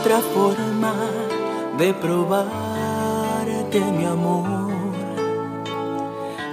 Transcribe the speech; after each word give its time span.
otra 0.00 0.20
forma 0.20 0.94
de 1.76 1.92
probarte 1.94 3.80
mi 3.98 4.04
amor 4.04 4.70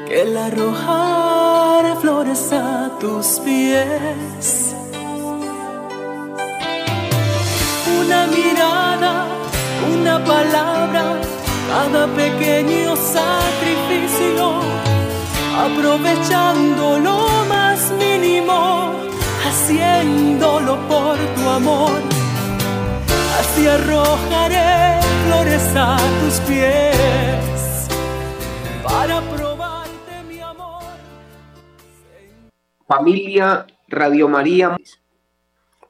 que 0.06 0.22
el 0.24 0.36
arrojar 0.36 1.98
flores 2.02 2.52
a 2.52 2.92
tus 3.00 3.40
pies. 3.40 4.67
Cada 11.68 12.08
pequeño 12.08 12.96
sacrificio, 12.96 14.62
aprovechando 15.58 17.00
lo 17.00 17.46
más 17.50 17.92
mínimo, 17.92 18.94
haciéndolo 19.46 20.78
por 20.88 21.18
tu 21.36 21.50
amor 21.50 22.18
Así 23.40 23.68
arrojaré 23.68 25.00
flores 25.26 25.76
a 25.76 25.98
tus 26.22 26.40
pies 26.48 27.88
para 28.84 29.22
probarte 29.22 30.24
mi 30.28 30.40
amor. 30.40 30.82
Familia 32.88 33.68
Radio 33.88 34.28
María, 34.28 34.76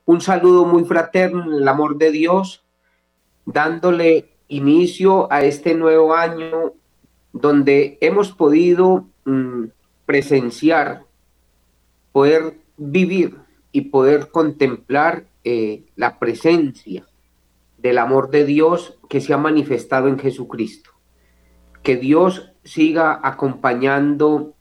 un 0.04 0.20
saludo 0.20 0.66
muy 0.66 0.84
fraterno 0.84 1.58
el 1.58 1.66
amor 1.66 1.98
de 1.98 2.12
Dios, 2.12 2.66
dándole 3.46 4.37
inicio 4.48 5.32
a 5.32 5.44
este 5.44 5.76
nuevo 5.76 6.14
año 6.14 6.74
donde 7.34 7.98
hemos 8.02 8.32
podido 8.32 9.08
mm, 9.26 9.66
presenciar, 10.06 11.04
poder 12.12 12.58
vivir 12.78 13.38
y 13.72 13.82
poder 13.82 14.30
contemplar 14.32 15.26
eh, 15.44 15.84
la 15.96 16.20
presencia 16.20 17.06
del 17.78 17.98
amor 18.00 18.30
de 18.32 18.46
Dios 18.46 18.98
que 19.10 19.22
se 19.22 19.34
ha 19.34 19.38
manifestado 19.38 20.08
en 20.08 20.18
Jesucristo. 20.18 20.92
Que 21.84 21.96
Dios 21.96 22.52
siga 22.64 23.20
acompañando 23.24 24.54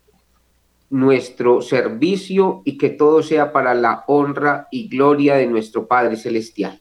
nuestro 0.90 1.62
servicio 1.62 2.62
y 2.64 2.78
que 2.78 2.90
todo 2.90 3.22
sea 3.22 3.52
para 3.52 3.74
la 3.74 4.04
honra 4.06 4.68
y 4.70 4.88
gloria 4.88 5.36
de 5.36 5.46
nuestro 5.46 5.86
Padre 5.86 6.16
Celestial. 6.16 6.80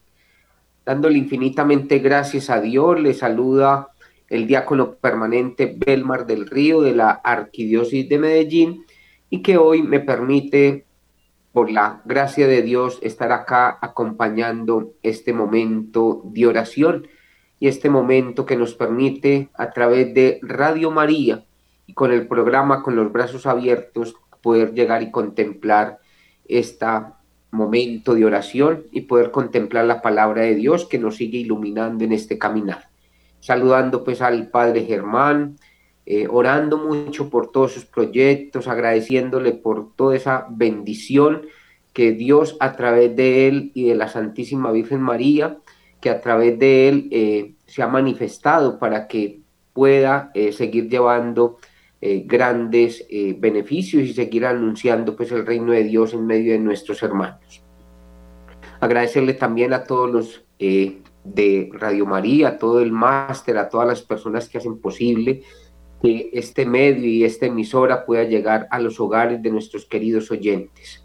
Dándole 0.86 1.17
infinitamente 1.17 2.00
gracias 2.00 2.50
a 2.50 2.61
Dios, 2.61 3.00
le 3.00 3.14
saluda 3.14 3.89
el 4.30 4.47
diácono 4.47 4.94
permanente 4.94 5.75
Belmar 5.77 6.25
del 6.25 6.47
Río 6.47 6.81
de 6.81 6.95
la 6.95 7.09
Arquidiócesis 7.09 8.08
de 8.08 8.19
Medellín 8.19 8.86
y 9.30 9.42
que 9.42 9.58
hoy 9.58 9.81
me 9.81 10.00
permite 10.00 10.86
por 11.52 11.72
la 11.72 12.02
gracia 12.03 12.47
de 12.47 12.61
Dios, 12.61 13.00
estar 13.02 13.31
acá 13.31 13.77
acompañando 13.81 14.92
este 15.03 15.31
momento 15.31 16.22
de 16.25 16.47
oración 16.47 17.08
y 17.59 17.70
este 17.70 17.89
momento 17.89 18.45
que 18.45 18.58
nos 18.58 18.75
permite 18.75 19.49
a 19.53 19.72
través 19.72 20.14
de 20.14 20.39
Radio 20.42 20.92
María 20.92 21.45
y 21.88 21.94
con 21.94 22.11
el 22.11 22.27
programa 22.27 22.83
Con 22.83 22.97
los 22.97 23.09
Brazos 23.11 23.45
Abiertos 23.45 24.16
poder 24.42 24.73
llegar 24.73 25.02
y 25.02 25.11
contemplar 25.11 25.99
este 26.45 26.86
momento 27.56 28.14
de 28.14 28.25
oración 28.25 28.84
y 28.92 29.02
poder 29.02 29.31
contemplar 29.31 29.86
la 29.86 30.02
palabra 30.02 30.44
de 30.44 30.56
Dios 30.56 30.86
que 30.86 31.00
nos 31.00 31.17
sigue 31.17 31.39
iluminando 31.39 32.03
en 32.03 32.11
este 32.11 32.38
caminar. 32.38 32.89
Saludando 33.39 34.03
pues 34.03 34.22
al 34.22 34.50
Padre 34.50 34.86
Germán, 34.86 35.58
eh, 36.06 36.28
orando 36.30 36.77
mucho 36.77 37.30
por 37.30 37.52
todos 37.52 37.73
sus 37.73 37.86
proyectos, 37.86 38.67
agradeciéndole 38.67 39.54
por 39.54 39.95
toda 39.95 40.16
esa 40.16 40.45
bendición 40.49 41.43
que 41.93 42.11
Dios 42.11 42.58
a 42.60 42.76
través 42.76 43.16
de 43.16 43.48
él 43.48 43.72
y 43.73 43.87
de 43.87 43.95
la 43.95 44.08
Santísima 44.08 44.72
Virgen 44.72 45.02
María, 45.02 45.58
que 46.02 46.10
a 46.10 46.22
través 46.22 46.60
de 46.60 46.89
él 46.89 47.08
eh, 47.11 47.54
se 47.66 47.82
ha 47.82 47.87
manifestado 47.87 48.77
para 48.77 49.08
que 49.08 49.39
pueda 49.73 50.30
eh, 50.33 50.52
seguir 50.52 50.89
llevando 50.89 51.58
grandes 52.26 53.05
beneficios 53.38 54.04
y 54.04 54.14
seguir 54.14 54.45
anunciando 54.45 55.16
pues 55.16 55.32
el 55.32 55.45
reino 55.45 55.71
de 55.71 55.83
Dios 55.83 56.14
en 56.14 56.26
medio 56.26 56.54
de 56.54 56.60
nuestros 56.60 57.02
hermanos. 57.04 57.64
Agradecerle 58.80 59.33
también 59.33 59.73
a 59.73 59.83
todos 59.83 60.11
los 60.11 60.45
de 60.58 61.70
Radio 61.73 62.05
María, 62.05 62.49
a 62.49 62.58
todo 62.58 62.82
el 62.82 62.92
máster, 62.92 63.58
a 63.58 63.70
todas 63.70 63.88
las 63.88 64.02
personas 64.02 64.48
que 64.48 64.60
hacen 64.60 64.80
posible 64.80 65.42
que 66.02 66.30
este 66.33 66.66
medio 66.66 67.08
y 67.08 67.23
esta 67.23 67.48
emisora 67.48 68.05
pueda 68.05 68.23
llegar 68.26 68.67
a 68.70 68.80
los 68.80 68.99
hogares 68.99 69.42
de 69.42 69.49
nuestros 69.49 69.86
queridos 69.86 70.30
oyentes. 70.30 71.04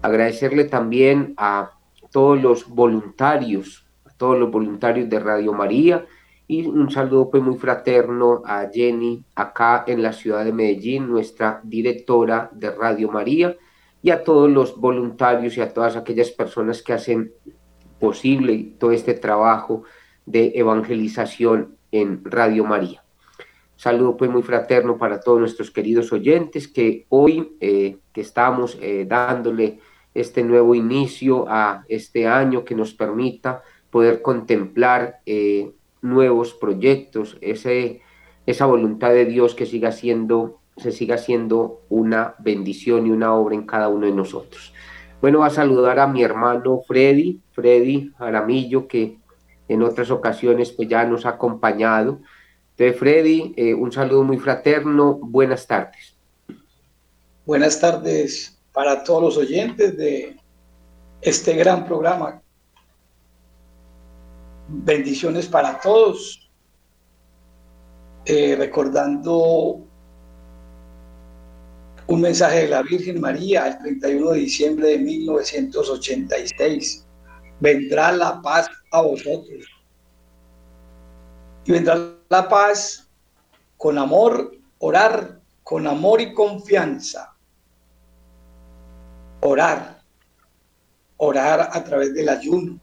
Agradecerle 0.00 0.64
también 0.64 1.34
a 1.36 1.72
todos 2.10 2.40
los 2.40 2.68
voluntarios, 2.68 3.86
a 4.04 4.10
todos 4.10 4.38
los 4.38 4.50
voluntarios 4.50 5.10
de 5.10 5.18
Radio 5.18 5.52
María 5.52 6.06
y 6.46 6.66
un 6.66 6.90
saludo 6.90 7.30
pues 7.30 7.42
muy 7.42 7.56
fraterno 7.56 8.42
a 8.44 8.68
Jenny 8.72 9.24
acá 9.34 9.84
en 9.86 10.02
la 10.02 10.12
ciudad 10.12 10.44
de 10.44 10.52
Medellín, 10.52 11.08
nuestra 11.08 11.60
directora 11.62 12.50
de 12.52 12.70
Radio 12.70 13.10
María 13.10 13.56
y 14.02 14.10
a 14.10 14.22
todos 14.22 14.50
los 14.50 14.76
voluntarios 14.76 15.56
y 15.56 15.62
a 15.62 15.72
todas 15.72 15.96
aquellas 15.96 16.30
personas 16.30 16.82
que 16.82 16.92
hacen 16.92 17.32
posible 17.98 18.74
todo 18.78 18.92
este 18.92 19.14
trabajo 19.14 19.84
de 20.26 20.52
evangelización 20.54 21.76
en 21.90 22.22
Radio 22.24 22.64
María. 22.64 23.02
Saludo 23.76 24.16
pues 24.16 24.30
muy 24.30 24.42
fraterno 24.42 24.98
para 24.98 25.20
todos 25.20 25.40
nuestros 25.40 25.70
queridos 25.70 26.12
oyentes 26.12 26.68
que 26.68 27.06
hoy 27.08 27.56
eh, 27.60 27.98
que 28.12 28.20
estamos 28.20 28.78
eh, 28.80 29.06
dándole 29.08 29.80
este 30.12 30.44
nuevo 30.44 30.74
inicio 30.74 31.46
a 31.48 31.84
este 31.88 32.26
año 32.26 32.64
que 32.64 32.74
nos 32.74 32.94
permita 32.94 33.62
poder 33.90 34.22
contemplar 34.22 35.20
eh, 35.26 35.72
nuevos 36.04 36.54
proyectos, 36.54 37.36
ese, 37.40 38.02
esa 38.46 38.66
voluntad 38.66 39.10
de 39.10 39.24
Dios 39.24 39.54
que 39.54 39.66
siga 39.66 39.90
siendo, 39.90 40.60
se 40.76 40.92
siga 40.92 41.18
siendo 41.18 41.80
una 41.88 42.34
bendición 42.38 43.06
y 43.06 43.10
una 43.10 43.34
obra 43.34 43.54
en 43.54 43.66
cada 43.66 43.88
uno 43.88 44.06
de 44.06 44.12
nosotros. 44.12 44.72
Bueno, 45.20 45.40
va 45.40 45.46
a 45.46 45.50
saludar 45.50 45.98
a 45.98 46.06
mi 46.06 46.22
hermano 46.22 46.80
Freddy, 46.86 47.40
Freddy 47.52 48.12
Aramillo, 48.18 48.86
que 48.86 49.18
en 49.68 49.82
otras 49.82 50.10
ocasiones 50.10 50.70
pues 50.70 50.88
ya 50.88 51.04
nos 51.04 51.26
ha 51.26 51.30
acompañado 51.30 52.20
entonces, 52.76 52.98
Freddy, 52.98 53.54
eh, 53.56 53.72
un 53.72 53.92
saludo 53.92 54.24
muy 54.24 54.38
fraterno. 54.38 55.14
Buenas 55.22 55.64
tardes. 55.66 56.16
Buenas 57.46 57.78
tardes 57.78 58.58
para 58.72 59.04
todos 59.04 59.22
los 59.22 59.36
oyentes 59.36 59.96
de 59.96 60.36
este 61.20 61.54
gran 61.54 61.86
programa. 61.86 62.42
Bendiciones 64.68 65.46
para 65.46 65.78
todos. 65.78 66.40
Eh, 68.26 68.56
recordando 68.56 69.82
un 72.06 72.20
mensaje 72.20 72.62
de 72.62 72.68
la 72.68 72.82
Virgen 72.82 73.20
María 73.20 73.68
el 73.68 73.78
31 73.78 74.30
de 74.30 74.38
diciembre 74.38 74.88
de 74.88 74.98
1986. 74.98 77.06
Vendrá 77.60 78.12
la 78.12 78.40
paz 78.40 78.70
a 78.90 79.02
vosotros. 79.02 79.66
Y 81.66 81.72
vendrá 81.72 82.14
la 82.28 82.48
paz 82.48 83.10
con 83.76 83.98
amor, 83.98 84.56
orar 84.78 85.40
con 85.62 85.86
amor 85.86 86.20
y 86.20 86.32
confianza. 86.32 87.34
Orar, 89.40 90.02
orar 91.18 91.68
a 91.72 91.84
través 91.84 92.14
del 92.14 92.30
ayuno, 92.30 92.80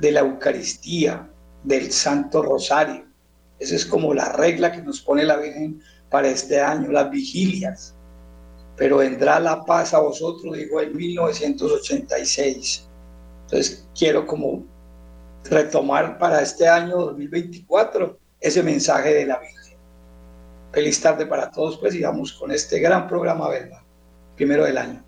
de 0.00 0.12
la 0.12 0.20
Eucaristía, 0.20 1.28
del 1.62 1.90
Santo 1.92 2.42
Rosario. 2.42 3.04
Esa 3.58 3.74
es 3.76 3.86
como 3.86 4.12
la 4.14 4.30
regla 4.32 4.72
que 4.72 4.82
nos 4.82 5.00
pone 5.00 5.24
la 5.24 5.36
Virgen 5.36 5.80
para 6.10 6.28
este 6.28 6.60
año, 6.60 6.90
las 6.90 7.10
vigilias. 7.10 7.94
Pero 8.76 8.98
vendrá 8.98 9.38
la 9.40 9.64
paz 9.64 9.94
a 9.94 10.00
vosotros, 10.00 10.56
dijo 10.56 10.80
en 10.80 10.96
1986. 10.96 12.88
Entonces 13.44 13.88
quiero 13.96 14.26
como 14.26 14.64
retomar 15.44 16.18
para 16.18 16.42
este 16.42 16.66
año 16.68 16.96
2024 16.96 18.18
ese 18.40 18.62
mensaje 18.62 19.14
de 19.14 19.26
la 19.26 19.38
Virgen. 19.38 19.78
Feliz 20.72 21.00
tarde 21.00 21.24
para 21.26 21.50
todos, 21.50 21.78
pues, 21.78 21.94
y 21.94 22.02
vamos 22.02 22.32
con 22.32 22.50
este 22.50 22.80
gran 22.80 23.06
programa, 23.06 23.48
¿verdad? 23.48 23.80
Primero 24.34 24.64
del 24.64 24.76
año. 24.76 25.04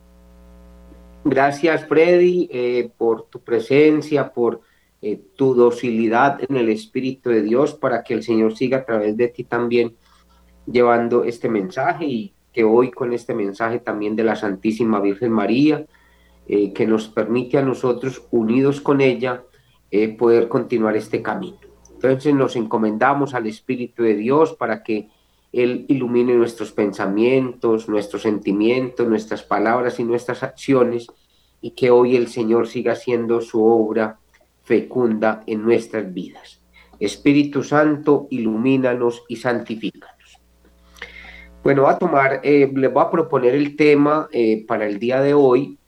Gracias, 1.24 1.84
Freddy, 1.86 2.48
eh, 2.52 2.90
por 2.96 3.26
tu 3.28 3.40
presencia, 3.40 4.32
por 4.32 4.60
eh, 5.02 5.20
tu 5.36 5.54
docilidad 5.54 6.38
en 6.48 6.56
el 6.56 6.68
Espíritu 6.68 7.30
de 7.30 7.42
Dios, 7.42 7.74
para 7.74 8.02
que 8.02 8.14
el 8.14 8.22
Señor 8.22 8.56
siga 8.56 8.78
a 8.78 8.84
través 8.84 9.16
de 9.16 9.28
ti 9.28 9.44
también 9.44 9.94
llevando 10.66 11.24
este 11.24 11.48
mensaje 11.48 12.06
y 12.06 12.32
que 12.52 12.64
hoy 12.64 12.90
con 12.90 13.12
este 13.12 13.34
mensaje 13.34 13.78
también 13.78 14.16
de 14.16 14.24
la 14.24 14.36
Santísima 14.36 15.00
Virgen 15.00 15.30
María 15.30 15.84
eh, 16.48 16.72
que 16.72 16.86
nos 16.86 17.08
permite 17.08 17.58
a 17.58 17.62
nosotros, 17.62 18.22
unidos 18.30 18.80
con 18.80 19.00
ella, 19.00 19.42
eh, 19.90 20.08
poder 20.16 20.46
continuar 20.46 20.96
este 20.96 21.20
camino. 21.20 21.58
Entonces 21.92 22.34
nos 22.34 22.54
encomendamos 22.54 23.34
al 23.34 23.48
Espíritu 23.48 24.04
de 24.04 24.14
Dios 24.14 24.54
para 24.54 24.84
que 24.84 25.08
Él 25.52 25.86
ilumine 25.88 26.34
nuestros 26.34 26.70
pensamientos, 26.70 27.88
nuestros 27.88 28.22
sentimientos, 28.22 29.08
nuestras 29.08 29.42
palabras 29.42 29.98
y 29.98 30.04
nuestras 30.04 30.44
acciones, 30.44 31.08
y 31.60 31.72
que 31.72 31.90
hoy 31.90 32.14
el 32.14 32.28
Señor 32.28 32.68
siga 32.68 32.92
haciendo 32.92 33.40
su 33.40 33.64
obra 33.64 34.20
fecunda 34.66 35.44
en 35.46 35.62
nuestras 35.62 36.12
vidas. 36.12 36.60
Espíritu 36.98 37.62
Santo, 37.62 38.26
ilumínanos 38.30 39.22
y 39.28 39.36
santifícanos. 39.36 40.40
Bueno, 41.62 41.86
a 41.86 41.98
tomar, 41.98 42.40
eh, 42.42 42.70
les 42.74 42.92
voy 42.92 43.02
a 43.02 43.10
proponer 43.10 43.54
el 43.54 43.76
tema 43.76 44.28
eh, 44.32 44.64
para 44.66 44.86
el 44.86 44.98
día 44.98 45.20
de 45.20 45.34
hoy, 45.34 45.78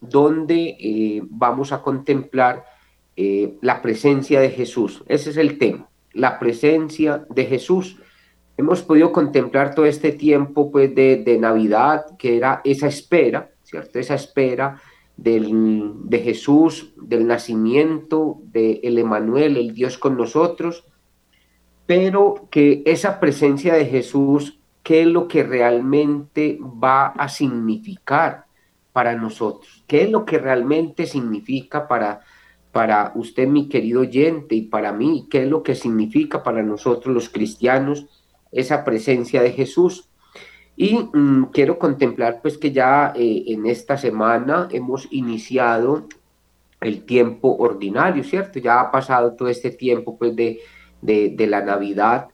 donde 0.00 0.76
eh, 0.78 1.22
vamos 1.24 1.72
a 1.72 1.82
contemplar 1.82 2.64
la 3.62 3.80
presencia 3.80 4.42
de 4.42 4.50
Jesús. 4.50 5.02
Ese 5.08 5.30
es 5.30 5.38
el 5.38 5.56
tema, 5.56 5.88
la 6.12 6.38
presencia 6.38 7.24
de 7.30 7.46
Jesús. 7.46 7.96
Hemos 8.58 8.82
podido 8.82 9.10
contemplar 9.10 9.74
todo 9.74 9.86
este 9.86 10.12
tiempo 10.12 10.70
pues, 10.70 10.94
de, 10.94 11.22
de 11.24 11.38
Navidad, 11.38 12.04
que 12.18 12.36
era 12.36 12.60
esa 12.62 12.88
espera, 12.88 13.48
¿cierto? 13.62 13.98
Esa 13.98 14.16
espera 14.16 14.78
del, 15.16 15.92
de 16.04 16.18
Jesús, 16.18 16.92
del 16.96 17.26
nacimiento 17.26 18.40
de 18.44 18.80
el 18.82 18.98
Emanuel, 18.98 19.56
el 19.56 19.74
Dios 19.74 19.98
con 19.98 20.16
nosotros, 20.16 20.84
pero 21.86 22.48
que 22.50 22.82
esa 22.84 23.20
presencia 23.20 23.74
de 23.74 23.86
Jesús 23.86 24.58
qué 24.86 25.00
es 25.00 25.08
lo 25.08 25.26
que 25.26 25.42
realmente 25.42 26.60
va 26.62 27.08
a 27.08 27.28
significar 27.28 28.46
para 28.92 29.16
nosotros, 29.16 29.82
qué 29.88 30.04
es 30.04 30.10
lo 30.12 30.24
que 30.24 30.38
realmente 30.38 31.06
significa 31.06 31.88
para, 31.88 32.20
para 32.70 33.10
usted, 33.16 33.48
mi 33.48 33.68
querido 33.68 34.02
oyente, 34.02 34.54
y 34.54 34.62
para 34.62 34.92
mí, 34.92 35.26
qué 35.28 35.42
es 35.42 35.48
lo 35.48 35.64
que 35.64 35.74
significa 35.74 36.44
para 36.44 36.62
nosotros 36.62 37.12
los 37.12 37.28
cristianos 37.28 38.06
esa 38.52 38.84
presencia 38.84 39.42
de 39.42 39.50
Jesús. 39.50 40.08
Y 40.76 41.08
mm, 41.12 41.46
quiero 41.52 41.78
contemplar 41.78 42.40
pues 42.42 42.58
que 42.58 42.70
ya 42.70 43.12
eh, 43.16 43.44
en 43.48 43.66
esta 43.66 43.96
semana 43.96 44.68
hemos 44.70 45.08
iniciado 45.10 46.06
el 46.80 47.04
tiempo 47.04 47.56
ordinario, 47.56 48.22
¿cierto? 48.22 48.58
Ya 48.58 48.80
ha 48.80 48.90
pasado 48.90 49.34
todo 49.34 49.48
este 49.48 49.70
tiempo 49.70 50.18
pues 50.18 50.36
de, 50.36 50.60
de, 51.00 51.30
de 51.30 51.46
la 51.46 51.62
Navidad 51.62 52.28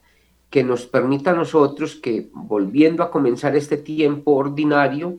que 0.51 0.65
nos 0.65 0.87
permita 0.87 1.31
a 1.31 1.35
nosotros 1.35 1.95
que 1.97 2.29
volviendo 2.35 3.03
a 3.03 3.11
comenzar 3.11 3.57
este 3.57 3.79
tiempo 3.79 4.33
ordinario 4.33 5.19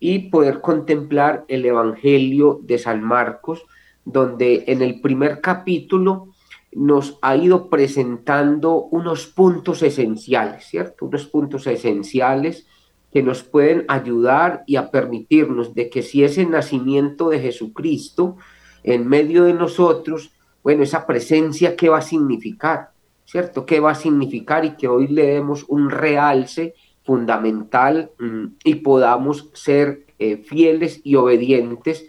y 0.00 0.30
poder 0.30 0.60
contemplar 0.60 1.44
el 1.48 1.64
Evangelio 1.64 2.60
de 2.62 2.78
San 2.78 3.02
Marcos, 3.02 3.64
donde 4.04 4.64
en 4.66 4.82
el 4.82 5.00
primer 5.00 5.40
capítulo 5.40 6.34
nos 6.76 7.18
ha 7.22 7.36
ido 7.36 7.70
presentando 7.70 8.82
unos 8.90 9.26
puntos 9.26 9.82
esenciales, 9.82 10.66
¿cierto? 10.66 11.06
Unos 11.06 11.26
puntos 11.26 11.66
esenciales 11.66 12.66
que 13.12 13.22
nos 13.22 13.42
pueden 13.42 13.84
ayudar 13.88 14.62
y 14.66 14.76
a 14.76 14.90
permitirnos 14.90 15.74
de 15.74 15.88
que 15.88 16.02
si 16.02 16.22
ese 16.22 16.44
nacimiento 16.44 17.30
de 17.30 17.40
Jesucristo 17.40 18.36
en 18.82 19.08
medio 19.08 19.44
de 19.44 19.54
nosotros, 19.54 20.32
bueno, 20.62 20.82
esa 20.82 21.06
presencia, 21.06 21.76
¿qué 21.76 21.88
va 21.88 21.98
a 21.98 22.02
significar? 22.02 22.90
¿cierto? 23.26 23.66
¿Qué 23.66 23.80
va 23.80 23.90
a 23.90 23.96
significar 23.96 24.64
y 24.64 24.76
que 24.76 24.88
hoy 24.88 25.08
le 25.08 25.26
demos 25.26 25.64
un 25.68 25.90
realce 25.90 26.74
fundamental 27.02 28.12
mm, 28.18 28.46
y 28.64 28.76
podamos 28.76 29.50
ser 29.52 30.06
eh, 30.18 30.38
fieles 30.38 31.00
y 31.04 31.16
obedientes 31.16 32.06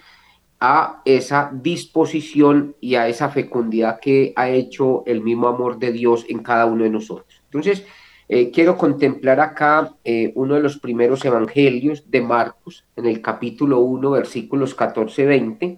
a 0.59 1.01
esa 1.05 1.51
disposición 1.53 2.75
y 2.81 2.95
a 2.95 3.07
esa 3.07 3.29
fecundidad 3.29 3.99
que 3.99 4.33
ha 4.35 4.49
hecho 4.49 5.03
el 5.05 5.21
mismo 5.21 5.47
amor 5.47 5.77
de 5.77 5.91
Dios 5.91 6.25
en 6.29 6.39
cada 6.39 6.65
uno 6.65 6.83
de 6.83 6.89
nosotros. 6.89 7.41
Entonces, 7.45 7.85
eh, 8.29 8.51
quiero 8.51 8.77
contemplar 8.77 9.39
acá 9.39 9.93
eh, 10.03 10.31
uno 10.35 10.55
de 10.55 10.61
los 10.61 10.77
primeros 10.77 11.23
evangelios 11.23 12.09
de 12.09 12.21
Marcos, 12.21 12.85
en 12.95 13.05
el 13.05 13.21
capítulo 13.21 13.79
1, 13.79 14.11
versículos 14.11 14.75
14-20, 14.75 15.77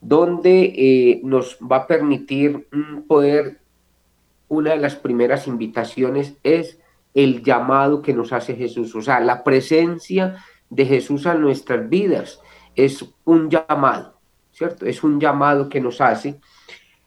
donde 0.00 1.20
nos 1.22 1.58
va 1.60 1.76
a 1.76 1.86
permitir 1.86 2.68
mm, 2.70 3.02
poder 3.06 3.62
una 4.52 4.72
de 4.72 4.76
las 4.76 4.96
primeras 4.96 5.46
invitaciones 5.48 6.34
es 6.42 6.78
el 7.14 7.42
llamado 7.42 8.02
que 8.02 8.12
nos 8.12 8.34
hace 8.34 8.54
Jesús, 8.54 8.94
o 8.94 9.00
sea, 9.00 9.18
la 9.20 9.44
presencia 9.44 10.44
de 10.68 10.84
Jesús 10.84 11.26
a 11.26 11.34
nuestras 11.34 11.88
vidas 11.88 12.41
es 12.74 13.04
un 13.24 13.50
llamado, 13.50 14.18
¿cierto? 14.52 14.86
Es 14.86 15.02
un 15.02 15.20
llamado 15.20 15.68
que 15.68 15.80
nos 15.80 16.00
hace 16.00 16.40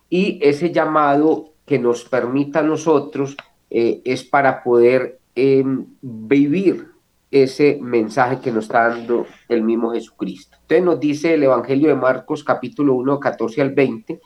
y 0.09 0.39
ese 0.41 0.71
llamado 0.71 1.53
que 1.65 1.79
nos 1.79 2.05
permita 2.05 2.59
a 2.59 2.63
nosotros 2.63 3.35
eh, 3.69 4.01
es 4.05 4.23
para 4.23 4.63
poder 4.63 5.19
em, 5.35 5.85
vivir 6.01 6.91
ese 7.31 7.79
mensaje 7.81 8.39
que 8.39 8.51
nos 8.51 8.65
está 8.65 8.89
dando 8.89 9.25
el 9.49 9.63
mismo 9.63 9.91
Jesucristo. 9.91 10.57
Entonces 10.61 10.85
nos 10.85 10.99
dice 10.99 11.33
el 11.33 11.43
Evangelio 11.43 11.89
de 11.89 11.95
Marcos 11.95 12.43
capítulo 12.43 12.93
1, 12.93 13.19
14 13.19 13.61
al 13.61 13.71
20, 13.71 14.21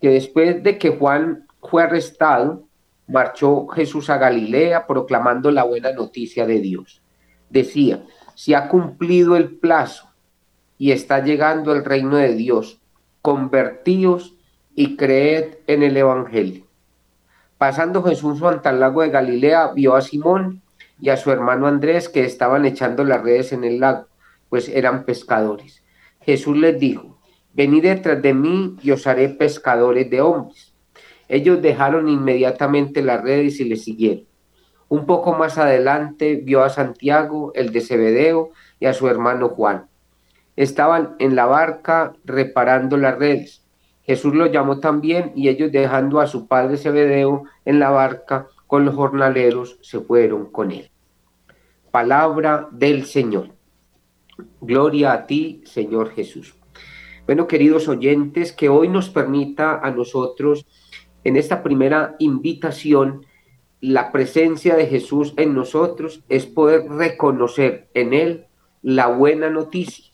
que 0.00 0.08
después 0.08 0.62
de 0.62 0.76
que 0.76 0.90
Juan 0.90 1.46
fue 1.60 1.84
arrestado, 1.84 2.64
marchó 3.06 3.66
Jesús 3.68 4.10
a 4.10 4.18
Galilea 4.18 4.86
proclamando 4.86 5.50
la 5.50 5.64
buena 5.64 5.92
noticia 5.92 6.44
de 6.44 6.60
Dios. 6.60 7.00
Decía, 7.48 8.04
si 8.34 8.54
ha 8.54 8.68
cumplido 8.68 9.36
el 9.36 9.56
plazo 9.56 10.11
y 10.82 10.90
está 10.90 11.22
llegando 11.22 11.72
el 11.72 11.84
reino 11.84 12.16
de 12.16 12.34
Dios, 12.34 12.80
convertíos 13.20 14.34
y 14.74 14.96
creed 14.96 15.58
en 15.68 15.84
el 15.84 15.96
Evangelio. 15.96 16.64
Pasando 17.56 18.02
Jesús 18.02 18.42
ante 18.42 18.68
el 18.68 18.80
lago 18.80 19.02
de 19.02 19.10
Galilea, 19.10 19.68
vio 19.76 19.94
a 19.94 20.00
Simón 20.00 20.60
y 21.00 21.10
a 21.10 21.16
su 21.16 21.30
hermano 21.30 21.68
Andrés 21.68 22.08
que 22.08 22.24
estaban 22.24 22.64
echando 22.64 23.04
las 23.04 23.22
redes 23.22 23.52
en 23.52 23.62
el 23.62 23.78
lago, 23.78 24.08
pues 24.48 24.68
eran 24.68 25.04
pescadores. 25.04 25.84
Jesús 26.20 26.56
les 26.56 26.80
dijo, 26.80 27.16
venid 27.52 27.84
detrás 27.84 28.20
de 28.20 28.34
mí 28.34 28.76
y 28.82 28.90
os 28.90 29.06
haré 29.06 29.28
pescadores 29.28 30.10
de 30.10 30.20
hombres. 30.20 30.74
Ellos 31.28 31.62
dejaron 31.62 32.08
inmediatamente 32.08 33.02
las 33.02 33.22
redes 33.22 33.60
y 33.60 33.66
le 33.66 33.76
siguieron. 33.76 34.24
Un 34.88 35.06
poco 35.06 35.32
más 35.32 35.58
adelante 35.58 36.40
vio 36.42 36.64
a 36.64 36.70
Santiago, 36.70 37.52
el 37.54 37.70
de 37.70 37.82
Zebedeo, 37.82 38.50
y 38.80 38.86
a 38.86 38.94
su 38.94 39.06
hermano 39.06 39.48
Juan. 39.48 39.91
Estaban 40.56 41.16
en 41.18 41.36
la 41.36 41.46
barca 41.46 42.12
reparando 42.24 42.96
las 42.96 43.18
redes. 43.18 43.64
Jesús 44.02 44.34
los 44.34 44.50
llamó 44.50 44.80
también 44.80 45.32
y 45.34 45.48
ellos 45.48 45.72
dejando 45.72 46.20
a 46.20 46.26
su 46.26 46.46
padre 46.46 46.76
Zebedeo 46.76 47.44
en 47.64 47.78
la 47.78 47.90
barca 47.90 48.48
con 48.66 48.84
los 48.84 48.94
jornaleros 48.94 49.78
se 49.82 50.00
fueron 50.00 50.50
con 50.50 50.72
él. 50.72 50.90
Palabra 51.90 52.68
del 52.72 53.04
Señor. 53.04 53.50
Gloria 54.60 55.12
a 55.12 55.26
ti, 55.26 55.62
Señor 55.64 56.10
Jesús. 56.10 56.54
Bueno, 57.26 57.46
queridos 57.46 57.86
oyentes, 57.86 58.52
que 58.52 58.68
hoy 58.68 58.88
nos 58.88 59.10
permita 59.10 59.78
a 59.78 59.90
nosotros 59.90 60.66
en 61.24 61.36
esta 61.36 61.62
primera 61.62 62.16
invitación, 62.18 63.26
la 63.80 64.10
presencia 64.10 64.74
de 64.76 64.86
Jesús 64.86 65.34
en 65.36 65.54
nosotros 65.54 66.24
es 66.28 66.46
poder 66.46 66.88
reconocer 66.88 67.88
en 67.94 68.14
Él 68.14 68.46
la 68.80 69.08
buena 69.08 69.50
noticia. 69.50 70.11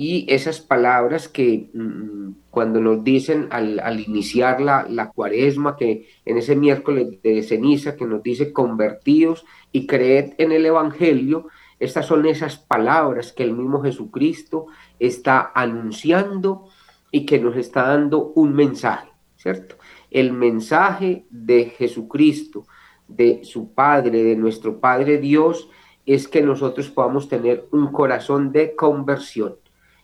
Y 0.00 0.32
esas 0.32 0.60
palabras 0.60 1.26
que 1.26 1.70
mm, 1.74 2.50
cuando 2.50 2.80
nos 2.80 3.02
dicen 3.02 3.48
al, 3.50 3.98
iniciar 3.98 4.60
la, 4.60 4.86
la, 4.88 5.10
cuaresma, 5.10 5.76
que 5.76 6.08
en 6.24 6.38
ese 6.38 6.54
miércoles 6.54 7.20
de 7.20 7.42
ceniza 7.42 7.96
que 7.96 8.06
nos 8.06 8.22
dice 8.22 8.52
convertidos 8.52 9.44
y 9.72 9.88
creed 9.88 10.34
en 10.38 10.52
el 10.52 10.66
Evangelio, 10.66 11.48
estas 11.80 12.06
son 12.06 12.26
esas 12.26 12.58
palabras 12.58 13.32
que 13.32 13.42
el 13.42 13.54
mismo 13.54 13.82
Jesucristo 13.82 14.66
está 15.00 15.50
anunciando 15.52 16.68
y 17.10 17.26
que 17.26 17.40
nos 17.40 17.56
está 17.56 17.82
dando 17.88 18.32
un 18.36 18.54
mensaje, 18.54 19.08
¿cierto? 19.36 19.78
el 20.10 20.32
mensaje 20.32 21.26
de 21.30 21.66
Jesucristo, 21.66 22.66
de 23.06 23.40
su 23.44 23.72
Padre, 23.72 24.22
de 24.22 24.36
nuestro 24.36 24.80
Padre 24.80 25.18
Dios, 25.18 25.68
es 26.06 26.28
que 26.28 26.42
nosotros 26.42 26.88
podamos 26.90 27.28
tener 27.28 27.66
un 27.72 27.92
corazón 27.92 28.52
de 28.52 28.74
conversión. 28.74 29.56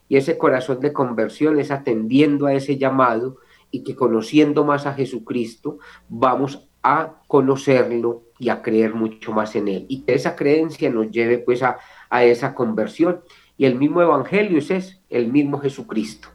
Y 0.07 0.17
ese 0.17 0.37
corazón 0.37 0.79
de 0.79 0.93
conversión 0.93 1.59
es 1.59 1.71
atendiendo 1.71 2.45
a 2.45 2.53
ese 2.53 2.77
llamado 2.77 3.37
y 3.71 3.83
que 3.83 3.95
conociendo 3.95 4.63
más 4.63 4.85
a 4.85 4.93
Jesucristo 4.93 5.79
vamos 6.07 6.69
a 6.83 7.15
conocerlo 7.27 8.23
y 8.37 8.49
a 8.49 8.61
creer 8.61 8.93
mucho 8.93 9.31
más 9.31 9.55
en 9.55 9.67
él. 9.67 9.85
Y 9.89 10.03
que 10.03 10.13
esa 10.13 10.35
creencia 10.35 10.89
nos 10.89 11.09
lleve 11.09 11.39
pues 11.39 11.63
a, 11.63 11.77
a 12.09 12.23
esa 12.23 12.53
conversión. 12.53 13.21
Y 13.57 13.65
el 13.65 13.75
mismo 13.75 14.01
Evangelio 14.01 14.59
es 14.59 15.01
el 15.09 15.31
mismo 15.31 15.59
Jesucristo. 15.59 16.27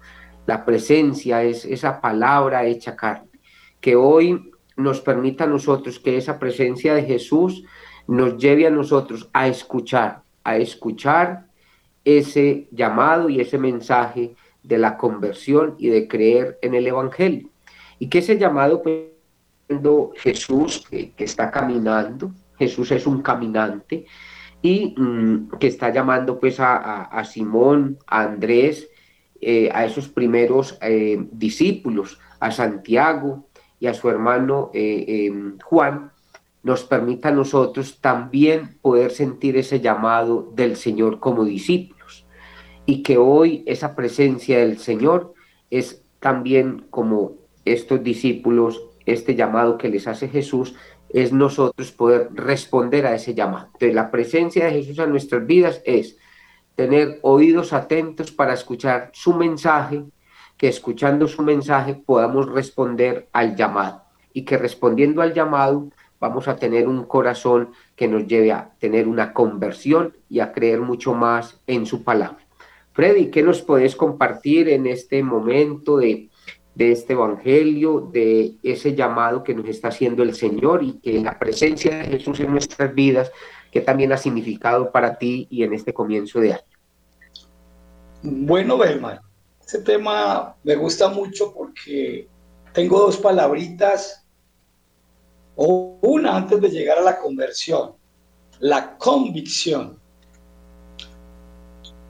La 0.47 0.65
presencia 0.65 1.43
es 1.45 1.65
esa 1.65 2.01
palabra 2.01 2.65
hecha 2.65 2.97
carne 2.97 3.31
que 3.81 3.97
hoy 3.97 4.53
nos 4.77 5.01
permita 5.01 5.45
a 5.45 5.47
nosotros 5.47 5.99
que 5.99 6.17
esa 6.17 6.39
presencia 6.39 6.95
de 6.95 7.03
Jesús 7.03 7.65
nos 8.07 8.37
lleve 8.37 8.67
a 8.67 8.71
nosotros 8.71 9.29
a 9.33 9.49
escuchar, 9.49 10.23
a 10.45 10.57
escuchar 10.57 11.50
ese 12.05 12.69
llamado 12.71 13.29
y 13.29 13.41
ese 13.41 13.59
mensaje 13.59 14.35
de 14.63 14.79
la 14.79 14.97
conversión 14.97 15.75
y 15.79 15.89
de 15.89 16.09
creer 16.09 16.59
en 16.63 16.75
el 16.75 16.87
Evangelio. 16.87 17.49
Y 17.99 18.09
que 18.09 18.19
ese 18.19 18.39
llamado, 18.39 18.83
pues, 18.83 19.11
Jesús 20.17 20.87
que, 20.89 21.13
está 21.19 21.51
caminando, 21.51 22.33
Jesús 22.59 22.91
es 22.91 23.07
un 23.07 23.23
caminante, 23.23 24.05
y 24.63 24.95
mm, 24.97 25.51
que 25.59 25.69
está 25.69 25.91
llamando 25.91 26.39
pues 26.39 26.57
a, 26.59 27.23
Simón, 27.25 27.99
a 28.07 28.23
Andrés, 28.23 28.89
eh, 29.41 29.71
a 29.73 29.87
esos 29.87 30.09
primeros 30.09 30.77
eh, 30.83 31.25
discípulos, 31.33 32.19
a 32.41 32.51
Santiago 32.51 33.47
y 33.79 33.87
a 33.87 33.95
su 33.95 34.11
hermano 34.11 34.71
eh, 34.75 35.33
Juan, 35.65 36.11
nos 36.63 36.85
permita 36.85 37.29
a 37.29 37.33
nosotros 37.33 38.01
también 38.01 38.79
poder 38.83 39.11
sentir 39.11 39.57
ese 39.57 39.81
llamado 39.81 40.51
del 40.55 40.77
Señor 40.77 41.21
como 41.21 41.45
discípulos. 41.45 42.27
Y 42.87 43.03
que 43.03 43.17
hoy 43.17 43.63
esa 43.67 43.95
presencia 43.95 44.59
del 44.59 44.79
Señor 44.79 45.35
es 45.71 46.03
también 46.19 46.87
como 46.91 47.37
estos 47.65 48.03
discípulos, 48.03 48.83
este 49.07 49.35
llamado 49.35 49.79
que 49.79 49.89
les 49.89 50.07
hace 50.07 50.29
Jesús, 50.29 50.75
es 51.09 51.33
nosotros 51.33 51.91
poder 51.93 52.29
responder 52.35 53.07
a 53.07 53.15
ese 53.15 53.35
llamado. 53.35 53.67
Entonces, 53.67 53.95
la 53.95 54.11
presencia 54.11 54.67
de 54.67 54.73
Jesús 54.73 54.99
en 54.99 55.11
nuestras 55.11 55.47
vidas 55.47 55.83
es 55.85 56.17
tener 56.77 57.19
oídos 57.23 57.73
atentos 57.73 58.31
para 58.31 58.55
escuchar 58.55 59.11
su 59.13 59.35
mensaje, 59.35 60.05
que 60.57 60.69
escuchando 60.69 61.27
su 61.27 61.43
mensaje 61.43 61.95
podamos 61.95 62.51
responder 62.51 63.29
al 63.33 63.57
llamado 63.57 64.03
y 64.33 64.45
que 64.45 64.59
respondiendo 64.59 65.23
al 65.23 65.35
llamado 65.35 65.89
vamos 66.21 66.47
a 66.47 66.57
tener 66.57 66.87
un 66.87 67.05
corazón 67.05 67.73
que 67.97 68.07
nos 68.07 68.27
lleve 68.27 68.53
a 68.53 68.71
tener 68.79 69.09
una 69.09 69.33
conversión 69.33 70.15
y 70.29 70.41
a 70.41 70.53
creer 70.53 70.81
mucho 70.81 71.15
más 71.15 71.61
en 71.67 71.87
su 71.87 72.05
palabra. 72.05 72.39
Freddy, 72.93 73.31
¿qué 73.31 73.43
nos 73.43 73.63
puedes 73.63 73.97
compartir 73.97 74.69
en 74.69 74.87
este 74.87 75.23
momento 75.23 75.97
de 75.97 76.31
de 76.75 76.93
este 76.93 77.13
Evangelio, 77.13 78.09
de 78.13 78.55
ese 78.63 78.95
llamado 78.95 79.43
que 79.43 79.55
nos 79.55 79.69
está 79.69 79.89
haciendo 79.89 80.23
el 80.23 80.35
Señor 80.35 80.83
y 80.83 80.95
que 80.95 81.21
la 81.21 81.39
presencia 81.39 81.99
de 81.99 82.05
Jesús 82.05 82.41
en 82.41 82.53
nuestras 82.53 82.95
vidas, 82.95 83.31
que 83.71 83.81
también 83.81 84.13
ha 84.13 84.17
significado 84.17 84.91
para 84.91 85.19
ti 85.19 85.47
y 85.51 85.63
en 85.63 85.75
este 85.75 85.93
comienzo 85.93 86.41
de 86.41 86.55
año. 86.55 86.63
Bueno, 88.23 88.79
Belmar, 88.79 89.21
este 89.61 89.83
tema 89.83 90.57
me 90.63 90.77
gusta 90.77 91.09
mucho 91.09 91.53
porque 91.53 92.29
tengo 92.73 92.99
dos 92.99 93.19
palabritas, 93.19 94.27
o 95.57 95.99
una 96.03 96.37
antes 96.37 96.61
de 96.61 96.71
llegar 96.71 96.99
a 96.99 97.03
la 97.03 97.19
conversión, 97.19 97.93
la 98.59 98.97
convicción. 98.97 99.99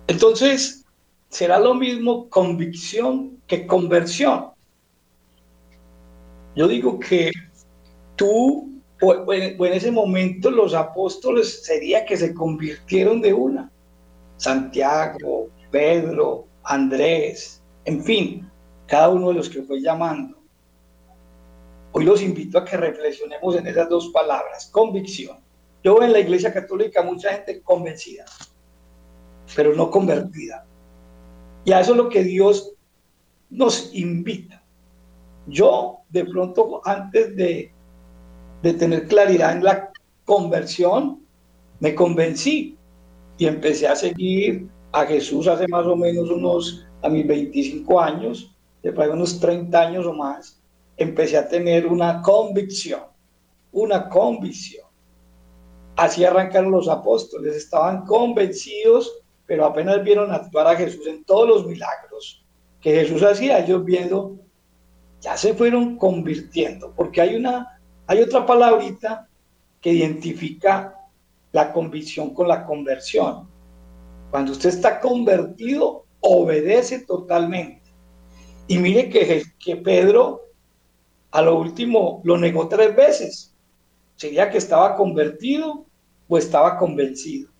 Entonces, 0.07 0.85
será 1.29 1.59
lo 1.59 1.75
mismo 1.75 2.29
convicción 2.29 3.39
que 3.47 3.67
conversión. 3.67 4.51
Yo 6.57 6.67
digo 6.67 6.99
que 6.99 7.31
tú, 8.17 8.83
o, 9.01 9.33
en, 9.33 9.73
ese 9.73 9.91
momento 9.91 10.51
los 10.51 10.75
apóstoles 10.75 11.65
sería 11.65 12.05
que 12.05 12.17
se 12.17 12.35
convirtieron 12.35 13.21
de 13.21 13.33
una. 13.33 13.71
Santiago, 14.37 15.49
Pedro, 15.71 16.47
Andrés, 16.65 17.63
en 17.85 18.03
fin, 18.03 18.51
cada 18.87 19.11
uno 19.11 19.29
de 19.29 19.35
los 19.35 19.49
que 19.49 19.63
fue 19.63 19.81
llamando. 19.81 20.40
Hoy 21.93 22.05
los 22.05 22.23
invito 22.23 22.59
a 22.59 22.65
que 22.65 22.77
reflexionemos 22.77 23.57
en 23.57 23.67
esas 23.67 23.89
dos 23.89 24.09
palabras, 24.09 24.71
convicción. 24.73 25.39
Yo 25.83 26.03
en 26.03 26.13
la 26.13 26.21
iglesia 26.21 26.53
católica 26.53 27.03
mucha 27.03 27.33
gente 27.33 27.63
convencida, 27.63 28.27
pero 29.57 29.75
no 29.75 29.91
convertida. 29.91 30.67
Y 31.65 31.73
a 31.73 31.81
eso 31.81 31.93
es 31.93 31.97
lo 31.97 32.09
que 32.09 32.23
Dios 32.23 32.75
nos 33.51 33.93
invita. 33.95 34.63
Yo, 35.47 35.99
de 36.11 36.25
pronto, 36.25 36.81
antes 36.85 37.35
de, 37.35 37.73
tener 38.63 39.09
claridad 39.09 39.57
en 39.57 39.65
la 39.65 39.91
conversión, 40.25 41.25
me 41.81 41.95
convencí 41.95 42.77
y 43.39 43.47
empecé 43.47 43.89
a 43.89 43.97
seguir 43.97 44.69
a 44.93 45.07
Jesús 45.07 45.49
hace 45.49 45.67
más 45.69 45.87
o 45.87 45.97
menos 45.97 46.31
unos, 46.31 46.87
a 47.03 47.09
mis 47.09 47.27
25 47.27 48.01
años, 48.01 48.55
después 48.83 49.09
de 49.09 49.15
unos 49.15 49.41
30 49.41 49.81
años 49.81 50.07
o 50.07 50.13
más, 50.13 50.60
empecé 51.03 51.37
a 51.37 51.49
tener 51.49 51.87
una 51.87 52.21
convicción, 52.23 53.03
una 53.73 54.09
convicción. 54.09 54.87
Así 55.97 56.25
arrancaron 56.25 56.71
los 56.71 56.89
apóstoles, 56.89 57.57
estaban 57.57 58.05
convencidos, 58.05 59.23
pero 59.47 59.65
apenas 59.65 60.03
vieron 60.05 60.31
actuar 60.33 60.67
a 60.67 60.77
Jesús 60.77 61.07
en 61.07 61.25
todos 61.25 61.49
los 61.49 61.67
milagros 61.67 62.45
que 62.81 62.93
Jesús 62.93 63.23
hacía, 63.23 63.59
ellos 63.59 63.85
viendo 63.85 64.37
ya 65.21 65.37
se 65.37 65.55
fueron 65.55 65.97
convirtiendo, 65.97 66.95
porque 66.97 67.21
hay 67.21 67.37
una, 67.37 67.81
hay 68.07 68.23
otra 68.23 68.47
palabrita 68.47 69.29
que 69.81 69.93
identifica 69.93 70.95
la 71.53 71.73
convicción 71.73 72.33
con 72.33 72.49
la 72.49 72.65
conversión. 72.65 73.49
Cuando 74.31 74.53
usted 74.53 74.71
está 74.71 75.01
convertido, 75.01 76.07
obedece 76.21 77.01
totalmente. 77.01 77.91
Y 78.67 78.79
mire 78.79 79.11
que, 79.11 79.43
que 79.59 79.77
Pedro 79.77 80.41
a 81.31 81.43
lo 81.43 81.59
último 81.59 82.21
lo 82.25 82.37
negó 82.37 82.69
tres 82.69 82.95
veces. 82.95 83.55
Sería 84.17 84.51
que 84.51 84.59
estaba 84.59 84.97
convertido 84.97 85.87
o 86.29 86.39
estaba 86.39 86.77
convencido. 86.77 87.51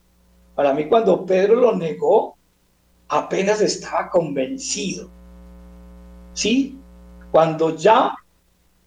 Para 0.55 0.75
mí 0.75 0.89
cuando 0.89 1.25
Pedro 1.25 1.55
lo 1.57 1.77
negó, 1.77 2.37
apenas 3.09 3.61
estaba 3.61 4.11
convencido. 4.11 5.11
¿Sí? 6.33 6.79
Cuando 7.31 7.77
ya 7.77 8.15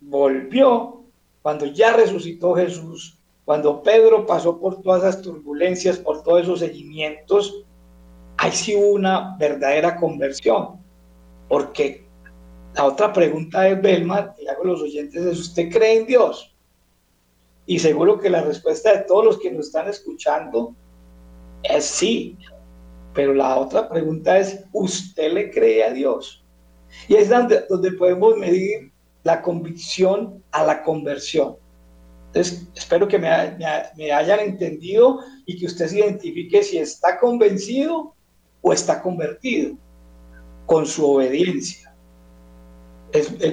volvió, 0.02 1.04
cuando 1.42 1.66
ya 1.66 1.94
resucitó 1.94 2.56
Jesús, 2.56 3.18
cuando 3.46 3.82
Pedro 3.84 4.26
pasó 4.26 4.60
por 4.60 4.82
todas 4.82 5.04
esas 5.04 5.22
turbulencias, 5.22 5.98
por 5.98 6.24
todos 6.24 6.44
esos 6.44 6.60
seguimientos, 6.60 7.66
hay 8.38 8.52
sí 8.52 8.76
una 8.76 9.36
verdadera 9.38 9.98
conversión. 9.98 10.82
Porque 11.50 12.03
la 12.76 12.86
otra 12.86 13.14
pregunta 13.14 13.62
de 13.62 13.76
Belmar, 13.76 14.34
que 14.36 14.50
hago 14.50 14.64
a 14.64 14.68
los 14.68 14.82
oyentes, 14.82 15.24
es, 15.24 15.40
¿usted 15.40 15.72
cree 15.72 16.00
en 16.00 16.06
Dios? 16.08 16.56
Y 17.66 17.80
seguro 17.80 18.20
que 18.20 18.30
la 18.30 18.42
respuesta 18.42 18.94
de 18.94 19.04
todos 19.04 19.26
los 19.26 19.40
que 19.40 19.52
nos 19.52 19.68
están 19.68 19.88
escuchando 19.88 20.76
es 21.64 21.86
sí. 21.86 22.38
Pero 23.14 23.34
la 23.34 23.58
otra 23.58 23.88
pregunta 23.88 24.38
es, 24.40 24.66
¿usted 24.72 25.32
le 25.32 25.52
cree 25.52 25.84
a 25.84 25.94
Dios? 25.94 26.44
Y 27.08 27.16
es 27.16 27.30
donde, 27.30 27.64
donde 27.70 27.92
podemos 27.92 28.38
medir 28.38 28.92
la 29.24 29.42
convicción 29.42 30.44
a 30.52 30.66
la 30.66 30.84
conversión. 30.84 31.56
Entonces, 32.28 32.68
espero 32.76 33.08
que 33.08 33.20
me, 33.20 33.30
me, 33.96 34.12
hayan 34.12 34.40
entendido 34.40 35.20
y 35.46 35.58
que 35.58 35.68
usted 35.68 35.88
se 35.88 36.00
identifique 36.00 36.64
si 36.64 36.80
está 36.80 37.20
convencido 37.20 38.16
o 38.62 38.74
está 38.74 39.02
convertido 39.02 39.78
con 40.66 40.86
su 40.86 41.06
obediencia. 41.06 41.83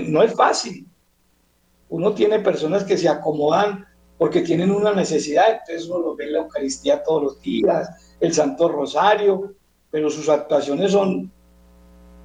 No 0.09 0.23
es 0.23 0.35
fácil. 0.35 0.87
Uno 1.88 2.14
tiene 2.14 2.40
personas 2.40 2.85
que 2.85 2.97
se 2.97 3.09
acomodan 3.09 3.87
porque 4.17 4.43
tienen 4.43 4.71
una 4.71 4.93
necesidad, 4.93 5.50
entonces 5.50 5.88
uno 5.88 6.00
lo 6.00 6.17
ve 6.17 6.25
en 6.25 6.35
la 6.35 6.38
Eucaristía 6.40 7.02
todos 7.02 7.23
los 7.23 7.40
días, 7.40 7.88
el 8.21 8.33
Santo 8.33 8.69
Rosario, 8.69 9.55
pero 9.90 10.11
sus 10.11 10.29
actuaciones 10.29 10.93
son 10.93 11.33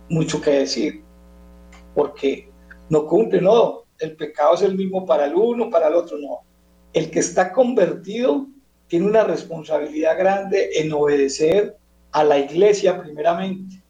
mucho 0.09 0.41
que 0.41 0.51
decir 0.51 1.03
porque 1.95 2.51
no 2.89 3.07
cumple, 3.07 3.41
no, 3.41 3.83
el 3.99 4.15
pecado 4.15 4.55
es 4.55 4.61
el 4.61 4.75
mismo 4.75 5.05
para 5.05 5.25
el 5.25 5.35
uno, 5.35 5.69
para 5.69 5.87
el 5.87 5.95
otro, 5.95 6.17
no. 6.17 6.41
El 6.93 7.09
que 7.09 7.19
está 7.19 7.51
convertido 7.51 8.47
tiene 8.87 9.07
una 9.07 9.23
responsabilidad 9.23 10.17
grande 10.17 10.69
en 10.75 10.93
obedecer 10.93 11.77
a 12.11 12.23
la 12.23 12.37
iglesia 12.37 13.01
primeramente, 13.01 13.81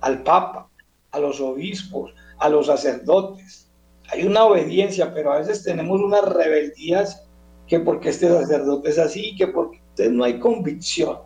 al 0.00 0.22
papa, 0.22 0.68
a 1.10 1.18
los 1.20 1.40
obispos, 1.40 2.14
a 2.38 2.48
los 2.48 2.66
sacerdotes. 2.66 3.70
Hay 4.10 4.24
una 4.24 4.44
obediencia, 4.44 5.12
pero 5.12 5.32
a 5.32 5.38
veces 5.38 5.62
tenemos 5.62 6.00
unas 6.00 6.24
rebeldías 6.24 7.26
que 7.66 7.80
porque 7.80 8.08
este 8.08 8.28
sacerdote 8.28 8.90
es 8.90 8.98
así, 8.98 9.36
que 9.36 9.48
porque 9.48 9.80
no 10.10 10.24
hay 10.24 10.38
convicción. 10.38 11.18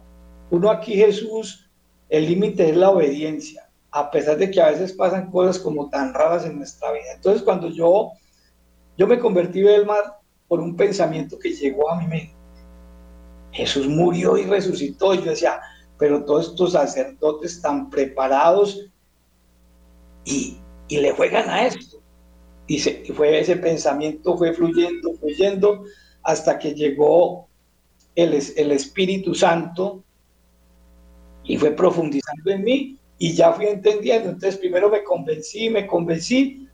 Uno 0.51 0.71
aquí 0.71 0.95
Jesús, 0.95 1.71
el 2.09 2.27
límite 2.27 2.71
es 2.71 2.77
la 2.77 2.91
obediencia 2.91 3.69
a 3.93 4.11
pesar 4.11 4.39
de 4.39 4.51
que 4.51 4.61
a 4.61 4.71
veces 4.71 4.93
pasan 4.95 5.31
cosas 5.31 5.59
como 5.59 5.89
tan 5.91 6.15
raras 6.15 6.47
en 6.47 6.57
nuestra 6.57 6.91
vida. 6.93 7.13
Entonces, 7.15 7.43
cuando 7.43 7.69
yo, 7.69 8.13
yo 8.97 9.07
me 9.07 9.19
convertí, 9.19 9.63
Belmar, 9.63 10.19
por 10.49 10.61
un 10.61 10.75
pensamiento 10.75 11.39
que 11.39 11.51
llegó 11.51 11.91
a 11.91 12.01
mi 12.01 12.07
mente. 12.07 12.35
Jesús 13.53 13.87
murió 13.87 14.39
y 14.39 14.45
resucitó. 14.45 15.13
Yo 15.15 15.31
decía, 15.31 15.61
pero 15.99 16.25
todos 16.25 16.49
estos 16.49 16.73
sacerdotes 16.73 17.61
tan 17.61 17.91
preparados 17.91 18.91
y, 20.25 20.59
y 20.89 20.99
le 20.99 21.13
juegan 21.13 21.49
a 21.49 21.67
esto. 21.67 22.03
Y, 22.67 22.77
y 22.77 23.13
fue 23.13 23.41
ese 23.41 23.57
pensamiento, 23.57 24.37
fue 24.37 24.53
fluyendo, 24.53 25.15
fluyendo, 25.15 25.85
hasta 26.23 26.59
que 26.59 26.75
llegó 26.75 27.49
el, 28.15 28.41
el 28.57 28.73
Espíritu 28.73 29.35
Santo 29.35 30.05
y 31.45 31.57
fue 31.57 31.73
profundizando 31.73 32.51
en 32.51 32.63
mí 32.63 32.99
y 33.19 33.33
ya 33.35 33.53
fui 33.53 33.67
entendiendo. 33.67 34.31
Entonces 34.31 34.59
primero 34.59 34.89
me 34.89 35.03
convencí, 35.03 35.71
me 35.71 35.87
convencí 35.87 36.69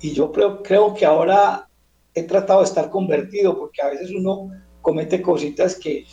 y 0.00 0.12
yo 0.12 0.32
creo, 0.32 0.62
creo 0.62 0.94
que 0.94 1.06
ahora 1.06 1.68
he 2.14 2.24
tratado 2.24 2.60
de 2.60 2.66
estar 2.66 2.90
convertido 2.90 3.58
porque 3.58 3.82
a 3.82 3.88
veces 3.88 4.10
uno 4.10 4.50
comete 4.80 5.22
cositas 5.22 5.76
que 5.76 6.04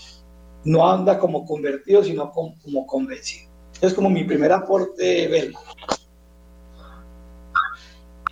no 0.64 0.90
anda 0.90 1.18
como 1.18 1.46
convertido, 1.46 2.04
sino 2.04 2.32
como, 2.32 2.56
como 2.62 2.86
convencido. 2.86 3.50
Es 3.82 3.94
como 3.94 4.10
mi 4.10 4.24
primer 4.24 4.52
aporte, 4.52 5.28
Bel. 5.28 5.54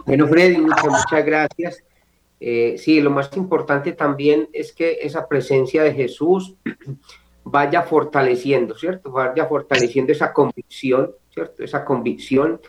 Bueno, 0.07 0.25
Freddy, 0.25 0.57
muchas, 0.57 0.85
muchas 0.85 1.25
gracias. 1.25 1.83
Eh, 2.39 2.75
sí, 2.77 3.01
lo 3.01 3.11
más 3.11 3.29
importante 3.35 3.91
también 3.91 4.47
es 4.53 4.71
que 4.71 4.99
esa 5.01 5.27
presencia 5.27 5.83
de 5.83 5.93
Jesús 5.93 6.55
vaya 7.43 7.81
fortaleciendo, 7.83 8.77
¿cierto? 8.77 9.11
Vaya 9.11 9.45
fortaleciendo 9.47 10.13
esa 10.13 10.31
convicción, 10.31 11.11
¿cierto? 11.29 11.61
Esa 11.61 11.83
convicción 11.83 12.61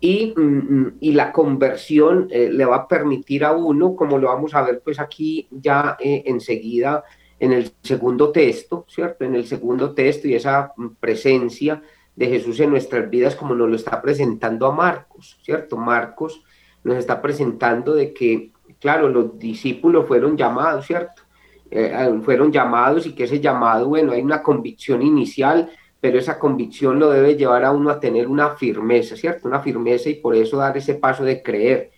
y, 0.00 0.34
mm, 0.36 0.98
y 1.00 1.12
la 1.12 1.32
conversión 1.32 2.28
eh, 2.30 2.50
le 2.52 2.66
va 2.66 2.76
a 2.76 2.88
permitir 2.88 3.46
a 3.46 3.52
uno, 3.52 3.96
como 3.96 4.18
lo 4.18 4.28
vamos 4.28 4.54
a 4.54 4.60
ver 4.60 4.82
pues 4.84 5.00
aquí 5.00 5.48
ya 5.50 5.96
eh, 5.98 6.24
enseguida 6.26 7.04
en 7.40 7.52
el 7.52 7.72
segundo 7.82 8.30
texto, 8.32 8.84
¿cierto? 8.86 9.24
En 9.24 9.34
el 9.34 9.46
segundo 9.46 9.94
texto 9.94 10.28
y 10.28 10.34
esa 10.34 10.74
presencia 11.00 11.82
de 12.14 12.26
Jesús 12.26 12.60
en 12.60 12.68
nuestras 12.68 13.08
vidas 13.08 13.34
como 13.34 13.54
nos 13.54 13.70
lo 13.70 13.76
está 13.76 14.02
presentando 14.02 14.66
a 14.66 14.72
Marcos, 14.72 15.38
¿cierto? 15.42 15.78
Marcos 15.78 16.42
nos 16.84 16.96
está 16.96 17.20
presentando 17.22 17.94
de 17.94 18.12
que, 18.12 18.52
claro, 18.80 19.08
los 19.08 19.38
discípulos 19.38 20.06
fueron 20.06 20.36
llamados, 20.36 20.86
¿cierto? 20.86 21.22
Eh, 21.70 22.20
fueron 22.22 22.52
llamados 22.52 23.06
y 23.06 23.14
que 23.14 23.24
ese 23.24 23.40
llamado, 23.40 23.88
bueno, 23.88 24.12
hay 24.12 24.22
una 24.22 24.42
convicción 24.42 25.02
inicial, 25.02 25.70
pero 26.00 26.18
esa 26.18 26.38
convicción 26.38 26.98
lo 26.98 27.10
debe 27.10 27.36
llevar 27.36 27.64
a 27.64 27.72
uno 27.72 27.90
a 27.90 28.00
tener 28.00 28.28
una 28.28 28.50
firmeza, 28.56 29.16
¿cierto? 29.16 29.48
Una 29.48 29.60
firmeza 29.60 30.10
y 30.10 30.14
por 30.14 30.34
eso 30.34 30.58
dar 30.58 30.76
ese 30.76 30.94
paso 30.94 31.24
de 31.24 31.42
creer. 31.42 31.92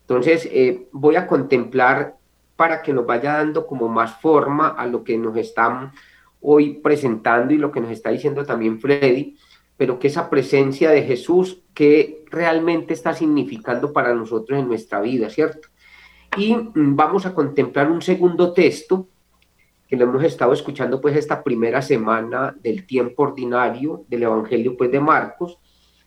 Entonces, 0.00 0.48
eh, 0.50 0.88
voy 0.92 1.16
a 1.16 1.26
contemplar 1.26 2.16
para 2.56 2.82
que 2.82 2.92
nos 2.92 3.06
vaya 3.06 3.34
dando 3.34 3.66
como 3.66 3.88
más 3.88 4.20
forma 4.20 4.68
a 4.68 4.86
lo 4.86 5.04
que 5.04 5.16
nos 5.16 5.36
están 5.36 5.92
hoy 6.40 6.74
presentando 6.82 7.54
y 7.54 7.58
lo 7.58 7.70
que 7.70 7.80
nos 7.80 7.90
está 7.90 8.10
diciendo 8.10 8.44
también 8.44 8.80
Freddy, 8.80 9.36
pero 9.76 9.98
que 9.98 10.08
esa 10.08 10.28
presencia 10.28 10.90
de 10.90 11.02
Jesús 11.02 11.62
que 11.74 12.19
realmente 12.30 12.94
está 12.94 13.12
significando 13.14 13.92
para 13.92 14.14
nosotros 14.14 14.58
en 14.58 14.68
nuestra 14.68 15.00
vida, 15.00 15.28
¿cierto? 15.30 15.68
Y 16.36 16.54
mm, 16.54 16.96
vamos 16.96 17.26
a 17.26 17.34
contemplar 17.34 17.90
un 17.90 18.02
segundo 18.02 18.52
texto 18.52 19.08
que 19.88 19.96
lo 19.96 20.04
hemos 20.04 20.22
estado 20.22 20.52
escuchando 20.52 21.00
pues 21.00 21.16
esta 21.16 21.42
primera 21.42 21.82
semana 21.82 22.56
del 22.62 22.86
tiempo 22.86 23.24
ordinario 23.24 24.04
del 24.08 24.22
Evangelio 24.22 24.76
pues 24.76 24.92
de 24.92 25.00
Marcos, 25.00 25.58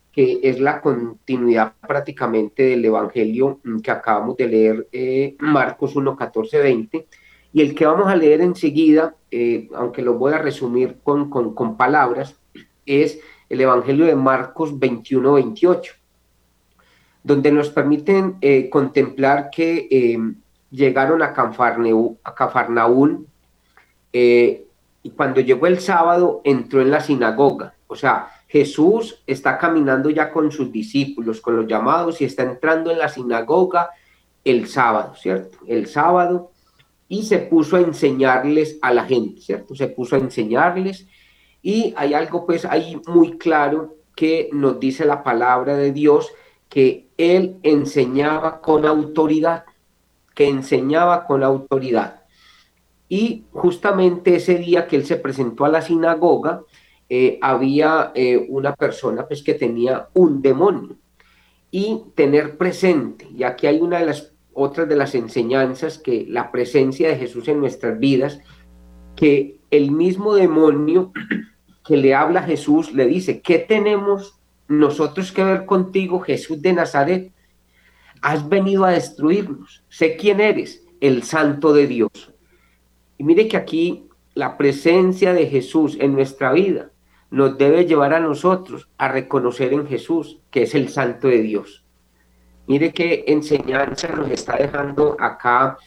que 0.09 0.39
es 0.41 0.59
la 0.61 0.79
continuidad 0.79 1.73
prácticamente 1.85 2.63
del 2.63 2.85
Evangelio 2.85 3.59
mm, 3.63 3.79
que 3.79 3.91
acabamos 3.91 4.37
de 4.37 4.47
leer, 4.47 4.87
eh, 4.91 5.35
Marcos 5.39 5.95
1, 5.95 6.15
14, 6.15 6.59
20, 6.59 7.07
y 7.51 7.61
el 7.61 7.75
que 7.75 7.85
vamos 7.85 8.07
a 8.07 8.15
leer 8.15 8.41
enseguida, 8.41 9.15
eh, 9.29 9.67
aunque 9.75 10.01
lo 10.01 10.13
voy 10.13 10.33
a 10.33 10.37
resumir 10.37 10.99
con, 11.03 11.29
con, 11.29 11.53
con, 11.53 11.75
palabras, 11.75 12.39
es 12.85 13.19
el 13.49 13.61
Evangelio 13.61 14.05
de 14.05 14.15
Marcos 14.15 14.79
21, 14.79 15.33
28, 15.33 15.93
donde 17.23 17.51
nos 17.51 17.69
permiten 17.69 18.35
eh, 18.41 18.69
contemplar 18.69 19.49
que 19.49 19.87
llegaron 20.69 21.21
a, 21.21 21.33
a 21.33 22.35
Cafarnaún 22.35 23.27
eh, 24.11 24.65
y 25.01 25.09
cuando 25.09 25.41
llegó 25.41 25.67
el 25.67 25.79
sábado 25.79 26.41
entró 26.43 26.81
en 26.81 26.91
la 26.91 27.01
sinagoga. 27.01 27.75
O 27.87 27.95
sea, 27.95 28.29
Jesús 28.47 29.21
está 29.27 29.57
caminando 29.57 30.09
ya 30.09 30.31
con 30.31 30.51
sus 30.51 30.71
discípulos, 30.71 31.41
con 31.41 31.57
los 31.57 31.67
llamados, 31.67 32.21
y 32.21 32.25
está 32.25 32.43
entrando 32.43 32.91
en 32.91 32.99
la 32.99 33.09
sinagoga 33.09 33.89
el 34.45 34.67
sábado, 34.67 35.15
¿cierto? 35.15 35.57
El 35.67 35.87
sábado, 35.87 36.51
y 37.09 37.23
se 37.23 37.39
puso 37.39 37.75
a 37.75 37.81
enseñarles 37.81 38.77
a 38.81 38.93
la 38.93 39.05
gente, 39.05 39.41
¿cierto? 39.41 39.75
Se 39.75 39.87
puso 39.87 40.15
a 40.15 40.19
enseñarles, 40.19 41.07
y 41.61 41.93
hay 41.97 42.13
algo 42.13 42.45
pues 42.45 42.65
ahí 42.65 42.99
muy 43.07 43.37
claro 43.37 43.95
que 44.15 44.49
nos 44.53 44.79
dice 44.79 45.05
la 45.05 45.23
palabra 45.23 45.75
de 45.75 45.91
Dios, 45.91 46.31
que 46.73 47.05
él 47.19 47.57
enseñaba 47.61 48.59
con 48.59 48.87
autoridad, 48.87 49.63
que 50.33 50.47
enseñaba 50.47 51.27
con 51.27 51.43
autoridad. 51.43 52.23
Y 53.07 53.43
justamente 53.51 54.37
ese 54.37 54.55
día 54.55 54.87
que 54.87 54.95
él 54.95 55.05
se 55.05 55.17
presentó 55.17 55.65
a 55.65 55.69
la 55.69 55.83
sinagoga, 55.83 56.63
eh, 57.09 57.37
había 57.43 58.11
eh, 58.15 58.47
una 58.49 58.73
persona 58.73 59.27
pues, 59.27 59.43
que 59.43 59.53
tenía 59.53 60.07
un 60.15 60.41
demonio. 60.41 60.95
Y 61.69 62.05
tener 62.15 62.57
presente, 62.57 63.27
y 63.31 63.43
aquí 63.43 63.67
hay 63.67 63.79
una 63.79 63.99
de 63.99 64.07
las 64.07 64.33
otras 64.51 64.89
de 64.89 64.95
las 64.95 65.13
enseñanzas, 65.13 65.99
que 65.99 66.25
la 66.27 66.51
presencia 66.51 67.07
de 67.07 67.17
Jesús 67.17 67.47
en 67.49 67.59
nuestras 67.59 67.99
vidas, 67.99 68.39
que 69.15 69.59
el 69.69 69.91
mismo 69.91 70.33
demonio 70.33 71.11
que 71.85 71.97
le 71.97 72.15
habla 72.15 72.39
a 72.39 72.47
Jesús 72.47 72.93
le 72.93 73.05
dice, 73.05 73.41
¿qué 73.41 73.59
tenemos 73.59 74.39
nosotros 74.67 75.31
que 75.31 75.43
ver 75.43 75.65
contigo, 75.65 76.19
Jesús 76.19 76.61
de 76.61 76.73
Nazaret? 76.73 77.31
Has 78.21 78.47
venido 78.47 78.85
a 78.85 78.91
destruirnos. 78.91 79.83
Sé 79.89 80.15
quién 80.15 80.39
eres, 80.39 80.83
el 81.01 81.23
santo 81.23 81.73
de 81.73 81.87
Dios. 81.87 82.33
Y 83.17 83.23
mire 83.23 83.47
que 83.47 83.57
aquí 83.57 84.07
la 84.33 84.57
presencia 84.57 85.33
de 85.33 85.47
Jesús 85.47 85.97
en 85.99 86.13
nuestra 86.13 86.51
vida 86.53 86.91
nos 87.29 87.57
debe 87.57 87.85
llevar 87.85 88.13
a 88.13 88.19
nosotros 88.19 88.89
a 88.97 89.07
reconocer 89.07 89.73
en 89.73 89.87
Jesús 89.87 90.39
que 90.51 90.63
es 90.63 90.75
el 90.75 90.89
santo 90.89 91.27
de 91.27 91.41
Dios. 91.41 91.83
Mire 92.67 92.93
qué 92.93 93.25
enseñanza 93.27 94.07
nos 94.09 94.31
está 94.31 94.55
dejando 94.55 95.17
acá 95.19 95.77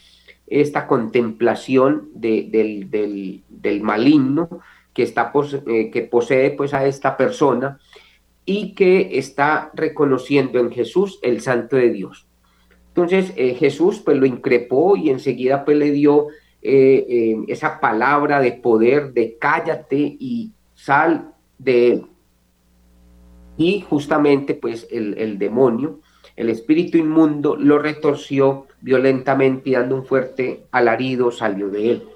esta 0.47 0.87
contemplación 0.87 2.11
del, 2.15 2.51
del, 2.91 3.81
maligno 3.83 4.61
que, 4.93 5.03
está, 5.03 5.33
eh, 5.67 5.91
que 5.91 6.03
posee 6.03 6.51
pues 6.51 6.75
a 6.75 6.85
esta 6.87 7.17
persona 7.17 7.79
y 8.47 8.75
que 8.75 9.19
está 9.19 9.71
reconociendo 9.75 10.61
en 10.61 10.71
Jesús 10.71 11.19
el 11.23 11.41
santo 11.41 11.77
de 11.77 11.91
Dios. 11.91 12.27
Entonces 12.89 13.35
eh, 13.37 13.55
Jesús 13.55 14.01
pues 14.03 14.17
lo 14.17 14.25
increpó 14.25 14.97
y 14.97 15.11
enseguida 15.11 15.65
pues 15.65 15.77
le 15.77 15.91
dio 15.91 16.29
eh, 16.63 17.05
eh, 17.09 17.37
esa 17.49 17.81
palabra 17.81 18.41
de 18.41 18.53
poder 18.53 19.13
de 19.13 19.37
cállate 19.39 20.17
y 20.19 20.53
sal 20.75 21.35
de 21.59 21.89
él. 21.89 22.07
Y 23.59 23.81
justamente 23.83 24.55
pues 24.55 24.87
el, 24.91 25.19
el 25.19 25.39
demonio, 25.39 26.01
el 26.37 26.49
espíritu 26.49 26.97
inmundo, 26.99 27.57
lo 27.57 27.79
retorció 27.79 28.67
violentamente 28.81 29.71
y 29.71 29.73
dando 29.73 29.97
un 29.97 30.07
fuerte 30.07 30.67
alarido 30.71 31.31
salió 31.31 31.69
de 31.69 31.91
él. 31.91 32.09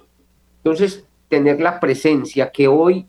Entonces, 0.59 1.07
tener 1.29 1.61
la 1.61 1.81
presencia 1.81 2.51
que 2.51 2.69
hoy 2.69 3.07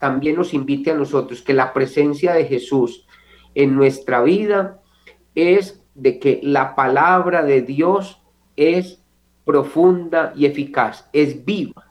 también 0.00 0.36
nos 0.36 0.54
invite 0.54 0.90
a 0.90 0.94
nosotros, 0.94 1.42
que 1.42 1.52
la 1.52 1.74
presencia 1.74 2.32
de 2.32 2.46
Jesús 2.46 3.06
en 3.54 3.76
nuestra 3.76 4.22
vida 4.22 4.80
es 5.34 5.84
de 5.94 6.18
que 6.18 6.40
la 6.42 6.74
palabra 6.74 7.44
de 7.44 7.60
Dios 7.60 8.22
es 8.56 9.02
profunda 9.44 10.32
y 10.34 10.46
eficaz, 10.46 11.06
es 11.12 11.44
viva, 11.44 11.86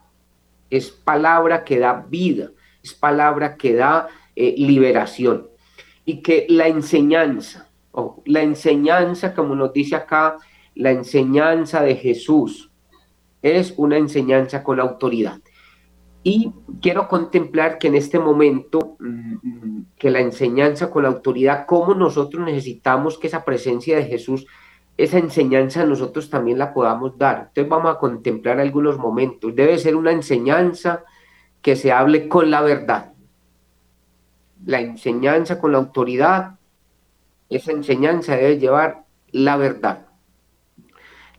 es 0.71 0.89
palabra 0.89 1.63
que 1.63 1.77
da 1.77 2.05
vida, 2.09 2.49
es 2.83 2.95
palabra 2.95 3.55
que 3.57 3.75
da 3.75 4.07
eh, 4.35 4.55
liberación. 4.57 5.47
Y 6.03 6.23
que 6.23 6.47
la 6.49 6.67
enseñanza, 6.67 7.69
la 8.25 8.41
enseñanza, 8.41 9.35
como 9.35 9.53
nos 9.53 9.71
dice 9.71 9.95
acá, 9.95 10.37
la 10.73 10.89
enseñanza 10.89 11.83
de 11.83 11.95
Jesús 11.95 12.71
es 13.43 13.75
una 13.77 13.97
enseñanza 13.97 14.63
con 14.63 14.79
autoridad. 14.79 15.39
Y 16.23 16.51
quiero 16.81 17.07
contemplar 17.07 17.77
que 17.77 17.87
en 17.87 17.95
este 17.95 18.19
momento, 18.19 18.97
mm, 18.99 19.33
mm, 19.41 19.85
que 19.97 20.09
la 20.09 20.19
enseñanza 20.19 20.89
con 20.89 21.05
autoridad, 21.05 21.65
cómo 21.65 21.93
nosotros 21.93 22.43
necesitamos 22.43 23.17
que 23.17 23.27
esa 23.27 23.45
presencia 23.45 23.95
de 23.95 24.05
Jesús 24.05 24.45
esa 24.99 25.17
enseñanza 25.17 25.85
nosotros 25.85 26.29
también 26.29 26.57
la 26.57 26.73
podamos 26.73 27.17
dar. 27.17 27.45
Entonces 27.47 27.69
vamos 27.69 27.95
a 27.95 27.99
contemplar 27.99 28.59
algunos 28.59 28.97
momentos. 28.97 29.55
Debe 29.55 29.77
ser 29.77 29.95
una 29.95 30.11
enseñanza 30.11 31.05
que 31.61 31.77
se 31.77 31.93
hable 31.93 32.27
con 32.27 32.51
la 32.51 32.61
verdad. 32.61 33.13
La 34.65 34.81
enseñanza 34.81 35.57
con 35.57 35.71
la 35.71 35.77
autoridad, 35.77 36.59
esa 37.47 37.71
enseñanza 37.71 38.35
debe 38.35 38.59
llevar 38.59 39.05
la 39.31 39.55
verdad. 39.55 40.07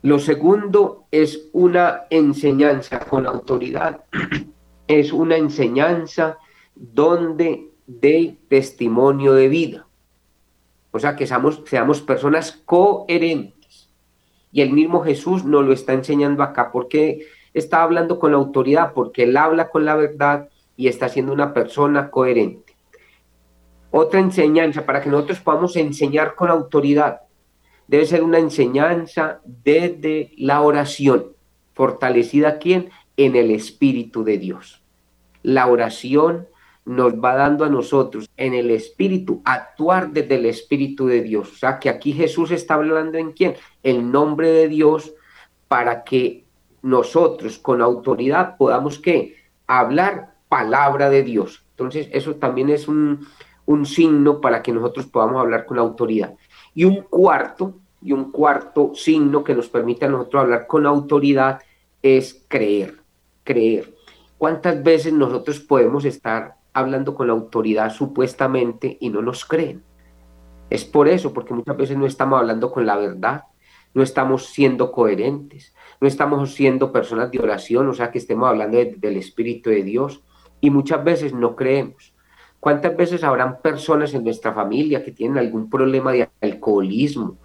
Lo 0.00 0.18
segundo 0.18 1.04
es 1.10 1.50
una 1.52 2.04
enseñanza 2.08 3.00
con 3.00 3.26
autoridad. 3.26 4.04
Es 4.90 5.12
una 5.12 5.36
enseñanza 5.36 6.38
donde 6.74 7.68
de 7.86 8.36
testimonio 8.48 9.34
de 9.34 9.48
vida. 9.48 9.86
O 10.90 10.98
sea, 10.98 11.14
que 11.14 11.28
seamos, 11.28 12.00
personas 12.02 12.60
coherentes. 12.64 13.88
Y 14.50 14.62
el 14.62 14.72
mismo 14.72 15.02
Jesús 15.02 15.44
nos 15.44 15.64
lo 15.64 15.72
está 15.72 15.92
enseñando 15.92 16.42
acá. 16.42 16.72
porque 16.72 17.26
está 17.54 17.84
hablando 17.84 18.18
con 18.18 18.34
autoridad? 18.34 18.92
Porque 18.92 19.22
él 19.22 19.36
habla 19.36 19.70
con 19.70 19.84
la 19.84 19.94
verdad 19.94 20.48
y 20.76 20.88
está 20.88 21.08
siendo 21.08 21.32
una 21.32 21.54
persona 21.54 22.10
coherente. 22.10 22.74
Otra 23.92 24.18
enseñanza 24.18 24.84
para 24.84 25.00
que 25.00 25.08
nosotros 25.08 25.38
podamos 25.38 25.76
enseñar 25.76 26.34
con 26.34 26.50
autoridad 26.50 27.20
debe 27.86 28.06
ser 28.06 28.22
una 28.24 28.38
enseñanza 28.38 29.40
desde 29.44 30.32
la 30.36 30.62
oración, 30.62 31.32
fortalecida 31.74 32.58
quién? 32.58 32.90
En 33.16 33.36
el 33.36 33.50
Espíritu 33.50 34.22
de 34.24 34.38
Dios. 34.38 34.79
La 35.42 35.66
oración 35.66 36.46
nos 36.84 37.14
va 37.14 37.34
dando 37.34 37.64
a 37.64 37.68
nosotros 37.68 38.28
en 38.36 38.54
el 38.54 38.70
Espíritu, 38.70 39.42
actuar 39.44 40.10
desde 40.10 40.36
el 40.36 40.46
Espíritu 40.46 41.06
de 41.06 41.22
Dios. 41.22 41.52
O 41.52 41.56
sea, 41.56 41.78
que 41.78 41.88
aquí 41.88 42.12
Jesús 42.12 42.50
está 42.50 42.74
hablando 42.74 43.18
en 43.18 43.32
quién? 43.32 43.54
El 43.82 44.10
nombre 44.10 44.50
de 44.50 44.68
Dios 44.68 45.12
para 45.68 46.02
que 46.04 46.46
nosotros 46.82 47.58
con 47.58 47.82
autoridad 47.82 48.56
podamos 48.56 48.98
que 48.98 49.36
hablar 49.66 50.34
palabra 50.48 51.10
de 51.10 51.22
Dios. 51.22 51.64
Entonces, 51.70 52.08
eso 52.12 52.36
también 52.36 52.70
es 52.70 52.88
un, 52.88 53.26
un 53.66 53.86
signo 53.86 54.40
para 54.40 54.62
que 54.62 54.72
nosotros 54.72 55.06
podamos 55.06 55.40
hablar 55.40 55.66
con 55.66 55.78
autoridad. 55.78 56.34
Y 56.74 56.84
un 56.84 57.02
cuarto, 57.02 57.78
y 58.02 58.12
un 58.12 58.32
cuarto 58.32 58.92
signo 58.94 59.44
que 59.44 59.54
nos 59.54 59.68
permite 59.68 60.06
a 60.06 60.08
nosotros 60.08 60.42
hablar 60.42 60.66
con 60.66 60.86
autoridad 60.86 61.60
es 62.02 62.44
creer, 62.48 62.96
creer. 63.44 63.94
¿Cuántas 64.40 64.82
veces 64.82 65.12
nosotros 65.12 65.60
podemos 65.60 66.04
estar 66.04 66.56
hablando 66.72 67.14
con 67.14 67.26
la 67.26 67.32
autoridad 67.32 67.92
supuestamente 67.92 68.96
y 69.00 69.10
no 69.10 69.22
nos 69.22 69.44
creen. 69.44 69.82
Es 70.68 70.84
por 70.84 71.08
eso, 71.08 71.32
porque 71.32 71.54
muchas 71.54 71.76
veces 71.76 71.96
no 71.96 72.06
estamos 72.06 72.38
hablando 72.38 72.70
con 72.70 72.86
la 72.86 72.96
verdad, 72.96 73.44
no 73.92 74.02
estamos 74.02 74.46
siendo 74.46 74.92
coherentes, 74.92 75.74
no 76.00 76.06
estamos 76.06 76.54
siendo 76.54 76.92
personas 76.92 77.30
de 77.30 77.40
oración, 77.40 77.88
o 77.88 77.94
sea 77.94 78.12
que 78.12 78.18
estemos 78.18 78.48
hablando 78.48 78.78
del 78.78 79.16
Espíritu 79.16 79.70
de 79.70 79.82
Dios 79.82 80.22
y 80.60 80.70
muchas 80.70 81.02
veces 81.02 81.34
no 81.34 81.56
creemos. 81.56 82.14
¿Cuántas 82.60 82.96
veces 82.96 83.24
habrán 83.24 83.60
personas 83.60 84.14
en 84.14 84.22
nuestra 84.22 84.52
familia 84.52 85.02
que 85.02 85.12
tienen 85.12 85.38
algún 85.38 85.68
problema 85.68 86.12
de 86.12 86.28
alcoholismo 86.40 87.38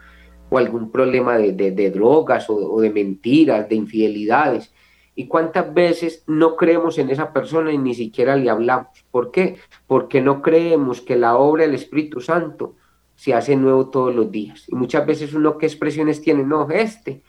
o 0.50 0.58
algún 0.58 0.92
problema 0.92 1.38
de, 1.38 1.90
drogas 1.90 2.48
o 2.50 2.80
de 2.80 2.92
mentiras, 2.92 3.68
de 3.68 3.76
infidelidades? 3.76 4.72
¿Y 5.16 5.28
cuántas 5.28 5.74
veces 5.74 6.24
no 6.28 6.56
creemos 6.58 6.98
en 6.98 7.10
esa 7.10 7.32
persona 7.32 7.72
y 7.72 7.78
ni 7.78 7.96
siquiera 7.96 8.36
le 8.36 8.50
hablamos? 8.50 8.90
¿Por 9.12 9.32
qué? 9.32 9.58
Porque 9.88 10.22
no 10.22 10.42
creemos 10.42 11.02
que 11.02 11.16
la 11.16 11.38
obra 11.38 11.64
del 11.64 11.76
Espíritu 11.76 12.20
Santo 12.20 12.76
se 13.16 13.34
hace 13.34 13.56
nuevo 13.56 13.90
todos 13.90 14.14
los 14.14 14.30
días. 14.30 14.66
Y 14.68 14.76
muchas 14.76 15.06
veces 15.06 15.34
uno, 15.34 15.58
¿qué 15.58 15.68
expresiones 15.68 16.22
tiene? 16.22 16.44
No, 16.44 16.70
este, 16.70 17.24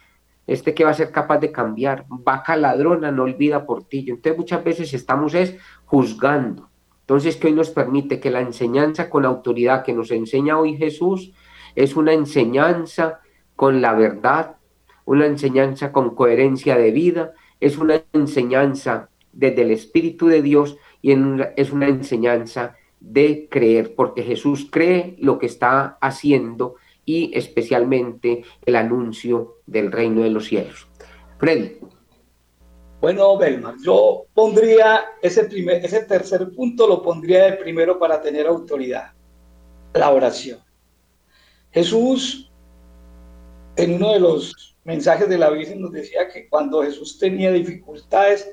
este 0.46 0.74
que 0.74 0.84
va 0.84 0.90
a 0.90 0.94
ser 0.94 1.12
capaz 1.12 1.38
de 1.38 1.52
cambiar, 1.52 2.06
vaca 2.08 2.56
ladrona, 2.56 3.12
no 3.12 3.22
olvida 3.22 3.64
portillo. 3.64 4.14
Entonces 4.14 4.38
muchas 4.38 4.64
veces 4.64 4.92
estamos 4.92 5.34
es 5.34 5.56
juzgando. 5.84 6.68
Entonces, 7.06 7.36
que 7.36 7.46
hoy 7.46 7.52
nos 7.52 7.70
permite 7.70 8.18
que 8.18 8.32
la 8.32 8.40
enseñanza 8.40 9.08
con 9.08 9.24
autoridad 9.24 9.84
que 9.84 9.92
nos 9.92 10.10
enseña 10.10 10.58
hoy 10.58 10.76
Jesús 10.76 11.32
es 11.76 11.94
una 11.94 12.12
enseñanza 12.12 13.20
con 13.54 13.80
la 13.80 13.94
verdad, 13.94 14.56
una 15.04 15.26
enseñanza 15.26 15.92
con 15.92 16.16
coherencia 16.16 16.76
de 16.76 16.90
vida, 16.90 17.32
es 17.60 17.78
una 17.78 18.02
enseñanza 18.12 19.08
desde 19.32 19.62
el 19.62 19.70
Espíritu 19.70 20.26
de 20.26 20.42
Dios 20.42 20.76
y 21.02 21.12
es 21.56 21.72
una 21.72 21.88
enseñanza 21.88 22.76
de 23.00 23.48
creer, 23.50 23.94
porque 23.94 24.22
Jesús 24.22 24.66
cree 24.70 25.16
lo 25.18 25.38
que 25.38 25.46
está 25.46 25.98
haciendo 26.00 26.76
y 27.04 27.30
especialmente 27.34 28.44
el 28.64 28.76
anuncio 28.76 29.58
del 29.66 29.92
reino 29.92 30.22
de 30.22 30.30
los 30.30 30.46
cielos. 30.46 30.88
Freddy. 31.38 31.78
Bueno, 33.00 33.36
Belmar, 33.36 33.74
yo 33.84 34.24
pondría 34.34 35.04
ese, 35.22 35.44
primer, 35.44 35.84
ese 35.84 36.04
tercer 36.04 36.50
punto, 36.50 36.88
lo 36.88 37.02
pondría 37.02 37.44
de 37.44 37.52
primero 37.52 37.98
para 37.98 38.20
tener 38.20 38.46
autoridad, 38.46 39.12
la 39.92 40.10
oración. 40.10 40.58
Jesús, 41.70 42.50
en 43.76 43.96
uno 43.96 44.14
de 44.14 44.20
los 44.20 44.75
mensajes 44.86 45.28
de 45.28 45.36
la 45.36 45.50
Virgen 45.50 45.80
nos 45.80 45.92
decía 45.92 46.28
que 46.28 46.48
cuando 46.48 46.82
Jesús 46.82 47.18
tenía 47.18 47.50
dificultades, 47.50 48.48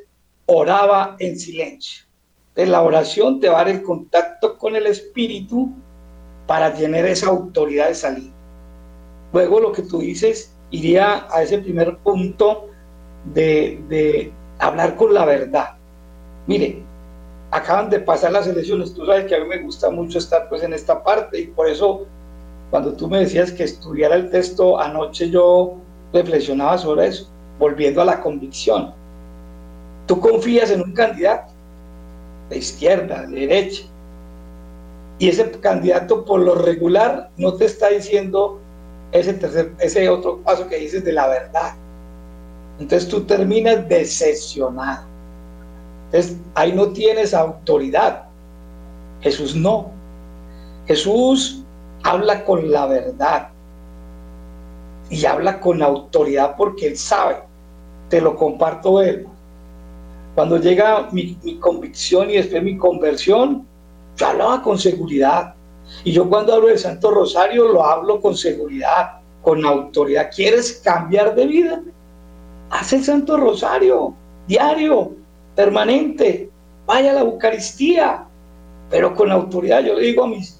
oraba 0.47 1.15
en 1.19 1.39
silencio. 1.39 2.05
Entonces 2.49 2.71
la 2.71 2.81
oración 2.81 3.39
te 3.39 3.49
va 3.49 3.61
a 3.61 3.65
dar 3.65 3.75
el 3.75 3.83
contacto 3.83 4.57
con 4.57 4.75
el 4.75 4.87
Espíritu 4.87 5.71
para 6.47 6.73
tener 6.73 7.05
esa 7.05 7.27
autoridad 7.27 7.87
de 7.87 7.95
salir. 7.95 8.31
Luego 9.31 9.59
lo 9.59 9.71
que 9.71 9.83
tú 9.83 9.99
dices 9.99 10.53
iría 10.71 11.27
a 11.29 11.43
ese 11.43 11.59
primer 11.59 11.97
punto 11.97 12.69
de, 13.33 13.79
de 13.87 14.31
hablar 14.57 14.95
con 14.95 15.13
la 15.13 15.25
verdad. 15.25 15.77
Mire, 16.47 16.83
acaban 17.51 17.89
de 17.91 17.99
pasar 17.99 18.31
las 18.31 18.47
elecciones, 18.47 18.93
tú 18.93 19.05
sabes 19.05 19.25
que 19.25 19.35
a 19.35 19.39
mí 19.39 19.45
me 19.47 19.61
gusta 19.61 19.91
mucho 19.91 20.17
estar 20.17 20.49
pues 20.49 20.63
en 20.63 20.73
esta 20.73 21.03
parte 21.03 21.39
y 21.39 21.47
por 21.47 21.69
eso 21.69 22.07
cuando 22.71 22.93
tú 22.93 23.07
me 23.07 23.19
decías 23.19 23.51
que 23.51 23.63
estudiara 23.63 24.15
el 24.15 24.31
texto 24.31 24.79
anoche 24.79 25.29
yo 25.29 25.82
reflexionaba 26.13 26.77
sobre 26.77 27.07
eso, 27.07 27.27
volviendo 27.59 28.01
a 28.01 28.05
la 28.05 28.21
convicción. 28.21 28.93
Tú 30.05 30.19
confías 30.19 30.69
en 30.71 30.81
un 30.81 30.93
candidato, 30.93 31.51
de 32.49 32.57
izquierda, 32.57 33.23
de 33.23 33.47
derecha, 33.47 33.83
y 35.19 35.29
ese 35.29 35.49
candidato 35.59 36.25
por 36.25 36.41
lo 36.41 36.55
regular 36.55 37.29
no 37.37 37.53
te 37.53 37.65
está 37.65 37.89
diciendo 37.89 38.59
ese, 39.11 39.33
tercer, 39.33 39.73
ese 39.79 40.09
otro 40.09 40.39
paso 40.39 40.67
que 40.67 40.77
dices 40.77 41.03
de 41.03 41.13
la 41.13 41.27
verdad. 41.27 41.73
Entonces 42.79 43.07
tú 43.07 43.23
terminas 43.23 43.87
decepcionado. 43.87 45.05
Entonces 46.05 46.37
ahí 46.55 46.73
no 46.73 46.89
tienes 46.89 47.33
autoridad. 47.33 48.25
Jesús 49.21 49.55
no. 49.55 49.91
Jesús 50.87 51.63
habla 52.03 52.43
con 52.43 52.71
la 52.71 52.87
verdad 52.87 53.52
y 55.09 55.25
habla 55.25 55.59
con 55.59 55.81
autoridad 55.81 56.55
porque 56.57 56.87
él 56.87 56.97
sabe. 56.97 57.37
Te 58.09 58.21
lo 58.21 58.35
comparto 58.35 59.01
él. 59.01 59.27
Cuando 60.35 60.57
llega 60.57 61.09
mi, 61.11 61.35
convicción 61.59 62.29
y 62.29 62.35
después 62.35 62.63
mi 62.63 62.77
conversión, 62.77 63.67
yo 64.17 64.27
hablaba 64.27 64.61
con 64.61 64.79
seguridad. 64.79 65.53
Y 66.03 66.11
yo 66.11 66.27
cuando 66.27 66.53
hablo 66.53 66.67
del 66.67 66.79
Santo 66.79 67.11
Rosario 67.11 67.67
lo 67.67 67.85
hablo 67.85 68.19
con 68.19 68.35
seguridad, 68.35 69.19
con 69.41 69.65
autoridad. 69.65 70.29
¿Quieres 70.33 70.81
cambiar 70.83 71.35
de 71.35 71.45
vida? 71.45 71.83
Haz 72.71 72.93
el 72.93 73.03
Santo 73.03 73.37
Rosario, 73.37 74.15
diario, 74.47 75.11
permanente. 75.55 76.49
Vaya 76.87 77.11
a 77.11 77.13
la 77.15 77.21
Eucaristía, 77.21 78.25
pero 78.89 79.15
con 79.15 79.31
autoridad. 79.31 79.83
Yo 79.83 79.93
le 79.93 80.01
digo 80.01 80.23
a 80.23 80.27
mis, 80.27 80.59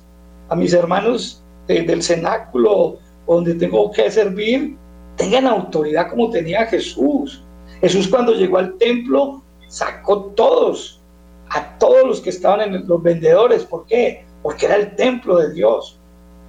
a 0.50 0.56
mis 0.56 0.74
hermanos 0.74 1.44
del 1.68 2.04
cenáculo 2.04 3.00
donde 3.28 3.56
tengo 3.56 3.92
que 3.92 4.10
servir, 4.12 4.78
tengan 5.16 5.48
autoridad 5.48 6.10
como 6.10 6.30
tenía 6.30 6.66
Jesús. 6.66 7.44
Jesús 7.82 8.08
cuando 8.08 8.34
llegó 8.34 8.58
al 8.58 8.78
templo 8.78 9.42
sacó 9.68 10.26
todos, 10.36 11.02
a 11.50 11.78
todos 11.78 12.08
los 12.08 12.22
que 12.22 12.30
estaban 12.30 12.62
en 12.62 12.88
los 12.88 13.02
vendedores. 13.02 13.66
¿Por 13.66 13.86
qué? 13.86 14.26
Porque 14.42 14.66
era 14.66 14.76
el 14.76 14.96
templo 14.96 15.38
de 15.38 15.54
Dios. 15.54 16.00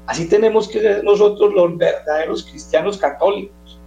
Así 0.06 0.28
tenemos 0.28 0.68
que 0.68 0.80
ser 0.80 1.04
nosotros 1.04 1.54
los 1.54 1.76
verdaderos 1.76 2.44
cristianos 2.44 2.98
católicos. 2.98 3.78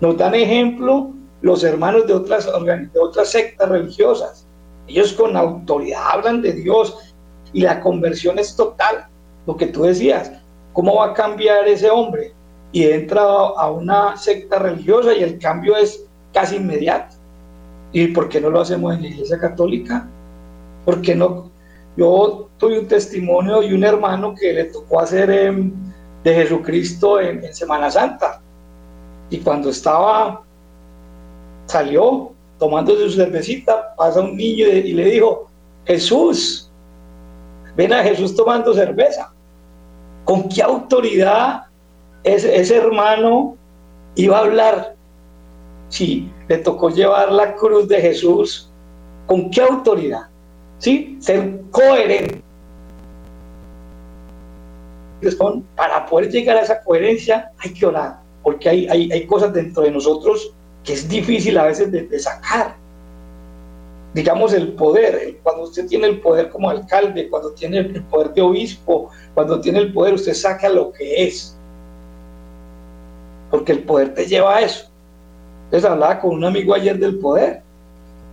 Nos 0.00 0.16
dan 0.16 0.34
ejemplo 0.34 1.12
los 1.40 1.64
hermanos 1.64 2.06
de 2.06 2.14
otras, 2.14 2.46
de 2.46 3.00
otras 3.00 3.30
sectas 3.30 3.68
religiosas. 3.68 4.46
Ellos 4.86 5.12
con 5.12 5.36
autoridad 5.36 6.02
hablan 6.12 6.42
de 6.42 6.52
Dios 6.52 7.14
y 7.52 7.62
la 7.62 7.80
conversión 7.80 8.38
es 8.38 8.54
total. 8.54 9.06
Lo 9.46 9.56
que 9.56 9.66
tú 9.66 9.82
decías, 9.82 10.32
¿Cómo 10.76 10.96
va 10.96 11.06
a 11.06 11.14
cambiar 11.14 11.66
ese 11.66 11.88
hombre? 11.88 12.34
Y 12.70 12.84
entra 12.84 13.22
a 13.22 13.70
una 13.70 14.14
secta 14.18 14.58
religiosa 14.58 15.14
y 15.14 15.22
el 15.22 15.38
cambio 15.38 15.74
es 15.74 16.04
casi 16.34 16.56
inmediato. 16.56 17.16
¿Y 17.92 18.08
por 18.08 18.28
qué 18.28 18.42
no 18.42 18.50
lo 18.50 18.60
hacemos 18.60 18.94
en 18.94 19.00
la 19.00 19.08
iglesia 19.08 19.38
católica? 19.38 20.06
Porque 20.84 21.14
no? 21.14 21.50
Yo 21.96 22.50
tuve 22.58 22.78
un 22.78 22.86
testimonio 22.86 23.62
y 23.62 23.72
un 23.72 23.84
hermano 23.84 24.34
que 24.34 24.52
le 24.52 24.64
tocó 24.64 25.00
hacer 25.00 25.30
em, 25.30 25.72
de 26.22 26.34
Jesucristo 26.34 27.20
en, 27.20 27.42
en 27.42 27.54
Semana 27.54 27.90
Santa. 27.90 28.42
Y 29.30 29.38
cuando 29.38 29.70
estaba, 29.70 30.42
salió 31.64 32.32
tomando 32.58 32.94
su 32.96 33.12
cervecita, 33.12 33.94
pasa 33.96 34.20
un 34.20 34.36
niño 34.36 34.66
y 34.66 34.92
le 34.92 35.06
dijo, 35.06 35.48
Jesús, 35.86 36.70
ven 37.76 37.94
a 37.94 38.02
Jesús 38.02 38.36
tomando 38.36 38.74
cerveza. 38.74 39.32
¿Con 40.26 40.48
qué 40.48 40.60
autoridad 40.60 41.66
ese, 42.24 42.56
ese 42.56 42.76
hermano 42.76 43.56
iba 44.16 44.36
a 44.36 44.40
hablar? 44.40 44.96
Si 45.88 46.28
le 46.48 46.58
tocó 46.58 46.90
llevar 46.90 47.30
la 47.30 47.54
cruz 47.54 47.86
de 47.86 48.00
Jesús, 48.00 48.68
¿con 49.26 49.50
qué 49.50 49.62
autoridad? 49.62 50.28
¿Sí? 50.78 51.16
Ser 51.20 51.60
coherente. 51.70 52.42
Para 55.76 56.04
poder 56.06 56.28
llegar 56.30 56.56
a 56.56 56.62
esa 56.62 56.82
coherencia 56.82 57.52
hay 57.58 57.72
que 57.72 57.86
orar, 57.86 58.18
porque 58.42 58.68
hay, 58.68 58.88
hay, 58.88 59.12
hay 59.12 59.26
cosas 59.26 59.52
dentro 59.52 59.84
de 59.84 59.92
nosotros 59.92 60.52
que 60.82 60.94
es 60.94 61.08
difícil 61.08 61.56
a 61.56 61.66
veces 61.66 61.92
de, 61.92 62.02
de 62.02 62.18
sacar. 62.18 62.74
Digamos, 64.16 64.54
el 64.54 64.72
poder. 64.72 65.36
Cuando 65.42 65.64
usted 65.64 65.86
tiene 65.86 66.06
el 66.06 66.20
poder 66.20 66.48
como 66.48 66.70
alcalde, 66.70 67.28
cuando 67.28 67.52
tiene 67.52 67.80
el 67.80 68.02
poder 68.04 68.32
de 68.32 68.40
obispo, 68.40 69.10
cuando 69.34 69.60
tiene 69.60 69.80
el 69.80 69.92
poder, 69.92 70.14
usted 70.14 70.32
saca 70.32 70.70
lo 70.70 70.90
que 70.90 71.26
es. 71.26 71.54
Porque 73.50 73.72
el 73.72 73.82
poder 73.82 74.14
te 74.14 74.24
lleva 74.24 74.56
a 74.56 74.62
eso. 74.62 74.86
Entonces 75.64 75.90
hablaba 75.90 76.18
con 76.18 76.30
un 76.30 76.44
amigo 76.46 76.72
ayer 76.74 76.98
del 76.98 77.18
poder. 77.18 77.62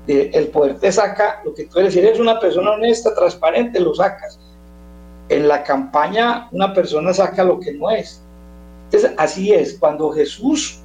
el 0.08 0.48
poder 0.48 0.80
te 0.80 0.90
saca 0.90 1.42
lo 1.44 1.54
que 1.54 1.66
tú 1.66 1.80
eres. 1.80 1.94
Si 1.94 2.00
eres 2.00 2.18
una 2.18 2.40
persona 2.40 2.72
honesta, 2.72 3.14
transparente, 3.14 3.82
lo 3.82 3.94
sacas. 3.94 4.40
En 5.28 5.50
la 5.50 5.64
campaña 5.64 6.48
una 6.54 6.74
persona 6.74 7.14
saca 7.14 7.44
lo 7.44 7.60
que 7.60 7.74
no 7.74 7.92
es. 7.92 8.24
Entonces 8.86 9.12
así 9.18 9.52
es. 9.52 9.78
Cuando 9.78 10.12
Jesús, 10.12 10.80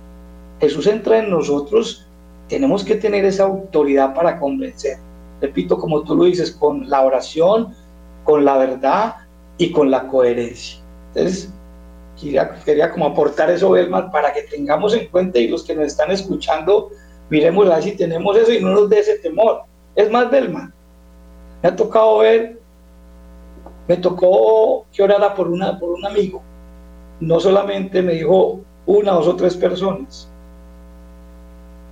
Jesús 0.58 0.88
entra 0.88 1.18
en 1.18 1.30
nosotros, 1.30 2.07
tenemos 2.48 2.84
que 2.84 2.96
tener 2.96 3.24
esa 3.24 3.44
autoridad 3.44 4.14
para 4.14 4.38
convencer. 4.38 4.98
Repito, 5.40 5.78
como 5.78 6.02
tú 6.02 6.16
lo 6.16 6.24
dices, 6.24 6.50
con 6.50 6.88
la 6.88 7.02
oración, 7.02 7.74
con 8.24 8.44
la 8.44 8.56
verdad 8.56 9.14
y 9.56 9.70
con 9.70 9.90
la 9.90 10.08
coherencia. 10.08 10.78
Entonces, 11.08 11.52
quería, 12.20 12.50
quería 12.64 12.90
como 12.90 13.06
aportar 13.06 13.50
eso, 13.50 13.70
Belmar, 13.70 14.10
para 14.10 14.32
que 14.32 14.42
tengamos 14.42 14.94
en 14.94 15.06
cuenta 15.08 15.38
y 15.38 15.48
los 15.48 15.64
que 15.64 15.74
nos 15.74 15.86
están 15.86 16.10
escuchando, 16.10 16.90
miremos 17.30 17.68
a 17.68 17.76
ver 17.76 17.84
si 17.84 17.92
tenemos 17.92 18.36
eso 18.36 18.52
y 18.52 18.60
no 18.60 18.70
nos 18.70 18.88
dé 18.88 19.00
ese 19.00 19.18
temor. 19.18 19.62
Es 19.94 20.10
más, 20.10 20.30
Belmar, 20.30 20.70
me 21.62 21.68
ha 21.68 21.76
tocado 21.76 22.18
ver, 22.18 22.58
me 23.86 23.96
tocó 23.96 24.86
que 24.92 25.02
orara 25.02 25.34
por, 25.34 25.48
una, 25.48 25.78
por 25.78 25.90
un 25.90 26.04
amigo. 26.06 26.42
No 27.20 27.40
solamente 27.40 28.02
me 28.02 28.14
dijo 28.14 28.60
una, 28.86 29.12
dos 29.12 29.28
o 29.28 29.36
tres 29.36 29.56
personas, 29.56 30.30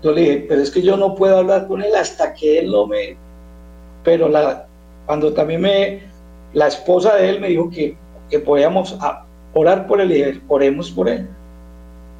yo 0.06 0.12
le 0.12 0.20
dije, 0.20 0.46
pero 0.48 0.62
es 0.62 0.70
que 0.70 0.82
yo 0.82 0.96
no 0.96 1.16
puedo 1.16 1.38
hablar 1.38 1.66
con 1.66 1.82
él 1.82 1.92
hasta 1.96 2.32
que 2.32 2.60
él 2.60 2.70
no 2.70 2.86
me... 2.86 3.16
Pero 4.04 4.28
la, 4.28 4.66
cuando 5.04 5.32
también 5.32 5.60
me... 5.60 6.02
La 6.52 6.68
esposa 6.68 7.16
de 7.16 7.28
él 7.28 7.40
me 7.40 7.48
dijo 7.48 7.68
que, 7.68 7.96
que 8.30 8.38
podíamos 8.38 8.96
orar 9.52 9.86
por 9.88 10.00
él 10.00 10.12
y 10.12 10.42
oremos 10.46 10.92
por 10.92 11.08
él. 11.08 11.28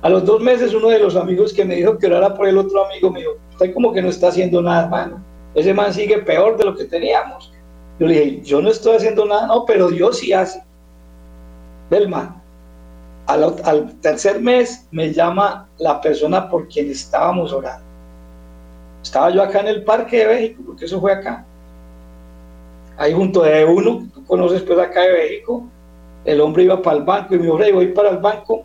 A 0.02 0.08
los 0.08 0.24
dos 0.24 0.40
meses 0.40 0.74
uno 0.74 0.88
de 0.88 0.98
los 0.98 1.14
amigos 1.14 1.52
que 1.52 1.64
me 1.64 1.76
dijo 1.76 1.96
que 1.96 2.08
orara 2.08 2.34
por 2.34 2.48
el 2.48 2.58
otro 2.58 2.86
amigo 2.86 3.08
me 3.10 3.20
dijo, 3.20 3.32
usted 3.52 3.72
como 3.72 3.92
que 3.92 4.02
no 4.02 4.08
está 4.08 4.28
haciendo 4.28 4.60
nada, 4.60 4.84
hermano. 4.84 5.24
Ese 5.54 5.72
man 5.72 5.94
sigue 5.94 6.18
peor 6.18 6.56
de 6.56 6.64
lo 6.64 6.74
que 6.74 6.86
teníamos. 6.86 7.52
Yo 8.00 8.08
le 8.08 8.20
dije, 8.20 8.40
yo 8.42 8.60
no 8.60 8.68
estoy 8.68 8.96
haciendo 8.96 9.24
nada, 9.26 9.46
no, 9.46 9.64
pero 9.64 9.90
Dios 9.90 10.18
sí 10.18 10.32
hace. 10.32 10.60
Del 11.88 12.08
man. 12.08 12.35
Al, 13.26 13.92
tercer 14.00 14.40
mes 14.40 14.86
me 14.92 15.12
llama 15.12 15.68
la 15.78 16.00
persona 16.00 16.48
por 16.48 16.68
quien 16.68 16.90
estábamos 16.90 17.52
orando. 17.52 17.84
Estaba 19.02 19.30
yo 19.30 19.42
acá 19.42 19.60
en 19.60 19.68
el 19.68 19.84
Parque 19.84 20.18
de 20.18 20.26
México, 20.26 20.62
porque 20.66 20.84
eso 20.84 21.00
fue 21.00 21.12
acá. 21.12 21.44
Ahí 22.96 23.12
junto 23.12 23.42
de 23.42 23.64
uno, 23.64 24.08
tú 24.14 24.24
conoces 24.24 24.62
pues 24.62 24.78
acá 24.78 25.02
de 25.02 25.12
México, 25.12 25.64
el 26.24 26.40
hombre 26.40 26.64
iba 26.64 26.80
para 26.80 26.98
el 26.98 27.04
banco 27.04 27.34
y 27.34 27.38
me 27.38 27.44
dijo, 27.44 27.58
voy 27.74 27.88
para 27.88 28.10
el 28.10 28.18
banco, 28.18 28.64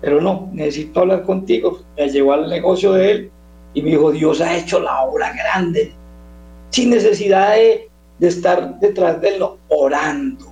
pero 0.00 0.20
no, 0.20 0.48
necesito 0.52 1.00
hablar 1.00 1.24
contigo. 1.24 1.80
Me 1.96 2.08
llevó 2.08 2.34
al 2.34 2.48
negocio 2.48 2.92
de 2.92 3.10
él 3.10 3.30
y 3.74 3.82
me 3.82 3.90
dijo, 3.90 4.12
Dios 4.12 4.40
ha 4.40 4.56
hecho 4.56 4.80
la 4.80 5.02
obra 5.02 5.32
grande, 5.32 5.92
sin 6.70 6.90
necesidad 6.90 7.54
de 7.54 7.88
estar 8.20 8.78
detrás 8.78 9.20
de 9.20 9.36
él, 9.36 9.44
orando, 9.68 10.46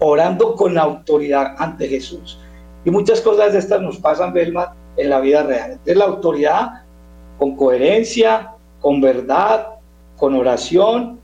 orando 0.00 0.54
con 0.54 0.76
autoridad 0.78 1.54
ante 1.58 1.88
Jesús. 1.88 2.38
Y 2.84 2.90
muchas 2.90 3.20
cosas 3.20 3.52
de 3.52 3.58
estas 3.58 3.80
nos 3.80 3.98
pasan, 3.98 4.32
Belma, 4.32 4.74
en 4.96 5.10
la 5.10 5.20
vida 5.20 5.42
real. 5.42 5.72
Entonces 5.72 5.96
la 5.96 6.04
autoridad 6.04 6.82
con 7.38 7.56
coherencia, 7.56 8.52
con 8.80 9.00
verdad, 9.00 9.68
con 10.16 10.34
oración 10.34 11.18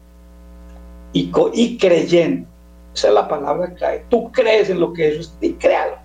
y, 1.13 1.31
y 1.55 1.79
creyendo. 1.79 2.49
Esa 2.95 3.09
es 3.09 3.15
la 3.15 3.29
palabra 3.29 3.73
clave. 3.75 4.05
Tú 4.09 4.33
crees 4.33 4.71
en 4.71 4.81
lo 4.81 4.93
que 4.93 5.09
eso 5.09 5.21
es 5.21 5.37
y 5.41 5.53
créalo. 5.53 5.97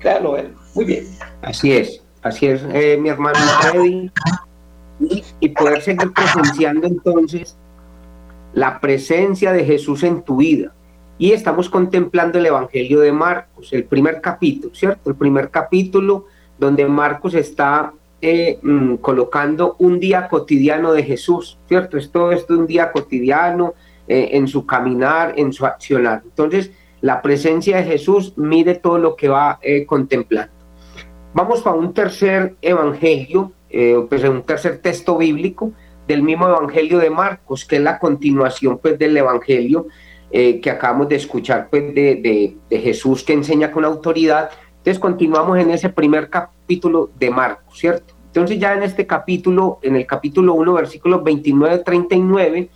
Créalo, 0.00 0.32
Belma. 0.32 0.60
Muy 0.74 0.84
bien. 0.84 1.06
Así 1.42 1.72
es, 1.72 2.02
así 2.22 2.46
es, 2.46 2.62
eh, 2.72 2.98
mi 3.00 3.08
hermano 3.08 3.38
Freddy. 3.60 4.10
Y, 4.98 5.22
y 5.40 5.48
poder 5.50 5.82
seguir 5.82 6.10
presenciando 6.12 6.86
entonces 6.86 7.54
la 8.54 8.80
presencia 8.80 9.52
de 9.52 9.62
Jesús 9.62 10.02
en 10.02 10.22
tu 10.22 10.36
vida 10.36 10.72
y 11.18 11.32
estamos 11.32 11.68
contemplando 11.70 12.38
el 12.38 12.46
Evangelio 12.46 13.00
de 13.00 13.12
Marcos, 13.12 13.72
el 13.72 13.84
primer 13.84 14.20
capítulo, 14.20 14.74
¿cierto? 14.74 15.10
El 15.10 15.16
primer 15.16 15.50
capítulo 15.50 16.26
donde 16.58 16.86
Marcos 16.86 17.34
está 17.34 17.92
eh, 18.20 18.58
mm, 18.62 18.96
colocando 18.96 19.76
un 19.78 19.98
día 19.98 20.28
cotidiano 20.28 20.92
de 20.92 21.02
Jesús, 21.02 21.58
¿cierto? 21.68 21.96
Es 21.96 22.10
todo 22.10 22.32
esto 22.32 22.54
un 22.54 22.66
día 22.66 22.92
cotidiano 22.92 23.74
eh, 24.08 24.30
en 24.32 24.46
su 24.46 24.66
caminar, 24.66 25.34
en 25.36 25.52
su 25.52 25.64
accionar. 25.64 26.22
Entonces, 26.24 26.70
la 27.00 27.22
presencia 27.22 27.78
de 27.78 27.84
Jesús 27.84 28.34
mide 28.36 28.74
todo 28.74 28.98
lo 28.98 29.16
que 29.16 29.28
va 29.28 29.58
eh, 29.62 29.86
contemplando. 29.86 30.52
Vamos 31.32 31.62
para 31.62 31.76
un 31.76 31.92
tercer 31.92 32.54
evangelio, 32.62 33.52
pues 34.08 34.24
un 34.24 34.42
tercer 34.42 34.78
texto 34.78 35.18
bíblico 35.18 35.70
del 36.08 36.22
mismo 36.22 36.48
evangelio 36.48 36.98
de 36.98 37.10
Marcos, 37.10 37.66
que 37.66 37.76
es 37.76 37.82
la 37.82 37.98
continuación 37.98 38.78
pues 38.78 38.98
del 38.98 39.14
evangelio 39.14 39.86
eh, 40.30 40.60
que 40.60 40.70
acabamos 40.70 41.08
de 41.08 41.16
escuchar 41.16 41.68
pues, 41.70 41.94
de, 41.94 42.56
Jesús 42.70 43.22
que 43.22 43.32
enseña 43.32 43.70
con 43.70 43.84
autoridad. 43.84 44.50
Entonces 44.78 44.98
continuamos 44.98 45.58
en 45.58 45.70
ese 45.70 45.88
primer 45.88 46.28
capítulo 46.28 47.10
de 47.18 47.30
Marcos, 47.30 47.78
¿cierto? 47.78 48.14
Entonces 48.26 48.58
ya 48.58 48.74
en 48.74 48.82
este 48.82 49.06
capítulo, 49.06 49.78
en 49.82 49.96
el 49.96 50.06
capítulo 50.06 50.54
1, 50.54 50.72
versículos 50.74 51.24
29, 51.24 51.78
39, 51.78 52.68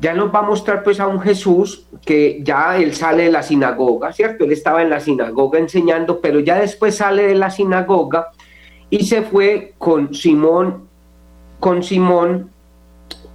ya 0.00 0.14
nos 0.14 0.32
va 0.32 0.40
a 0.40 0.42
mostrar 0.42 0.84
pues 0.84 1.00
a 1.00 1.06
un 1.08 1.20
Jesús 1.20 1.86
que 2.04 2.40
ya 2.42 2.76
él 2.76 2.94
sale 2.94 3.24
de 3.24 3.32
la 3.32 3.42
sinagoga, 3.42 4.12
¿cierto? 4.12 4.44
Él 4.44 4.52
estaba 4.52 4.82
en 4.82 4.90
la 4.90 5.00
sinagoga 5.00 5.58
enseñando, 5.58 6.20
pero 6.20 6.40
ya 6.40 6.60
después 6.60 6.96
sale 6.96 7.26
de 7.26 7.34
la 7.34 7.50
sinagoga 7.50 8.28
y 8.90 9.06
se 9.06 9.22
fue 9.22 9.74
con 9.78 10.14
Simón, 10.14 10.88
con 11.58 11.82
Simón 11.82 12.50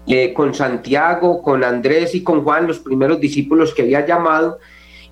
eh, 0.08 0.34
con 0.34 0.54
Santiago, 0.54 1.42
con 1.42 1.64
Andrés 1.64 2.16
y 2.16 2.24
con 2.24 2.44
Juan, 2.44 2.68
los 2.68 2.80
primeros 2.80 3.20
discípulos 3.20 3.74
que 3.74 3.84
había 3.84 4.06
llamado, 4.06 4.60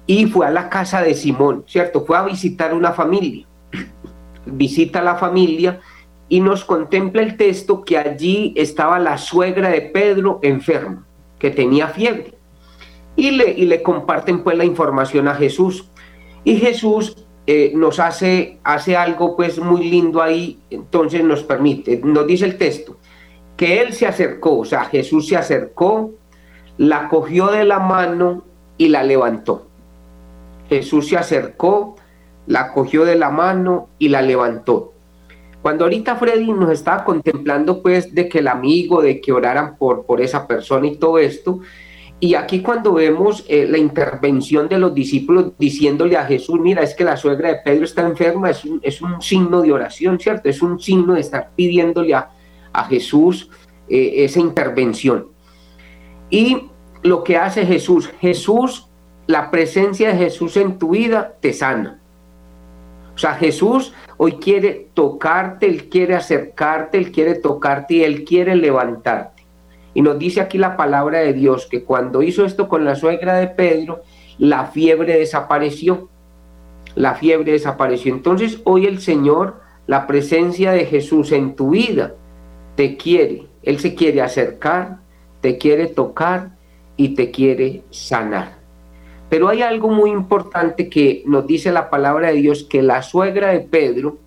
y 0.06 0.26
fue 0.26 0.46
a 0.46 0.52
la 0.52 0.70
casa 0.70 1.02
de 1.02 1.14
Simón, 1.14 1.64
¿cierto? 1.68 2.06
Fue 2.06 2.18
a 2.18 2.24
visitar 2.24 2.74
una 2.74 2.92
familia. 2.92 3.48
Visita 4.46 5.02
la 5.02 5.16
familia 5.16 5.80
y 6.28 6.40
nos 6.40 6.66
contempla 6.66 7.22
el 7.22 7.38
texto 7.38 7.84
que 7.84 7.98
allí 7.98 8.54
estaba 8.58 9.00
la 9.00 9.18
suegra 9.18 9.70
de 9.70 9.82
Pedro 9.82 10.40
enferma, 10.42 11.06
que 11.38 11.52
tenía 11.52 11.88
fiebre. 11.88 12.34
Y 13.16 13.32
le, 13.32 13.52
y 13.52 13.66
le 13.66 13.84
comparten 13.84 14.44
pues 14.44 14.58
la 14.58 14.66
información 14.66 15.28
a 15.28 15.36
Jesús. 15.36 15.90
Y 16.44 16.58
Jesús 16.58 17.16
eh, 17.48 17.74
nos 17.76 18.00
hace, 18.00 18.60
hace 18.64 18.96
algo 18.96 19.36
pues 19.36 19.60
muy 19.60 19.90
lindo 19.90 20.22
ahí, 20.22 20.60
entonces 20.70 21.24
nos 21.24 21.44
permite, 21.44 22.00
nos 22.04 22.28
dice 22.28 22.46
el 22.46 22.58
texto, 22.58 22.98
que 23.62 23.80
él 23.80 23.93
se 23.93 24.08
acercó, 24.08 24.58
o 24.58 24.65
sea, 24.65 24.86
Jesús 24.86 25.28
se 25.28 25.38
acercó, 25.38 26.15
la 26.80 27.08
cogió 27.10 27.52
de 27.52 27.63
la 27.63 27.78
mano 27.78 28.43
y 28.76 28.88
la 28.88 29.04
levantó. 29.04 29.67
Jesús 30.67 31.10
se 31.10 31.15
acercó, 31.15 31.95
la 32.47 32.74
cogió 32.74 33.06
de 33.06 33.15
la 33.15 33.30
mano 33.30 33.89
y 34.00 34.10
la 34.10 34.24
levantó. 34.24 34.93
Cuando 35.62 35.84
ahorita 35.84 36.15
Freddy 36.15 36.52
nos 36.52 36.71
estaba 36.71 37.04
contemplando 37.04 37.84
pues 37.84 38.15
de 38.15 38.28
que 38.28 38.39
el 38.39 38.47
amigo, 38.47 39.00
de 39.04 39.21
que 39.21 39.32
oraran 39.32 39.78
por, 39.78 40.08
por 40.08 40.21
esa 40.21 40.47
persona 40.47 40.88
y 40.88 40.95
todo 40.95 41.19
esto, 41.19 41.60
y 42.19 42.34
aquí 42.34 42.63
cuando 42.63 42.93
vemos 42.93 43.45
eh, 43.47 43.67
la 43.69 43.78
intervención 43.78 44.69
de 44.69 44.80
los 44.80 44.95
discípulos 44.95 45.52
diciéndole 45.60 46.17
a 46.17 46.26
Jesús, 46.26 46.60
mira, 46.60 46.82
es 46.82 46.95
que 46.95 47.04
la 47.04 47.15
suegra 47.15 47.50
de 47.50 47.60
Pedro 47.63 47.86
está 47.86 48.02
enferma, 48.02 48.50
es 48.50 48.65
un, 48.65 48.80
es 48.82 49.04
un 49.04 49.21
signo 49.21 49.62
de 49.62 49.71
oración, 49.71 50.19
¿cierto? 50.19 50.50
Es 50.50 50.63
un 50.63 50.80
signo 50.80 51.13
de 51.13 51.19
estar 51.19 51.52
pidiéndole 51.56 52.15
a, 52.15 52.32
a 52.74 52.86
Jesús 52.86 53.50
eh, 53.90 54.24
esa 54.24 54.40
intervención. 54.40 55.28
Y 56.30 56.70
lo 57.04 57.24
que 57.24 57.38
hace 57.38 57.66
Jesús, 57.66 58.10
Jesús, 58.20 58.88
la 59.28 59.52
presencia 59.52 60.10
de 60.10 60.18
Jesús 60.18 60.58
en 60.58 60.78
tu 60.78 60.92
vida 60.92 61.36
te 61.40 61.54
sana. 61.54 62.00
O 63.16 63.18
sea, 63.18 63.34
Jesús 63.34 63.94
hoy 64.18 64.34
quiere 64.34 64.88
tocarte, 64.94 65.68
Él 65.68 65.90
quiere 65.90 66.16
acercarte, 66.16 66.98
Él 66.98 67.12
quiere 67.12 67.36
tocarte 67.36 67.96
y 67.96 68.04
Él 68.04 68.24
quiere 68.24 68.56
levantarte. 68.56 69.44
Y 69.94 70.02
nos 70.02 70.18
dice 70.18 70.42
aquí 70.42 70.58
la 70.58 70.78
palabra 70.78 71.20
de 71.20 71.34
Dios 71.34 71.68
que 71.70 71.84
cuando 71.84 72.22
hizo 72.22 72.46
esto 72.46 72.70
con 72.70 72.86
la 72.86 72.96
suegra 72.96 73.36
de 73.36 73.48
Pedro, 73.48 74.02
la 74.38 74.66
fiebre 74.66 75.18
desapareció. 75.18 76.10
La 76.96 77.16
fiebre 77.16 77.52
desapareció. 77.52 78.14
Entonces 78.14 78.62
hoy 78.64 78.86
el 78.86 79.02
Señor, 79.02 79.62
la 79.88 80.08
presencia 80.08 80.72
de 80.72 80.86
Jesús 80.86 81.32
en 81.32 81.56
tu 81.56 81.72
vida, 81.72 82.16
te 82.76 82.98
quiere, 82.98 83.48
Él 83.64 83.80
se 83.80 83.96
quiere 83.96 84.22
acercar, 84.22 85.00
te 85.42 85.58
quiere 85.58 85.88
tocar 85.88 86.52
y 86.98 87.16
te 87.16 87.32
quiere 87.32 87.84
sanar. 87.90 88.60
Pero 89.30 89.48
hay 89.48 89.62
algo 89.62 89.90
muy 89.90 90.12
importante 90.12 90.90
que 90.90 91.24
nos 91.26 91.48
dice 91.48 91.72
la 91.72 91.90
palabra 91.90 92.28
de 92.30 92.36
Dios, 92.36 92.64
que 92.64 92.82
la 92.82 93.02
suegra 93.02 93.50
de 93.50 93.62
Pedro, 93.62 94.18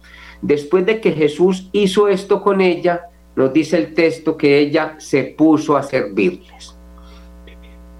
después 0.40 0.86
de 0.86 1.00
que 1.00 1.12
Jesús 1.12 1.68
hizo 1.72 2.08
esto 2.08 2.42
con 2.42 2.60
ella, 2.60 3.10
nos 3.36 3.52
dice 3.52 3.76
el 3.76 3.94
texto 3.94 4.36
que 4.36 4.58
ella 4.58 4.94
se 4.98 5.24
puso 5.24 5.76
a 5.76 5.82
servirles. 5.82 6.74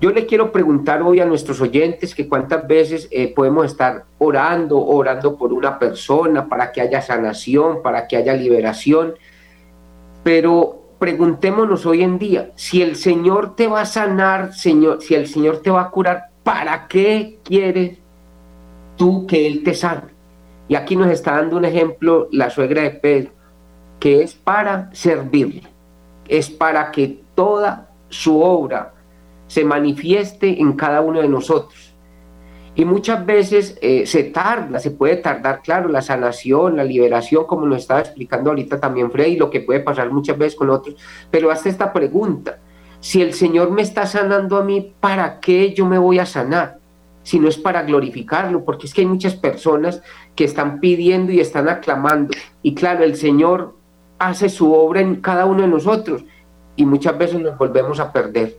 Yo 0.00 0.10
le 0.10 0.26
quiero 0.26 0.52
preguntar 0.52 1.02
hoy 1.02 1.20
a 1.20 1.24
nuestros 1.24 1.60
oyentes 1.60 2.14
que 2.14 2.28
cuántas 2.28 2.66
veces 2.66 3.08
eh, 3.10 3.32
podemos 3.34 3.66
estar 3.66 4.04
orando, 4.18 4.78
orando 4.78 5.36
por 5.36 5.52
una 5.52 5.78
persona 5.78 6.48
para 6.48 6.72
que 6.72 6.80
haya 6.80 7.00
sanación, 7.00 7.82
para 7.82 8.06
que 8.06 8.16
haya 8.16 8.34
liberación, 8.34 9.14
pero 10.24 10.96
preguntémonos 10.98 11.86
hoy 11.86 12.02
en 12.02 12.18
día, 12.18 12.50
si 12.56 12.80
el 12.82 12.96
Señor 12.96 13.54
te 13.54 13.68
va 13.68 13.82
a 13.82 13.86
sanar, 13.86 14.54
Señor, 14.54 15.02
si 15.02 15.14
el 15.14 15.28
Señor 15.28 15.58
te 15.58 15.70
va 15.70 15.82
a 15.82 15.90
curar, 15.90 16.30
¿para 16.42 16.88
qué 16.88 17.38
quieres 17.44 17.98
tú 18.96 19.26
que 19.26 19.46
Él 19.46 19.62
te 19.62 19.74
sane? 19.74 20.14
Y 20.66 20.74
aquí 20.74 20.96
nos 20.96 21.08
está 21.08 21.32
dando 21.36 21.58
un 21.58 21.66
ejemplo 21.66 22.28
la 22.32 22.48
suegra 22.48 22.82
de 22.82 22.90
Pedro, 22.90 23.32
que 24.00 24.22
es 24.22 24.34
para 24.34 24.88
servirle, 24.94 25.62
es 26.26 26.48
para 26.48 26.90
que 26.90 27.20
toda 27.34 27.90
su 28.08 28.40
obra 28.40 28.94
se 29.46 29.62
manifieste 29.62 30.58
en 30.58 30.72
cada 30.72 31.02
uno 31.02 31.20
de 31.20 31.28
nosotros. 31.28 31.83
Y 32.76 32.84
muchas 32.84 33.24
veces 33.24 33.78
eh, 33.80 34.04
se 34.04 34.24
tarda, 34.24 34.80
se 34.80 34.90
puede 34.90 35.16
tardar, 35.16 35.62
claro, 35.62 35.88
la 35.88 36.02
sanación, 36.02 36.76
la 36.76 36.84
liberación, 36.84 37.44
como 37.46 37.66
nos 37.66 37.82
estaba 37.82 38.00
explicando 38.00 38.50
ahorita 38.50 38.80
también 38.80 39.12
Freddy, 39.12 39.36
lo 39.36 39.48
que 39.48 39.60
puede 39.60 39.80
pasar 39.80 40.10
muchas 40.10 40.36
veces 40.36 40.56
con 40.56 40.70
otros. 40.70 40.96
Pero 41.30 41.52
hasta 41.52 41.68
esta 41.68 41.92
pregunta, 41.92 42.58
si 42.98 43.22
el 43.22 43.32
Señor 43.32 43.70
me 43.70 43.82
está 43.82 44.06
sanando 44.06 44.56
a 44.56 44.64
mí, 44.64 44.92
¿para 44.98 45.38
qué 45.38 45.72
yo 45.72 45.86
me 45.86 45.98
voy 45.98 46.18
a 46.18 46.26
sanar? 46.26 46.78
Si 47.22 47.38
no 47.38 47.48
es 47.48 47.56
para 47.56 47.82
glorificarlo, 47.82 48.64
porque 48.64 48.86
es 48.86 48.92
que 48.92 49.02
hay 49.02 49.06
muchas 49.06 49.36
personas 49.36 50.02
que 50.34 50.44
están 50.44 50.80
pidiendo 50.80 51.30
y 51.30 51.38
están 51.38 51.68
aclamando. 51.68 52.34
Y 52.62 52.74
claro, 52.74 53.04
el 53.04 53.14
Señor 53.14 53.76
hace 54.18 54.48
su 54.48 54.72
obra 54.72 55.00
en 55.00 55.16
cada 55.16 55.46
uno 55.46 55.62
de 55.62 55.68
nosotros 55.68 56.24
y 56.76 56.84
muchas 56.84 57.16
veces 57.16 57.40
nos 57.40 57.56
volvemos 57.56 58.00
a 58.00 58.12
perder. 58.12 58.56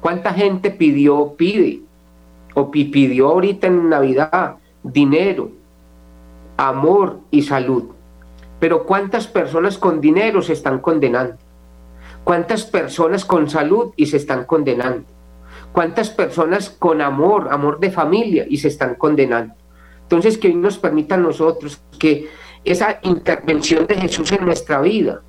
¿Cuánta 0.00 0.32
gente 0.32 0.70
pidió, 0.70 1.34
pide? 1.36 1.83
O 2.54 2.70
pidió 2.70 3.28
ahorita 3.28 3.66
en 3.66 3.88
Navidad 3.88 4.56
dinero, 4.82 5.50
amor 6.56 7.20
y 7.30 7.42
salud. 7.42 7.84
Pero 8.60 8.84
¿cuántas 8.84 9.26
personas 9.26 9.76
con 9.76 10.00
dinero 10.00 10.40
se 10.40 10.52
están 10.52 10.78
condenando? 10.78 11.36
¿Cuántas 12.22 12.64
personas 12.64 13.24
con 13.24 13.50
salud 13.50 13.92
y 13.96 14.06
se 14.06 14.16
están 14.16 14.44
condenando? 14.44 15.04
¿Cuántas 15.72 16.08
personas 16.08 16.70
con 16.70 17.02
amor, 17.02 17.48
amor 17.50 17.80
de 17.80 17.90
familia 17.90 18.46
y 18.48 18.58
se 18.58 18.68
están 18.68 18.94
condenando? 18.94 19.54
Entonces, 20.02 20.38
que 20.38 20.48
hoy 20.48 20.54
nos 20.54 20.78
permita 20.78 21.16
nosotros 21.16 21.80
que 21.98 22.28
esa 22.64 22.98
intervención 23.02 23.86
de 23.86 23.96
Jesús 23.96 24.32
en 24.32 24.44
nuestra 24.44 24.80
vida 24.80 25.20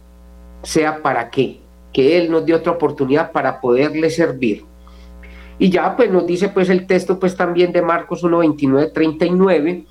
sea 0.64 1.02
para 1.02 1.30
qué, 1.30 1.60
que 1.92 2.18
Él 2.18 2.32
nos 2.32 2.46
dé 2.46 2.54
otra 2.54 2.74
oportunidad 2.74 3.32
para 3.32 3.60
poderle 3.60 4.10
servir. 4.10 4.64
Y 5.58 5.70
ya 5.70 5.96
pues 5.96 6.12
nos 6.12 6.26
dice 6.28 6.50
pues 6.50 6.70
el 6.70 6.86
texto 6.86 7.20
pues 7.20 7.36
también 7.36 7.72
de 7.72 7.82
Marcos 7.82 8.24
1, 8.24 8.38
29, 8.40 8.92
39, 8.92 9.86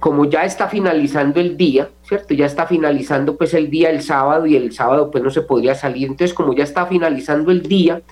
como 0.00 0.24
ya 0.24 0.44
está 0.44 0.68
finalizando 0.68 1.38
el 1.40 1.56
día, 1.56 1.90
¿cierto? 2.02 2.34
Ya 2.34 2.46
está 2.46 2.66
finalizando 2.66 3.36
pues 3.36 3.54
el 3.54 3.70
día 3.70 3.90
el 3.90 4.02
sábado 4.02 4.46
y 4.46 4.56
el 4.56 4.72
sábado 4.72 5.10
pues 5.10 5.22
no 5.22 5.30
se 5.30 5.42
podría 5.42 5.74
salir, 5.74 6.08
entonces 6.08 6.34
como 6.34 6.54
ya 6.54 6.64
está 6.64 6.86
finalizando 6.86 7.50
el 7.50 7.62
día, 7.62 8.02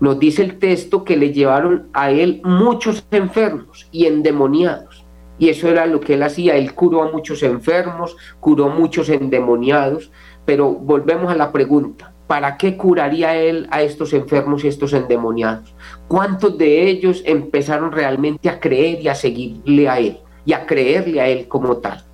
nos 0.00 0.18
dice 0.18 0.42
el 0.42 0.58
texto 0.58 1.04
que 1.04 1.16
le 1.16 1.32
llevaron 1.32 1.88
a 1.92 2.10
él 2.10 2.40
muchos 2.44 3.06
enfermos 3.10 3.88
y 3.90 4.06
endemoniados 4.06 5.04
y 5.38 5.48
eso 5.48 5.68
era 5.68 5.86
lo 5.86 6.00
que 6.00 6.14
él 6.14 6.22
hacía. 6.22 6.56
Él 6.56 6.74
curó 6.74 7.02
a 7.02 7.10
muchos 7.10 7.42
enfermos, 7.42 8.16
curó 8.40 8.66
a 8.66 8.74
muchos 8.74 9.08
endemoniados. 9.08 10.10
Pero 10.44 10.72
volvemos 10.72 11.32
a 11.32 11.36
la 11.36 11.52
pregunta, 11.52 12.13
¿para 12.26 12.56
qué 12.56 12.76
curaría 12.76 13.36
él 13.36 13.66
a 13.70 13.82
estos 13.82 14.12
enfermos 14.12 14.64
y 14.64 14.68
estos 14.68 14.92
endemoniados? 14.92 15.74
¿Cuántos 16.08 16.56
de 16.58 16.88
ellos 16.88 17.22
empezaron 17.26 17.92
realmente 17.92 18.48
a 18.48 18.60
creer 18.60 19.00
y 19.00 19.08
a 19.08 19.14
seguirle 19.14 19.88
a 19.88 19.98
él 19.98 20.18
y 20.44 20.52
a 20.52 20.66
creerle 20.66 21.20
a 21.20 21.28
él 21.28 21.48
como 21.48 21.76
tal? 21.78 22.04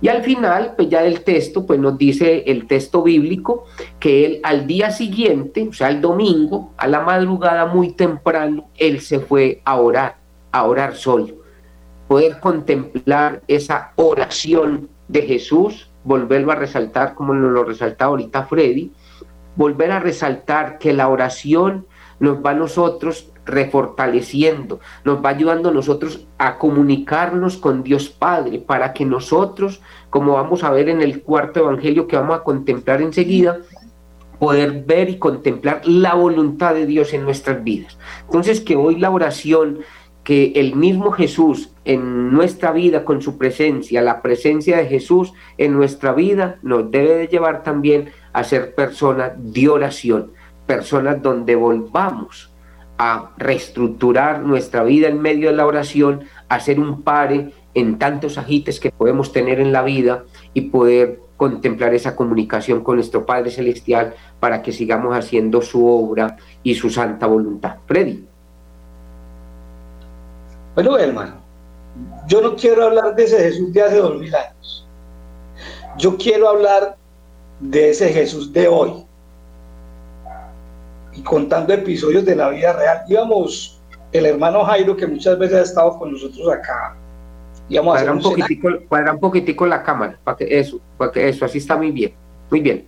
Y 0.00 0.08
al 0.08 0.22
final, 0.22 0.74
pues 0.76 0.90
ya 0.90 1.02
del 1.02 1.22
texto, 1.22 1.64
pues 1.64 1.78
nos 1.78 1.96
dice 1.96 2.44
el 2.46 2.66
texto 2.66 3.02
bíblico 3.02 3.64
que 3.98 4.26
él 4.26 4.40
al 4.42 4.66
día 4.66 4.90
siguiente, 4.90 5.66
o 5.68 5.72
sea, 5.72 5.88
el 5.88 6.00
domingo, 6.00 6.72
a 6.76 6.86
la 6.86 7.00
madrugada 7.00 7.66
muy 7.66 7.92
temprano, 7.92 8.68
él 8.76 9.00
se 9.00 9.20
fue 9.20 9.62
a 9.64 9.76
orar, 9.76 10.16
a 10.52 10.64
orar 10.64 10.94
solo 10.94 11.44
poder 12.08 12.40
contemplar 12.40 13.42
esa 13.48 13.92
oración 13.96 14.88
de 15.08 15.22
Jesús, 15.22 15.90
volverlo 16.04 16.52
a 16.52 16.56
resaltar 16.56 17.14
como 17.14 17.34
lo 17.34 17.64
resaltaba 17.64 18.10
ahorita 18.10 18.44
Freddy, 18.44 18.92
volver 19.56 19.92
a 19.92 20.00
resaltar 20.00 20.78
que 20.78 20.92
la 20.92 21.08
oración 21.08 21.86
nos 22.20 22.44
va 22.44 22.50
a 22.50 22.54
nosotros 22.54 23.30
refortaleciendo, 23.44 24.80
nos 25.04 25.22
va 25.22 25.30
ayudando 25.30 25.68
a 25.68 25.72
nosotros 25.72 26.26
a 26.38 26.56
comunicarnos 26.58 27.58
con 27.58 27.82
Dios 27.82 28.08
Padre, 28.08 28.58
para 28.58 28.92
que 28.92 29.04
nosotros, 29.04 29.82
como 30.10 30.34
vamos 30.34 30.64
a 30.64 30.70
ver 30.70 30.88
en 30.88 31.02
el 31.02 31.22
cuarto 31.22 31.60
evangelio 31.60 32.06
que 32.06 32.16
vamos 32.16 32.38
a 32.38 32.42
contemplar 32.42 33.02
enseguida, 33.02 33.58
poder 34.38 34.84
ver 34.84 35.10
y 35.10 35.18
contemplar 35.18 35.82
la 35.86 36.14
voluntad 36.14 36.74
de 36.74 36.86
Dios 36.86 37.12
en 37.12 37.24
nuestras 37.24 37.62
vidas. 37.62 37.98
Entonces, 38.24 38.60
que 38.60 38.76
hoy 38.76 38.96
la 38.96 39.10
oración 39.10 39.80
que 40.24 40.52
el 40.56 40.74
mismo 40.74 41.12
Jesús 41.12 41.70
en 41.84 42.32
nuestra 42.32 42.72
vida 42.72 43.04
con 43.04 43.20
su 43.20 43.36
presencia, 43.36 44.00
la 44.00 44.22
presencia 44.22 44.78
de 44.78 44.86
Jesús 44.86 45.34
en 45.58 45.74
nuestra 45.74 46.14
vida 46.14 46.58
nos 46.62 46.90
debe 46.90 47.14
de 47.14 47.28
llevar 47.28 47.62
también 47.62 48.08
a 48.08 48.23
ser 48.42 48.74
personas 48.74 49.32
de 49.36 49.68
oración, 49.68 50.32
personas 50.66 51.22
donde 51.22 51.54
volvamos 51.54 52.50
a 52.98 53.30
reestructurar 53.36 54.40
nuestra 54.40 54.82
vida 54.82 55.08
en 55.08 55.20
medio 55.20 55.50
de 55.50 55.56
la 55.56 55.66
oración, 55.66 56.24
a 56.48 56.58
ser 56.60 56.80
un 56.80 57.02
pare 57.02 57.52
en 57.74 57.98
tantos 57.98 58.38
agites 58.38 58.80
que 58.80 58.90
podemos 58.90 59.32
tener 59.32 59.60
en 59.60 59.72
la 59.72 59.82
vida 59.82 60.24
y 60.52 60.62
poder 60.62 61.20
contemplar 61.36 61.94
esa 61.94 62.14
comunicación 62.14 62.82
con 62.84 62.96
nuestro 62.96 63.26
Padre 63.26 63.50
Celestial 63.50 64.14
para 64.38 64.62
que 64.62 64.72
sigamos 64.72 65.16
haciendo 65.16 65.60
su 65.60 65.86
obra 65.86 66.36
y 66.62 66.74
su 66.74 66.90
santa 66.90 67.26
voluntad. 67.26 67.76
Freddy. 67.86 68.24
Bueno, 70.74 70.96
hermano, 70.98 71.34
yo 72.26 72.40
no 72.40 72.56
quiero 72.56 72.84
hablar 72.84 73.14
de 73.14 73.24
ese 73.24 73.38
Jesús 73.38 73.72
de 73.72 73.82
hace 73.82 73.96
dos 73.96 74.18
mil 74.18 74.34
años. 74.34 74.88
Yo 75.98 76.16
quiero 76.16 76.48
hablar 76.48 76.96
de 77.70 77.90
ese 77.90 78.12
Jesús 78.12 78.52
de 78.52 78.68
hoy. 78.68 79.04
Y 81.12 81.22
contando 81.22 81.72
episodios 81.72 82.24
de 82.24 82.36
la 82.36 82.48
vida 82.50 82.72
real. 82.72 83.02
Íbamos, 83.08 83.80
el 84.12 84.26
hermano 84.26 84.64
Jairo, 84.64 84.96
que 84.96 85.06
muchas 85.06 85.38
veces 85.38 85.58
ha 85.58 85.62
estado 85.62 85.98
con 85.98 86.12
nosotros 86.12 86.52
acá. 86.52 86.96
Íbamos 87.68 88.00
a 88.00 88.12
un, 88.12 88.20
poquitico, 88.20 88.68
un 88.68 89.20
poquitico 89.20 89.66
la 89.66 89.82
cámara, 89.82 90.18
para 90.22 90.36
que 90.36 90.58
eso, 90.58 90.80
para 90.98 91.10
que 91.10 91.28
eso, 91.28 91.44
así 91.44 91.58
está 91.58 91.76
muy 91.76 91.90
bien, 91.90 92.12
muy 92.50 92.60
bien. 92.60 92.86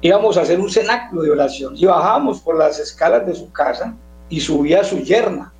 Íbamos 0.00 0.36
a 0.36 0.42
hacer 0.42 0.60
un 0.60 0.70
cenáculo 0.70 1.22
de 1.22 1.30
oración 1.30 1.74
y 1.76 1.86
bajábamos 1.86 2.40
por 2.40 2.56
las 2.56 2.78
escalas 2.78 3.26
de 3.26 3.34
su 3.34 3.50
casa 3.50 3.96
y 4.28 4.40
subía 4.40 4.84
su 4.84 4.98
yerna 4.98 5.52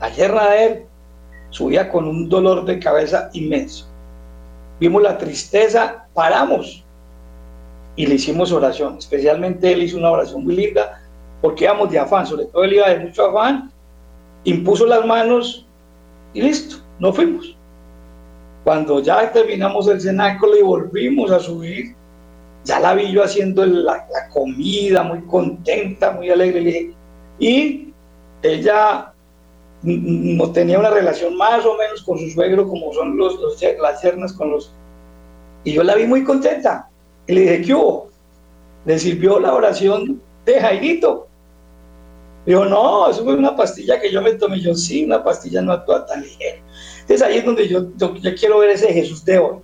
la 0.00 0.10
yerna 0.10 0.50
de 0.50 0.66
él 0.66 0.86
subía 1.50 1.88
con 1.90 2.06
un 2.06 2.28
dolor 2.28 2.64
de 2.64 2.78
cabeza 2.78 3.30
inmenso. 3.32 3.86
Vimos 4.78 5.02
la 5.02 5.16
tristeza, 5.16 6.06
paramos 6.12 6.84
y 7.96 8.06
le 8.06 8.14
hicimos 8.16 8.52
oración. 8.52 8.98
Especialmente 8.98 9.72
él 9.72 9.82
hizo 9.82 9.96
una 9.96 10.10
oración 10.10 10.44
muy 10.44 10.56
linda 10.56 11.02
porque 11.40 11.64
íbamos 11.64 11.90
de 11.90 11.98
afán, 11.98 12.26
sobre 12.26 12.46
todo 12.46 12.64
él 12.64 12.74
iba 12.74 12.88
de 12.88 13.00
mucho 13.00 13.26
afán, 13.26 13.70
impuso 14.44 14.86
las 14.86 15.04
manos 15.04 15.66
y 16.34 16.42
listo, 16.42 16.76
no 16.98 17.12
fuimos. 17.12 17.56
Cuando 18.64 19.00
ya 19.00 19.30
terminamos 19.32 19.88
el 19.88 20.00
cenáculo 20.00 20.56
y 20.56 20.62
volvimos 20.62 21.30
a 21.30 21.38
subir, 21.38 21.94
ya 22.64 22.80
la 22.80 22.94
vi 22.94 23.12
yo 23.12 23.22
haciendo 23.22 23.64
la, 23.64 24.06
la 24.12 24.28
comida, 24.32 25.04
muy 25.04 25.20
contenta, 25.22 26.10
muy 26.10 26.30
alegre. 26.30 26.92
Y 27.38 27.92
ella 28.42 29.12
no 29.86 30.50
tenía 30.50 30.80
una 30.80 30.90
relación 30.90 31.36
más 31.36 31.64
o 31.64 31.76
menos 31.76 32.02
con 32.02 32.18
su 32.18 32.28
suegro 32.30 32.66
como 32.66 32.92
son 32.92 33.16
los, 33.16 33.38
las 33.80 34.02
yernas 34.02 34.32
con 34.32 34.50
los... 34.50 34.72
Y 35.62 35.72
yo 35.72 35.82
la 35.84 35.94
vi 35.94 36.06
muy 36.06 36.24
contenta. 36.24 36.88
Y 37.26 37.34
le 37.34 37.40
dije, 37.42 37.62
¿qué 37.62 37.74
hubo? 37.74 38.08
Le 38.84 38.98
sirvió 38.98 39.38
la 39.38 39.54
oración 39.54 40.20
de 40.44 40.60
Jairito. 40.60 41.28
Dijo, 42.44 42.64
no, 42.64 43.08
eso 43.08 43.24
fue 43.24 43.34
una 43.34 43.54
pastilla 43.54 44.00
que 44.00 44.10
yo 44.10 44.20
me 44.22 44.34
tomé. 44.34 44.60
Yo, 44.60 44.74
sí, 44.74 45.04
una 45.04 45.22
pastilla 45.22 45.62
no 45.62 45.72
actúa 45.72 46.04
tan 46.04 46.22
ligera. 46.22 46.58
Entonces 47.00 47.22
ahí 47.22 47.38
es 47.38 47.44
donde 47.44 47.68
yo, 47.68 47.86
yo, 47.96 48.14
yo 48.16 48.34
quiero 48.34 48.58
ver 48.58 48.70
ese 48.70 48.92
Jesús 48.92 49.24
de 49.24 49.38
hoy. 49.38 49.56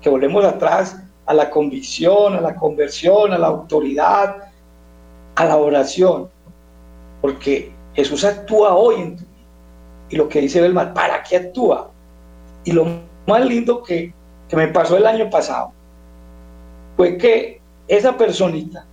Que 0.00 0.10
volvemos 0.10 0.44
atrás 0.44 0.96
a 1.26 1.34
la 1.34 1.50
convicción, 1.50 2.34
a 2.34 2.40
la 2.40 2.54
conversión, 2.54 3.32
a 3.32 3.38
la 3.38 3.48
autoridad, 3.48 4.36
a 5.34 5.44
la 5.44 5.56
oración. 5.56 6.28
Porque 7.20 7.72
Jesús 7.94 8.24
actúa 8.24 8.74
hoy 8.74 9.00
en 9.00 9.16
tu 9.16 9.29
y 10.10 10.16
lo 10.16 10.28
que 10.28 10.40
dice 10.40 10.60
Belmar, 10.60 10.92
¿para 10.92 11.22
qué 11.22 11.36
actúa? 11.36 11.90
Y 12.64 12.72
lo 12.72 12.86
más 13.26 13.46
lindo 13.46 13.82
que, 13.82 14.12
me 14.52 14.66
pasó 14.68 14.96
el 14.96 15.06
año 15.06 15.30
pasado 15.30 15.72
fue 16.96 17.16
que 17.16 17.60
esa 17.86 18.16
personita, 18.16 18.84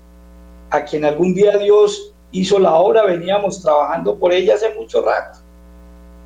a 0.69 0.83
quien 0.83 1.03
algún 1.03 1.33
día 1.33 1.57
Dios 1.57 2.13
hizo 2.31 2.59
la 2.59 2.75
obra, 2.75 3.03
veníamos 3.03 3.63
trabajando 3.63 4.17
por 4.19 4.31
ella 4.31 4.53
hace 4.53 4.75
mucho 4.75 5.01
rato. 5.01 5.39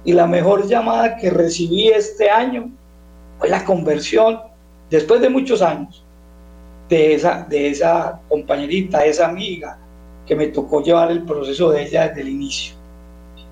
Y 0.03 0.11
la 0.11 0.27
mejor 0.27 0.67
llamada 0.67 1.15
que 1.15 1.29
recibí 1.29 1.87
este 1.87 2.29
año 2.29 2.69
fue 3.39 3.47
la 3.47 3.63
conversión, 3.63 4.41
después 4.89 5.21
de 5.21 5.29
muchos 5.29 5.61
años, 5.61 6.03
de 6.89 7.13
esa, 7.13 7.45
de 7.49 7.69
esa 7.69 8.19
compañerita, 8.27 9.05
esa 9.05 9.27
amiga, 9.27 9.79
que 10.25 10.35
me 10.35 10.47
tocó 10.47 10.83
llevar 10.83 11.09
el 11.11 11.23
proceso 11.23 11.71
de 11.71 11.83
ella 11.83 12.09
desde 12.09 12.21
el 12.21 12.29
inicio. 12.29 12.75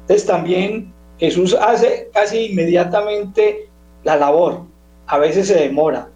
Entonces 0.02 0.26
también 0.26 0.94
Jesús 1.20 1.56
hace 1.60 2.10
casi 2.14 2.52
inmediatamente 2.52 3.68
la 4.04 4.16
labor, 4.16 4.62
a 5.08 5.18
veces 5.18 5.48
se 5.48 5.56
demora. 5.56 6.10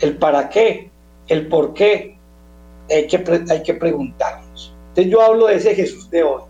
El 0.00 0.16
para 0.16 0.48
qué, 0.48 0.90
el 1.28 1.48
por 1.48 1.74
qué, 1.74 2.16
hay 2.90 3.06
que, 3.06 3.44
hay 3.50 3.62
que 3.62 3.74
preguntarnos. 3.74 4.74
Entonces 4.88 5.12
yo 5.12 5.20
hablo 5.20 5.46
de 5.46 5.56
ese 5.56 5.74
Jesús 5.74 6.10
de 6.10 6.22
hoy, 6.22 6.42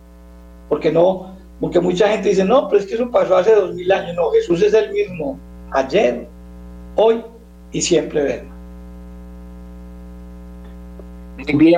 porque 0.68 0.92
no, 0.92 1.36
porque 1.60 1.80
mucha 1.80 2.08
gente 2.08 2.28
dice, 2.28 2.44
no, 2.44 2.68
pero 2.68 2.80
es 2.80 2.86
que 2.86 2.94
eso 2.94 3.10
pasó 3.10 3.36
hace 3.36 3.54
dos 3.54 3.74
mil 3.74 3.90
años. 3.90 4.14
No, 4.14 4.30
Jesús 4.30 4.62
es 4.62 4.74
el 4.74 4.92
mismo 4.92 5.38
ayer, 5.72 6.28
hoy 6.94 7.24
y 7.72 7.80
siempre 7.80 8.22
verlo. 8.22 8.58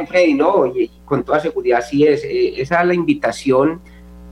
Freddy, 0.07 0.35
no, 0.35 0.73
con 1.05 1.25
toda 1.25 1.41
seguridad 1.41 1.79
así 1.79 2.07
es. 2.07 2.25
Eh, 2.25 2.61
esa 2.61 2.81
es 2.81 2.87
la 2.87 2.95
invitación 2.95 3.81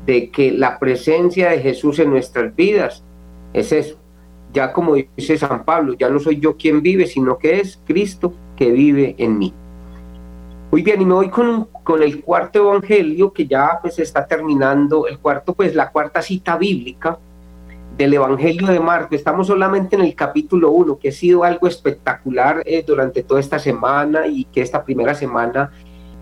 de 0.09 0.31
que 0.31 0.51
la 0.51 0.79
presencia 0.79 1.51
de 1.51 1.59
Jesús 1.59 1.99
en 1.99 2.09
nuestras 2.09 2.57
vidas 2.57 3.05
es 3.53 3.73
eso. 3.73 3.99
Ya 4.55 4.73
como 4.73 4.95
dice 4.95 5.37
San 5.37 5.67
Pablo, 5.67 5.93
ya 5.99 6.09
no 6.09 6.19
soy 6.19 6.41
yo 6.41 6.57
quien 6.57 6.81
vive, 6.81 7.07
sino 7.07 7.37
que 7.37 7.61
es 7.61 7.79
Cristo 7.87 8.33
que 8.57 8.73
vive 8.73 9.15
en 9.19 9.39
mí. 9.39 9.53
Muy 10.73 10.83
bien, 10.83 11.03
y 11.03 11.05
me 11.05 11.13
voy 11.13 11.29
con, 11.29 11.69
con 11.85 12.03
el 12.03 12.23
cuarto 12.23 12.59
evangelio 12.59 13.35
que 13.35 13.47
ya 13.47 13.79
pues 13.83 13.99
está 13.99 14.27
terminando, 14.27 15.07
el 15.07 15.19
cuarto 15.19 15.53
pues 15.53 15.75
la 15.75 15.91
cuarta 15.91 16.23
cita 16.23 16.57
bíblica 16.57 17.19
del 17.99 18.15
evangelio 18.15 18.67
de 18.69 18.81
Marcos. 18.81 19.13
Estamos 19.13 19.47
solamente 19.47 19.95
en 19.97 20.03
el 20.03 20.15
capítulo 20.15 20.71
1, 20.71 20.99
que 20.99 21.11
ha 21.11 21.13
sido 21.13 21.45
algo 21.45 21.69
espectacular 21.69 22.63
eh, 22.65 22.83
durante 22.87 23.23
toda 23.23 23.41
esta 23.41 23.59
semana 23.59 24.27
y 24.27 24.45
que 24.45 24.63
esta 24.63 24.83
primera 24.83 25.15
semana 25.15 25.71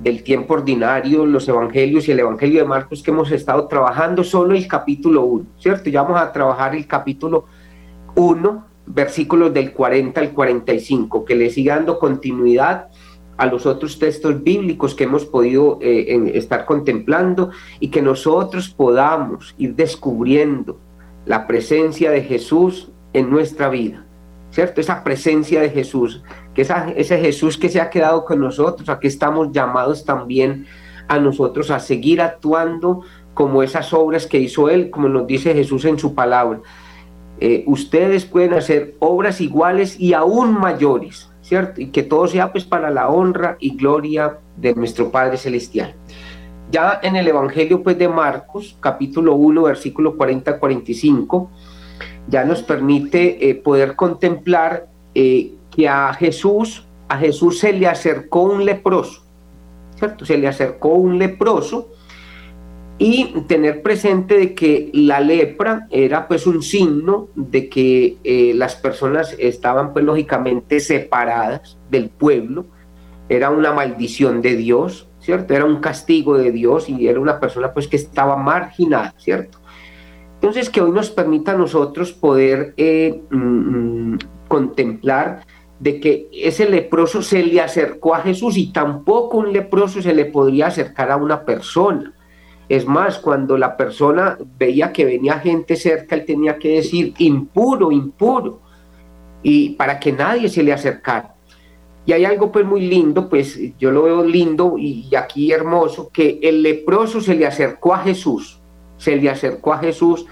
del 0.00 0.22
tiempo 0.22 0.54
ordinario, 0.54 1.24
los 1.24 1.48
evangelios 1.48 2.06
y 2.08 2.12
el 2.12 2.20
evangelio 2.20 2.62
de 2.62 2.68
Marcos 2.68 3.02
que 3.02 3.10
hemos 3.10 3.30
estado 3.30 3.66
trabajando 3.66 4.22
solo 4.24 4.54
el 4.54 4.68
capítulo 4.68 5.22
1, 5.24 5.46
¿cierto? 5.58 5.90
Ya 5.90 6.02
vamos 6.02 6.20
a 6.20 6.32
trabajar 6.32 6.74
el 6.74 6.86
capítulo 6.86 7.46
1, 8.14 8.64
versículos 8.86 9.52
del 9.52 9.72
40 9.72 10.20
al 10.20 10.30
45, 10.32 11.24
que 11.24 11.34
le 11.34 11.50
siga 11.50 11.76
dando 11.76 11.98
continuidad 11.98 12.88
a 13.36 13.46
los 13.46 13.66
otros 13.66 13.98
textos 13.98 14.42
bíblicos 14.42 14.94
que 14.94 15.04
hemos 15.04 15.24
podido 15.24 15.78
eh, 15.82 16.32
estar 16.34 16.64
contemplando 16.64 17.50
y 17.80 17.88
que 17.88 18.00
nosotros 18.00 18.70
podamos 18.70 19.54
ir 19.58 19.74
descubriendo 19.74 20.78
la 21.26 21.46
presencia 21.46 22.10
de 22.10 22.22
Jesús 22.22 22.90
en 23.12 23.30
nuestra 23.30 23.68
vida, 23.68 24.05
¿cierto? 24.56 24.80
Esa 24.80 25.04
presencia 25.04 25.60
de 25.60 25.68
Jesús, 25.68 26.22
que 26.54 26.62
esa, 26.62 26.90
ese 26.96 27.18
Jesús 27.18 27.58
que 27.58 27.68
se 27.68 27.78
ha 27.78 27.90
quedado 27.90 28.24
con 28.24 28.40
nosotros, 28.40 28.88
aquí 28.88 29.06
estamos 29.06 29.52
llamados 29.52 30.06
también 30.06 30.64
a 31.08 31.18
nosotros 31.18 31.70
a 31.70 31.78
seguir 31.78 32.22
actuando 32.22 33.02
como 33.34 33.62
esas 33.62 33.92
obras 33.92 34.26
que 34.26 34.38
hizo 34.38 34.70
Él, 34.70 34.88
como 34.88 35.10
nos 35.10 35.26
dice 35.26 35.52
Jesús 35.52 35.84
en 35.84 35.98
su 35.98 36.14
palabra. 36.14 36.60
Eh, 37.38 37.64
ustedes 37.66 38.24
pueden 38.24 38.54
hacer 38.54 38.94
obras 38.98 39.42
iguales 39.42 40.00
y 40.00 40.14
aún 40.14 40.58
mayores, 40.58 41.28
¿cierto? 41.42 41.82
Y 41.82 41.88
que 41.88 42.02
todo 42.02 42.26
sea 42.26 42.50
pues 42.50 42.64
para 42.64 42.88
la 42.88 43.10
honra 43.10 43.58
y 43.60 43.76
gloria 43.76 44.38
de 44.56 44.74
nuestro 44.74 45.10
Padre 45.10 45.36
Celestial. 45.36 45.94
Ya 46.70 46.98
en 47.02 47.14
el 47.14 47.28
Evangelio 47.28 47.82
pues 47.82 47.98
de 47.98 48.08
Marcos, 48.08 48.74
capítulo 48.80 49.34
1, 49.34 49.64
versículo 49.64 50.16
40-45, 50.16 51.48
ya 52.28 52.44
nos 52.44 52.62
permite 52.62 53.48
eh, 53.48 53.54
poder 53.54 53.96
contemplar 53.96 54.88
eh, 55.14 55.52
que 55.70 55.88
a 55.88 56.12
Jesús, 56.14 56.84
a 57.08 57.18
Jesús 57.18 57.58
se 57.58 57.72
le 57.72 57.86
acercó 57.86 58.42
un 58.42 58.64
leproso, 58.64 59.22
¿cierto? 59.96 60.24
Se 60.24 60.38
le 60.38 60.48
acercó 60.48 60.88
un 60.94 61.18
leproso 61.18 61.90
y 62.98 63.42
tener 63.46 63.82
presente 63.82 64.38
de 64.38 64.54
que 64.54 64.90
la 64.94 65.20
lepra 65.20 65.86
era 65.90 66.26
pues 66.26 66.46
un 66.46 66.62
signo 66.62 67.28
de 67.34 67.68
que 67.68 68.16
eh, 68.24 68.52
las 68.54 68.74
personas 68.74 69.36
estaban 69.38 69.92
pues 69.92 70.04
lógicamente 70.04 70.80
separadas 70.80 71.76
del 71.90 72.08
pueblo, 72.08 72.66
era 73.28 73.50
una 73.50 73.72
maldición 73.72 74.40
de 74.40 74.56
Dios, 74.56 75.08
¿cierto? 75.20 75.52
Era 75.52 75.64
un 75.64 75.80
castigo 75.80 76.38
de 76.38 76.52
Dios 76.52 76.88
y 76.88 77.08
era 77.08 77.20
una 77.20 77.38
persona 77.38 77.72
pues 77.74 77.88
que 77.88 77.96
estaba 77.96 78.36
marginada, 78.36 79.14
¿cierto? 79.18 79.58
Entonces 80.46 80.70
que 80.70 80.80
hoy 80.80 80.92
nos 80.92 81.10
permita 81.10 81.52
a 81.52 81.56
nosotros 81.56 82.12
poder 82.12 82.72
eh, 82.76 83.20
mm, 83.30 84.12
mm, 84.14 84.18
contemplar 84.46 85.44
de 85.80 85.98
que 85.98 86.28
ese 86.32 86.70
leproso 86.70 87.20
se 87.20 87.42
le 87.42 87.60
acercó 87.60 88.14
a 88.14 88.20
Jesús 88.20 88.56
y 88.56 88.72
tampoco 88.72 89.38
un 89.38 89.52
leproso 89.52 90.00
se 90.00 90.14
le 90.14 90.26
podría 90.26 90.68
acercar 90.68 91.10
a 91.10 91.16
una 91.16 91.44
persona 91.44 92.14
es 92.68 92.86
más, 92.86 93.18
cuando 93.18 93.58
la 93.58 93.76
persona 93.76 94.38
veía 94.56 94.92
que 94.92 95.04
venía 95.04 95.40
gente 95.40 95.74
cerca, 95.74 96.14
él 96.14 96.24
tenía 96.24 96.58
que 96.58 96.76
decir 96.76 97.12
impuro, 97.18 97.90
impuro, 97.90 98.60
y 99.42 99.70
para 99.70 99.98
que 99.98 100.12
nadie 100.12 100.48
se 100.48 100.62
le 100.62 100.72
acercara. 100.72 101.34
Y 102.04 102.12
hay 102.12 102.24
algo 102.24 102.52
pues 102.52 102.64
muy 102.64 102.82
lindo, 102.82 103.28
pues 103.28 103.58
yo 103.78 103.90
lo 103.90 104.04
veo 104.04 104.24
lindo 104.24 104.76
y 104.78 105.12
aquí 105.16 105.52
hermoso, 105.52 106.10
que 106.12 106.38
el 106.40 106.62
leproso 106.62 107.20
se 107.20 107.34
le 107.34 107.46
acercó 107.46 107.94
a 107.94 107.98
Jesús, 107.98 108.60
se 108.96 109.16
le 109.16 109.30
acercó 109.30 109.72
a 109.72 109.78
Jesús. 109.78 110.26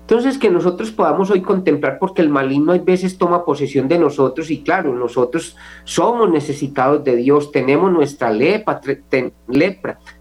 Entonces 0.00 0.38
que 0.38 0.50
nosotros 0.50 0.92
podamos 0.92 1.30
hoy 1.30 1.42
contemplar, 1.42 1.98
porque 1.98 2.22
el 2.22 2.28
maligno 2.28 2.72
a 2.72 2.78
veces 2.78 3.18
toma 3.18 3.44
posesión 3.44 3.88
de 3.88 3.98
nosotros 3.98 4.52
y 4.52 4.62
claro, 4.62 4.94
nosotros 4.94 5.56
somos 5.82 6.30
necesitados 6.30 7.02
de 7.02 7.16
Dios, 7.16 7.50
tenemos 7.50 7.90
nuestra 7.90 8.30
lepra, 8.30 8.80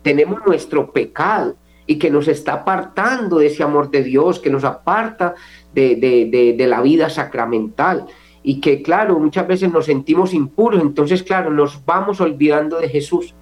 tenemos 0.02 0.40
nuestro 0.44 0.92
pecado 0.92 1.56
y 1.86 2.00
que 2.00 2.10
nos 2.10 2.28
está 2.28 2.54
apartando 2.54 3.38
de 3.38 3.46
ese 3.46 3.62
amor 3.62 3.92
de 3.92 4.04
Dios, 4.04 4.40
que 4.40 4.50
nos 4.50 4.64
aparta 4.64 5.36
de, 5.74 6.66
la 6.68 6.82
vida 6.82 7.10
sacramental 7.12 8.08
y 8.42 8.60
que 8.62 8.82
claro, 8.82 9.20
muchas 9.20 9.48
veces 9.48 9.72
nos 9.72 9.86
sentimos 9.86 10.34
impuros, 10.34 10.82
entonces 10.82 11.22
claro, 11.22 11.52
nos 11.52 11.86
vamos 11.86 12.22
olvidando 12.22 12.80
de 12.80 12.90
Jesús. 12.90 13.36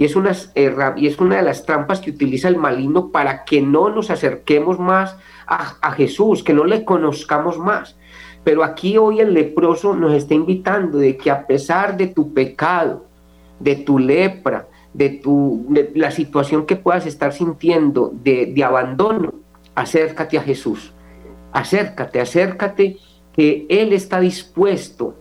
Y 0.00 0.06
es, 0.06 0.16
una, 0.16 0.32
y 0.96 1.06
es 1.06 1.18
una 1.18 1.36
de 1.36 1.42
las 1.42 1.66
trampas 1.66 2.00
que 2.00 2.08
utiliza 2.08 2.48
el 2.48 2.56
maligno 2.56 3.10
para 3.10 3.44
que 3.44 3.60
no 3.60 3.90
nos 3.90 4.08
acerquemos 4.08 4.78
más 4.78 5.18
a, 5.46 5.92
Jesús, 5.92 6.42
que 6.42 6.54
no 6.54 6.64
le 6.64 6.86
conozcamos 6.86 7.58
más. 7.58 7.98
Pero 8.42 8.64
aquí 8.64 8.96
hoy 8.96 9.20
el 9.20 9.34
leproso 9.34 9.94
nos 9.94 10.14
está 10.14 10.32
invitando 10.32 10.96
de 10.96 11.18
que 11.18 11.30
a 11.30 11.46
pesar 11.46 11.98
de 11.98 12.06
tu 12.06 12.32
pecado, 12.32 13.04
de 13.58 13.76
tu 13.76 13.98
lepra, 13.98 14.68
de, 14.94 15.10
tu, 15.10 15.66
la 15.94 16.10
situación 16.10 16.64
que 16.64 16.76
puedas 16.76 17.04
estar 17.04 17.34
sintiendo 17.34 18.10
de, 18.24 18.46
de 18.46 18.64
abandono, 18.64 19.34
acércate 19.74 20.38
a 20.38 20.42
Jesús. 20.42 20.94
Acércate, 21.52 22.22
acércate, 22.22 22.96
que 23.34 23.66
Él 23.68 23.92
está 23.92 24.18
dispuesto 24.18 25.16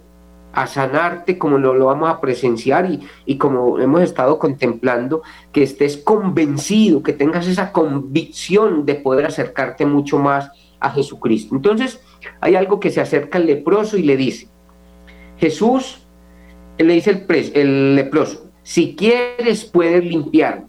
a 0.53 0.67
sanarte 0.67 1.37
como 1.37 1.57
lo, 1.57 1.85
vamos 1.85 2.09
a 2.09 2.19
presenciar 2.19 2.89
y, 2.89 3.01
y, 3.25 3.37
como 3.37 3.79
hemos 3.79 4.01
estado 4.01 4.39
contemplando, 4.39 5.21
que 5.51 5.63
estés 5.63 5.97
convencido, 5.97 7.03
que 7.03 7.13
tengas 7.13 7.47
esa 7.47 7.71
convicción 7.71 8.85
de 8.85 8.95
poder 8.95 9.27
acercarte 9.27 9.85
mucho 9.85 10.17
más 10.17 10.51
a 10.79 10.89
Jesucristo. 10.89 11.55
Entonces, 11.55 12.01
hay 12.41 12.55
algo 12.55 12.79
que 12.79 12.89
se 12.89 13.01
acerca 13.01 13.37
al 13.37 13.45
leproso 13.45 13.97
y 13.97 14.03
le 14.03 14.17
dice, 14.17 14.47
Jesús, 15.37 16.05
le 16.77 16.93
dice 16.93 17.11
el, 17.11 17.51
el 17.53 17.95
leproso, 17.95 18.49
si 18.63 18.95
quieres 18.95 19.65
puedes 19.65 20.03
limpiarme. 20.03 20.67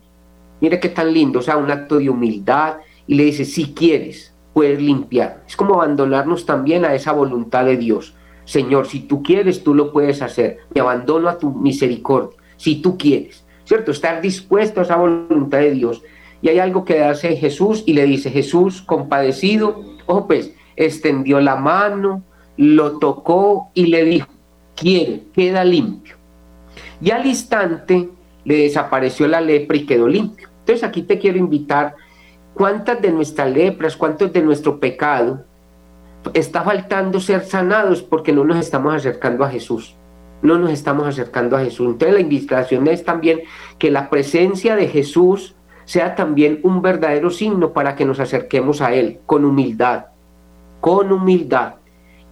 Mira 0.61 0.79
qué 0.79 0.91
tan 0.91 1.13
lindo, 1.13 1.39
o 1.39 1.43
sea, 1.43 1.57
un 1.57 1.71
acto 1.71 1.99
de 1.99 2.11
humildad 2.11 2.77
y 3.07 3.15
le 3.15 3.25
dice, 3.25 3.45
si 3.45 3.73
quieres 3.73 4.35
puedes 4.53 4.81
limpiar. 4.81 5.43
Es 5.47 5.57
como 5.57 5.75
abandonarnos 5.75 6.45
también 6.45 6.85
a 6.85 6.95
esa 6.95 7.13
voluntad 7.13 7.65
de 7.65 7.77
Dios 7.77 8.15
Señor, 8.51 8.89
si 8.89 8.99
tú 8.99 9.23
quieres, 9.23 9.63
tú 9.63 9.75
lo 9.75 9.93
puedes 9.93 10.23
hacer. 10.23 10.59
Me 10.75 10.81
abandono 10.81 11.29
a 11.29 11.39
tu 11.39 11.53
misericordia, 11.53 12.37
si 12.57 12.83
tú 12.83 12.99
quieres. 12.99 13.45
¿Cierto? 13.63 13.93
Estar 13.93 14.21
dispuesto 14.21 14.81
a 14.81 14.83
esa 14.83 14.97
voluntad 14.97 15.59
de 15.59 15.71
Dios. 15.71 16.03
Y 16.43 16.49
hay 16.49 16.59
algo 16.59 16.85
que 16.85 17.05
hace 17.05 17.37
Jesús 17.37 17.85
y 17.87 17.93
le 17.93 18.07
dice, 18.07 18.29
Jesús, 18.29 18.83
compadecido, 18.83 19.85
ojo 20.07 20.27
pues, 20.27 20.53
extendió 20.75 21.39
la 21.39 21.55
mano, 21.55 22.25
lo 22.57 22.99
tocó 22.99 23.71
y 23.73 23.87
le 23.87 24.05
dijo, 24.05 24.27
quiere, 24.75 25.23
queda 25.33 25.63
limpio. 25.63 26.17
Y 27.01 27.13
al 27.13 27.27
instante 27.27 28.09
le 28.45 28.57
desapareció 28.57 29.29
la 29.29 29.41
lepra 29.41 29.77
y 29.77 29.87
quedó 29.87 30.09
limpio. 30.09 30.49
Entonces 30.59 30.83
aquí 30.83 31.03
te 31.03 31.21
quiero 31.21 31.39
invitar, 31.39 31.95
¿cuántas 32.55 33.01
de 33.01 33.13
nuestras 33.13 33.49
lepras, 33.53 33.97
cuántos 33.97 34.33
de 34.33 34.43
nuestro 34.43 34.81
pecado 34.81 35.45
está 36.35 36.63
faltando 36.63 37.21
ser 37.21 37.45
sanados 37.45 38.03
porque 38.03 38.33
no 38.33 38.45
nos 38.45 38.59
estamos 38.59 38.95
acercando 38.95 39.45
a 39.45 39.51
Jesús. 39.51 39.97
no 40.43 40.59
nos 40.59 40.71
estamos 40.71 41.07
acercando 41.07 41.55
a 41.55 41.61
Jesús. 41.61 41.87
Entonces 41.87 42.15
la 42.15 42.21
invitación 42.21 42.89
es 42.89 43.05
también 43.05 43.41
que 43.79 43.91
la 43.91 44.09
presencia 44.09 44.75
de 44.75 44.89
Jesús 44.89 45.55
sea 45.85 46.15
también 46.15 46.61
un 46.63 46.81
verdadero 46.81 47.29
signo 47.29 47.75
para 47.75 47.95
que 47.95 48.07
nos 48.07 48.21
acerquemos 48.21 48.81
a 48.81 48.95
Él 48.95 49.19
con 49.27 49.45
humildad, 49.45 50.07
con 50.81 51.13
humildad 51.13 51.75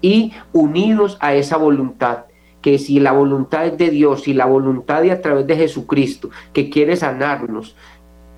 y 0.01 0.32
unidos 0.55 1.18
a 1.20 1.34
esa 1.34 1.59
voluntad 1.59 2.24
que 2.62 2.78
si 2.78 3.01
la 3.01 3.12
voluntad 3.12 3.66
es 3.66 3.78
de 3.78 3.91
Dios, 3.91 4.28
y 4.28 4.34
la 4.34 4.47
voluntad 4.47 5.03
de 5.03 5.12
a 5.12 5.20
través 5.20 5.47
de 5.47 5.57
Jesucristo, 5.57 6.30
que 6.53 6.70
quiere 6.70 6.97
sanarnos, 6.97 7.76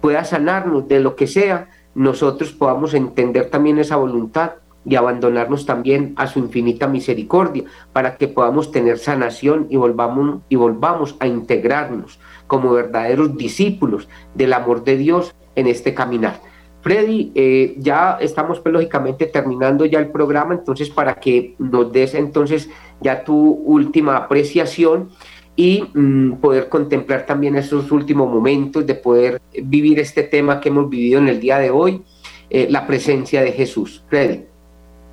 pueda 0.01 0.25
sanarnos 0.25 0.89
de 0.89 1.01
lo 1.01 1.17
que 1.17 1.27
sea, 1.27 1.69
nosotros 1.95 2.53
podamos 2.53 2.95
entender 2.95 3.51
también 3.51 3.79
esa 3.79 3.97
voluntad 3.97 4.53
y 4.85 4.97
abandonarnos 4.97 5.67
también 5.67 6.15
a 6.17 6.27
su 6.27 6.39
infinita 6.39 6.87
misericordia 6.87 7.65
para 7.93 8.17
que 8.17 8.29
podamos 8.29 8.73
tener 8.73 8.99
sanación 8.99 9.67
y 9.69 9.77
volvamos, 9.77 10.41
y 10.49 10.57
volvamos 10.57 11.17
a 11.21 11.27
integrarnos 11.27 12.19
como 12.47 12.73
verdaderos 12.73 13.37
discípulos 13.37 14.09
del 14.35 14.53
amor 14.53 14.85
de 14.85 14.97
Dios 14.97 15.35
en 15.55 15.67
este 15.67 15.95
caminar. 15.95 16.41
Freddy, 16.83 17.31
eh, 17.35 17.75
ya 17.79 18.17
estamos 18.21 18.61
pues, 18.61 18.73
lógicamente 18.73 19.27
terminando 19.27 19.85
ya 19.85 19.99
el 19.99 20.09
programa, 20.09 20.55
entonces 20.55 20.89
para 20.89 21.15
que 21.15 21.55
nos 21.59 21.93
des 21.93 22.15
entonces 22.15 22.71
ya 23.03 23.23
tu 23.23 23.37
última 23.37 24.17
apreciación 24.17 25.11
y 25.57 25.85
mm, 25.93 26.37
poder 26.37 26.71
contemplar 26.71 27.27
también 27.27 27.57
esos 27.57 27.93
últimos 27.93 28.31
momentos 28.31 28.87
de 28.87 28.95
poder 28.95 29.43
vivir 29.63 29.99
este 29.99 30.23
tema 30.23 30.59
que 30.59 30.71
hemos 30.71 30.89
vivido 30.89 31.19
en 31.19 31.29
el 31.29 31.39
día 31.39 31.59
de 31.59 31.71
hoy, 31.71 32.03
eh, 32.49 32.67
la 32.71 32.87
presencia 32.87 33.43
de 33.43 33.53
Jesús. 33.53 34.03
Freddy. 34.09 34.50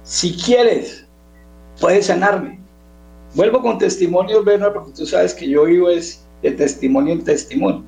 Si 0.08 0.38
quieres, 0.38 1.06
puedes 1.82 2.06
sanarme. 2.06 2.58
Vuelvo 3.36 3.62
con 3.62 3.78
testimonios, 3.78 4.46
Bernard, 4.46 4.74
porque 4.74 4.94
tú 4.94 5.06
sabes 5.06 5.34
que 5.34 5.50
yo 5.50 5.66
vivo 5.66 5.90
es 5.90 6.26
de 6.42 6.52
testimonio 6.52 7.12
en 7.12 7.26
testimonio. 7.26 7.84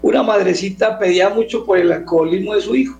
Una 0.00 0.22
madrecita 0.22 1.00
pedía 1.00 1.30
mucho 1.30 1.66
por 1.66 1.78
el 1.78 1.90
alcoholismo 1.90 2.54
de 2.54 2.60
su 2.60 2.76
hijo 2.76 2.96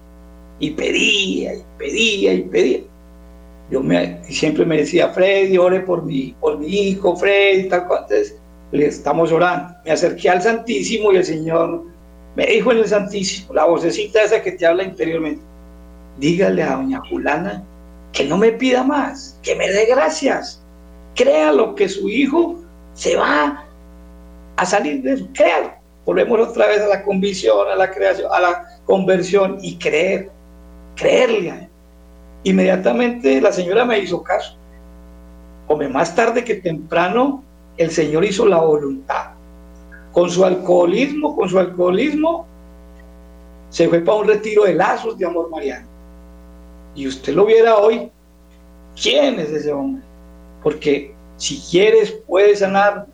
y 0.58 0.72
pedía 0.72 1.54
y 1.54 1.62
pedía 1.78 2.34
y 2.34 2.42
pedía. 2.42 2.80
Yo 3.70 3.80
me, 3.80 4.24
siempre 4.24 4.64
me 4.64 4.78
decía, 4.78 5.10
Freddy, 5.10 5.56
ore 5.56 5.80
por 5.80 6.04
mi, 6.04 6.34
por 6.40 6.58
mi 6.58 6.66
hijo, 6.66 7.14
Freddy, 7.14 7.68
tal 7.68 7.86
cual. 7.86 8.06
le 8.72 8.86
estamos 8.86 9.30
orando. 9.30 9.72
Me 9.84 9.92
acerqué 9.92 10.30
al 10.30 10.42
Santísimo 10.42 11.12
y 11.12 11.18
el 11.18 11.24
Señor 11.24 11.84
me 12.34 12.44
dijo 12.44 12.72
en 12.72 12.78
el 12.78 12.88
Santísimo, 12.88 13.54
la 13.54 13.66
vocecita 13.66 14.20
esa 14.20 14.42
que 14.42 14.50
te 14.50 14.66
habla 14.66 14.82
interiormente, 14.82 15.42
dígale 16.18 16.64
a 16.64 16.74
doña 16.74 17.00
Julana 17.08 17.64
que 18.18 18.24
no 18.24 18.36
me 18.36 18.50
pida 18.50 18.82
más, 18.82 19.38
que 19.44 19.54
me 19.54 19.70
dé 19.70 19.86
gracias. 19.86 20.60
Créalo 21.14 21.76
que 21.76 21.88
su 21.88 22.08
hijo 22.08 22.56
se 22.94 23.14
va 23.14 23.64
a 24.56 24.66
salir 24.66 25.02
de 25.02 25.12
eso. 25.12 25.28
Créalo. 25.32 25.70
Volvemos 26.04 26.48
otra 26.48 26.66
vez 26.66 26.80
a 26.80 26.88
la 26.88 27.04
convicción, 27.04 27.68
a 27.70 27.76
la 27.76 27.88
creación, 27.88 28.28
a 28.32 28.40
la 28.40 28.80
conversión 28.86 29.58
y 29.62 29.76
creer 29.76 30.32
creerle. 30.96 31.68
Inmediatamente 32.42 33.40
la 33.40 33.52
señora 33.52 33.84
me 33.84 34.00
hizo 34.00 34.20
caso. 34.24 34.56
Come 35.68 35.88
más 35.88 36.12
tarde 36.16 36.42
que 36.42 36.56
temprano, 36.56 37.44
el 37.76 37.92
Señor 37.92 38.24
hizo 38.24 38.46
la 38.46 38.58
voluntad. 38.58 39.26
Con 40.10 40.28
su 40.28 40.44
alcoholismo, 40.44 41.36
con 41.36 41.48
su 41.48 41.56
alcoholismo, 41.56 42.46
se 43.68 43.88
fue 43.88 44.00
para 44.00 44.18
un 44.18 44.26
retiro 44.26 44.64
de 44.64 44.74
lazos 44.74 45.16
de 45.16 45.24
amor 45.24 45.50
mariano. 45.50 45.87
Y 46.98 47.06
usted 47.06 47.34
lo 47.34 47.46
viera 47.46 47.76
hoy, 47.76 48.10
¿quién 49.00 49.38
es 49.38 49.50
ese 49.50 49.72
hombre? 49.72 50.02
Porque 50.62 51.14
si 51.36 51.60
quieres, 51.70 52.10
puedes 52.26 52.58
sanar 52.58 53.06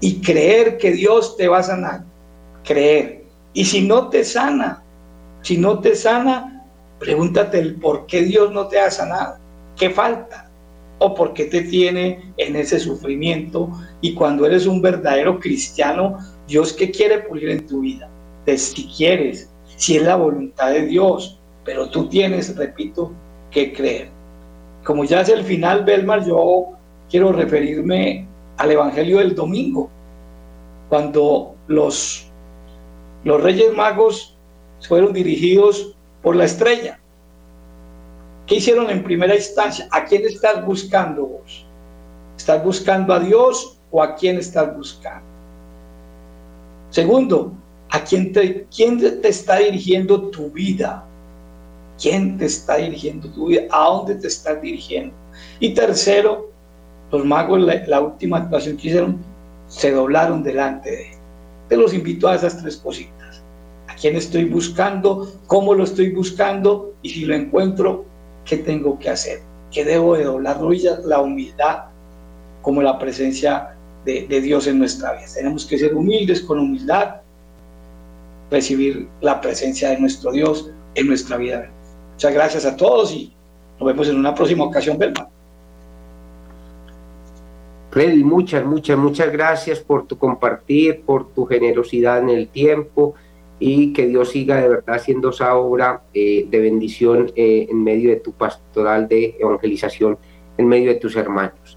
y 0.00 0.20
creer 0.20 0.78
que 0.78 0.92
Dios 0.92 1.36
te 1.36 1.46
va 1.46 1.58
a 1.58 1.62
sanar. 1.62 2.04
Creer. 2.64 3.22
Y 3.52 3.64
si 3.64 3.86
no 3.86 4.08
te 4.08 4.24
sana, 4.24 4.82
si 5.42 5.58
no 5.58 5.78
te 5.80 5.94
sana, 5.94 6.56
Pregúntate 6.98 7.58
el 7.58 7.74
por 7.74 8.06
qué 8.06 8.22
Dios 8.22 8.52
no 8.52 8.68
te 8.68 8.80
ha 8.80 8.90
sanado, 8.90 9.36
qué 9.76 9.90
falta 9.90 10.50
o 10.98 11.14
por 11.14 11.34
qué 11.34 11.44
te 11.44 11.62
tiene 11.62 12.32
en 12.38 12.56
ese 12.56 12.80
sufrimiento. 12.80 13.70
Y 14.00 14.14
cuando 14.14 14.46
eres 14.46 14.66
un 14.66 14.80
verdadero 14.80 15.38
cristiano, 15.38 16.18
Dios 16.48 16.72
qué 16.72 16.90
quiere 16.90 17.18
pulir 17.18 17.50
en 17.50 17.66
tu 17.66 17.80
vida. 17.80 18.08
De 18.46 18.56
si 18.56 18.86
quieres, 18.86 19.50
si 19.76 19.96
es 19.96 20.04
la 20.04 20.16
voluntad 20.16 20.70
de 20.70 20.86
Dios, 20.86 21.38
pero 21.66 21.90
tú 21.90 22.08
tienes, 22.08 22.56
repito, 22.56 23.12
que 23.50 23.72
creer. 23.74 24.08
Como 24.84 25.04
ya 25.04 25.20
es 25.20 25.28
el 25.28 25.44
final, 25.44 25.84
Belmar, 25.84 26.24
yo 26.24 26.68
quiero 27.10 27.32
referirme 27.32 28.26
al 28.56 28.70
Evangelio 28.70 29.18
del 29.18 29.34
domingo, 29.34 29.90
cuando 30.88 31.56
los, 31.66 32.30
los 33.24 33.42
Reyes 33.42 33.74
Magos 33.74 34.36
fueron 34.88 35.12
dirigidos 35.12 35.94
por 36.22 36.36
la 36.36 36.44
estrella. 36.44 37.00
¿Qué 38.46 38.54
hicieron 38.54 38.88
en 38.88 39.02
primera 39.02 39.34
instancia? 39.34 39.88
¿A 39.90 40.04
quién 40.04 40.24
estás 40.24 40.64
buscando 40.64 41.26
vos? 41.26 41.66
¿Estás 42.36 42.62
buscando 42.64 43.12
a 43.12 43.18
Dios 43.18 43.76
o 43.90 44.00
a 44.00 44.14
quién 44.14 44.38
estás 44.38 44.74
buscando? 44.76 45.26
Segundo, 46.90 47.52
¿a 47.90 48.04
quién 48.04 48.32
te, 48.32 48.66
quién 48.74 49.00
te 49.00 49.28
está 49.28 49.56
dirigiendo 49.56 50.30
tu 50.30 50.48
vida? 50.50 51.04
¿Quién 52.00 52.36
te 52.38 52.46
está 52.46 52.76
dirigiendo 52.76 53.28
tu 53.30 53.46
vida? 53.46 53.62
¿A 53.70 53.86
dónde 53.86 54.16
te 54.16 54.28
estás 54.28 54.60
dirigiendo? 54.60 55.14
Y 55.60 55.74
tercero, 55.74 56.50
los 57.10 57.24
magos, 57.24 57.60
la, 57.60 58.00
última 58.00 58.38
actuación 58.38 58.76
que 58.76 58.88
hicieron, 58.88 59.18
se 59.68 59.90
doblaron 59.92 60.42
delante 60.42 60.90
de 60.90 61.08
él. 61.08 61.18
Te 61.68 61.76
los 61.76 61.92
invito 61.94 62.28
a 62.28 62.34
esas 62.34 62.58
tres 62.60 62.76
cositas 62.76 63.16
quién 64.00 64.16
estoy 64.16 64.44
buscando, 64.44 65.32
cómo 65.46 65.74
lo 65.74 65.84
estoy 65.84 66.10
buscando 66.10 66.94
y 67.02 67.10
si 67.10 67.24
lo 67.24 67.34
encuentro, 67.34 68.04
qué 68.44 68.58
tengo 68.58 68.98
que 68.98 69.10
hacer, 69.10 69.40
qué 69.70 69.84
debo 69.84 70.16
de 70.16 70.24
doblar 70.24 70.60
la 71.04 71.20
humildad 71.20 71.84
como 72.62 72.82
la 72.82 72.98
presencia 72.98 73.74
de, 74.04 74.26
Dios 74.40 74.66
en 74.66 74.78
nuestra 74.78 75.12
vida. 75.12 75.26
Tenemos 75.34 75.66
que 75.66 75.78
ser 75.78 75.94
humildes 75.94 76.40
con 76.40 76.60
humildad, 76.60 77.16
recibir 78.50 79.08
la 79.20 79.40
presencia 79.40 79.90
de 79.90 79.98
nuestro 79.98 80.30
Dios 80.30 80.70
en 80.94 81.08
nuestra 81.08 81.36
vida. 81.36 81.68
Muchas 82.16 82.32
gracias 82.32 82.64
a 82.64 82.74
todos 82.74 83.12
y 83.12 83.30
nos 83.78 83.86
vemos 83.86 84.08
en 84.08 84.16
una 84.16 84.34
próxima 84.34 84.64
ocasión, 84.64 84.96
Belma. 84.96 85.28
Freddy, 87.90 88.24
muchas, 88.24 88.64
muchas, 88.64 88.96
muchas 88.96 89.30
gracias 89.30 89.80
por 89.80 90.06
tu 90.06 90.16
compartir, 90.16 91.02
por 91.02 91.28
tu 91.34 91.44
generosidad 91.44 92.20
en 92.20 92.30
el 92.30 92.48
tiempo 92.48 93.14
y 93.58 93.92
que 93.92 94.06
Dios 94.06 94.30
siga 94.30 94.56
de 94.62 94.68
verdad 94.70 94.96
haciendo 94.96 95.28
esa 95.28 95.56
obra 95.56 96.04
eh, 96.14 96.46
de 96.48 96.58
bendición 96.58 97.32
eh, 97.36 97.66
en 97.68 97.84
medio 97.84 98.08
de 98.08 98.16
tu 98.16 98.32
pastoral 98.32 99.08
de 99.08 99.36
evangelización, 99.38 100.16
en 100.56 100.68
medio 100.68 100.94
de 100.94 100.98
tus 100.98 101.16
hermanos. 101.16 101.76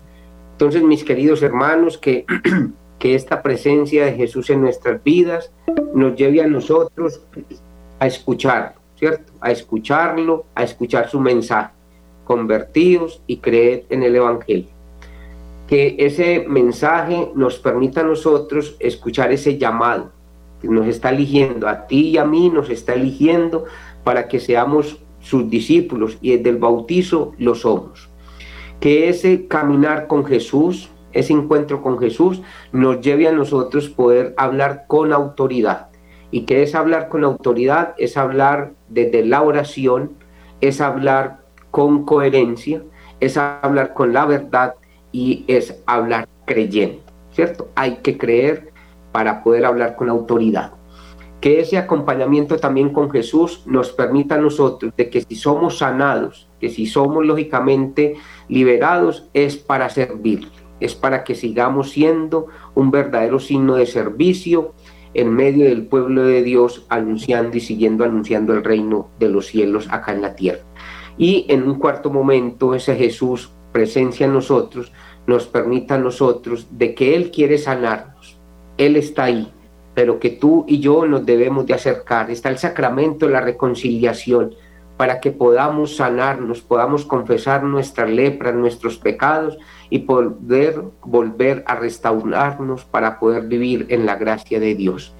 Entonces, 0.53 0.81
mis 0.83 1.03
queridos 1.03 1.43
hermanos, 1.43 1.97
que, 1.97 2.25
que 2.97 3.13
esta 3.13 3.41
presencia 3.41 4.05
de 4.05 4.13
Jesús 4.13 4.49
en 4.49 4.61
nuestras 4.61 5.03
vidas 5.03 5.51
nos 5.93 6.15
lleve 6.15 6.41
a 6.41 6.47
nosotros 6.47 7.23
a 7.99 8.07
escucharlo, 8.07 8.78
¿cierto? 8.99 9.33
A 9.41 9.51
escucharlo, 9.51 10.45
a 10.53 10.63
escuchar 10.63 11.09
su 11.09 11.19
mensaje, 11.19 11.71
convertidos 12.25 13.23
y 13.25 13.37
creer 13.37 13.85
en 13.89 14.03
el 14.03 14.15
Evangelio. 14.15 14.69
Que 15.67 15.95
ese 15.97 16.45
mensaje 16.47 17.31
nos 17.35 17.57
permita 17.57 18.01
a 18.01 18.03
nosotros 18.03 18.75
escuchar 18.79 19.31
ese 19.31 19.57
llamado 19.57 20.11
nos 20.67 20.87
está 20.87 21.09
eligiendo, 21.09 21.67
a 21.67 21.87
ti 21.87 22.09
y 22.09 22.17
a 22.17 22.25
mí 22.25 22.49
nos 22.49 22.69
está 22.69 22.93
eligiendo 22.93 23.65
para 24.03 24.27
que 24.27 24.39
seamos 24.39 24.97
sus 25.21 25.49
discípulos 25.49 26.17
y 26.21 26.35
desde 26.35 26.49
el 26.49 26.57
bautizo 26.57 27.33
lo 27.37 27.55
somos. 27.55 28.09
Que 28.79 29.09
ese 29.09 29.47
caminar 29.47 30.07
con 30.07 30.25
Jesús, 30.25 30.89
ese 31.11 31.33
encuentro 31.33 31.81
con 31.81 31.99
Jesús, 31.99 32.41
nos 32.71 33.01
lleve 33.01 33.27
a 33.27 33.31
nosotros 33.31 33.89
poder 33.89 34.33
hablar 34.37 34.85
con 34.87 35.13
autoridad. 35.13 35.87
Y 36.31 36.41
que 36.41 36.63
es 36.63 36.75
hablar 36.75 37.09
con 37.09 37.23
autoridad, 37.23 37.95
es 37.97 38.15
hablar 38.15 38.73
desde 38.89 39.25
la 39.25 39.41
oración, 39.41 40.13
es 40.61 40.81
hablar 40.81 41.39
con 41.71 42.05
coherencia, 42.05 42.81
es 43.19 43.37
hablar 43.37 43.93
con 43.93 44.13
la 44.13 44.25
verdad 44.25 44.75
y 45.11 45.45
es 45.47 45.81
hablar 45.85 46.27
creyendo, 46.45 47.01
¿cierto? 47.31 47.69
Hay 47.75 47.97
que 47.97 48.17
creer 48.17 48.71
para 49.11 49.43
poder 49.43 49.65
hablar 49.65 49.95
con 49.95 50.09
autoridad. 50.09 50.73
Que 51.41 51.61
ese 51.61 51.77
acompañamiento 51.77 52.57
también 52.57 52.91
con 52.91 53.09
Jesús 53.09 53.63
nos 53.65 53.91
permita 53.91 54.35
a 54.35 54.39
nosotros 54.39 54.91
de 54.97 55.09
que 55.09 55.21
si 55.21 55.35
somos 55.35 55.77
sanados, 55.77 56.49
que 56.59 56.69
si 56.69 56.85
somos 56.85 57.25
lógicamente 57.25 58.15
liberados, 58.49 59.29
es 59.33 59.55
para 59.55 59.89
servir, 59.89 60.49
es 60.81 60.95
para 60.95 61.23
que 61.23 61.35
sigamos 61.35 61.91
siendo 61.91 62.47
un 62.75 62.91
verdadero 62.91 63.39
signo 63.39 63.75
de 63.75 63.85
servicio 63.85 64.73
en 65.13 65.33
medio 65.33 65.65
del 65.65 65.85
pueblo 65.85 66.23
de 66.23 66.43
Dios, 66.43 66.85
anunciando 66.89 67.57
y 67.57 67.59
siguiendo 67.59 68.03
anunciando 68.03 68.53
el 68.53 68.63
reino 68.63 69.09
de 69.19 69.29
los 69.29 69.47
cielos 69.47 69.87
acá 69.89 70.13
en 70.13 70.21
la 70.21 70.35
tierra. 70.35 70.61
Y 71.17 71.45
en 71.49 71.63
un 71.63 71.79
cuarto 71.79 72.09
momento, 72.09 72.75
ese 72.75 72.95
Jesús 72.95 73.51
presencia 73.71 74.25
en 74.25 74.33
nosotros 74.33 74.91
nos 75.27 75.47
permita 75.47 75.95
a 75.95 75.99
nosotros 75.99 76.67
de 76.71 76.95
que 76.95 77.15
Él 77.15 77.31
quiere 77.31 77.57
sanarnos. 77.57 78.37
Él 78.77 78.95
está 78.95 79.25
ahí, 79.25 79.51
pero 79.93 80.19
que 80.19 80.29
tú 80.29 80.65
y 80.67 80.79
yo 80.79 81.05
nos 81.05 81.25
debemos 81.25 81.65
de 81.65 81.73
acercar. 81.73 82.31
Está 82.31 82.49
el 82.49 82.57
sacramento 82.57 83.25
de 83.25 83.33
la 83.33 83.41
reconciliación 83.41 84.55
para 84.99 85.21
que 85.21 85.31
podamos 85.31 85.95
sanarnos, 85.95 86.59
podamos 86.59 87.05
confesar 87.05 87.63
nuestra 87.63 88.05
lepra, 88.05 88.51
nuestros 88.51 88.97
pecados 88.97 89.57
y 89.89 89.99
poder 89.99 90.81
volver 91.05 91.63
a 91.67 91.75
restaurarnos 91.75 92.83
para 92.83 93.17
poder 93.17 93.43
vivir 93.43 93.85
en 93.87 94.05
la 94.05 94.17
gracia 94.17 94.59
de 94.59 94.75
Dios. 94.75 95.15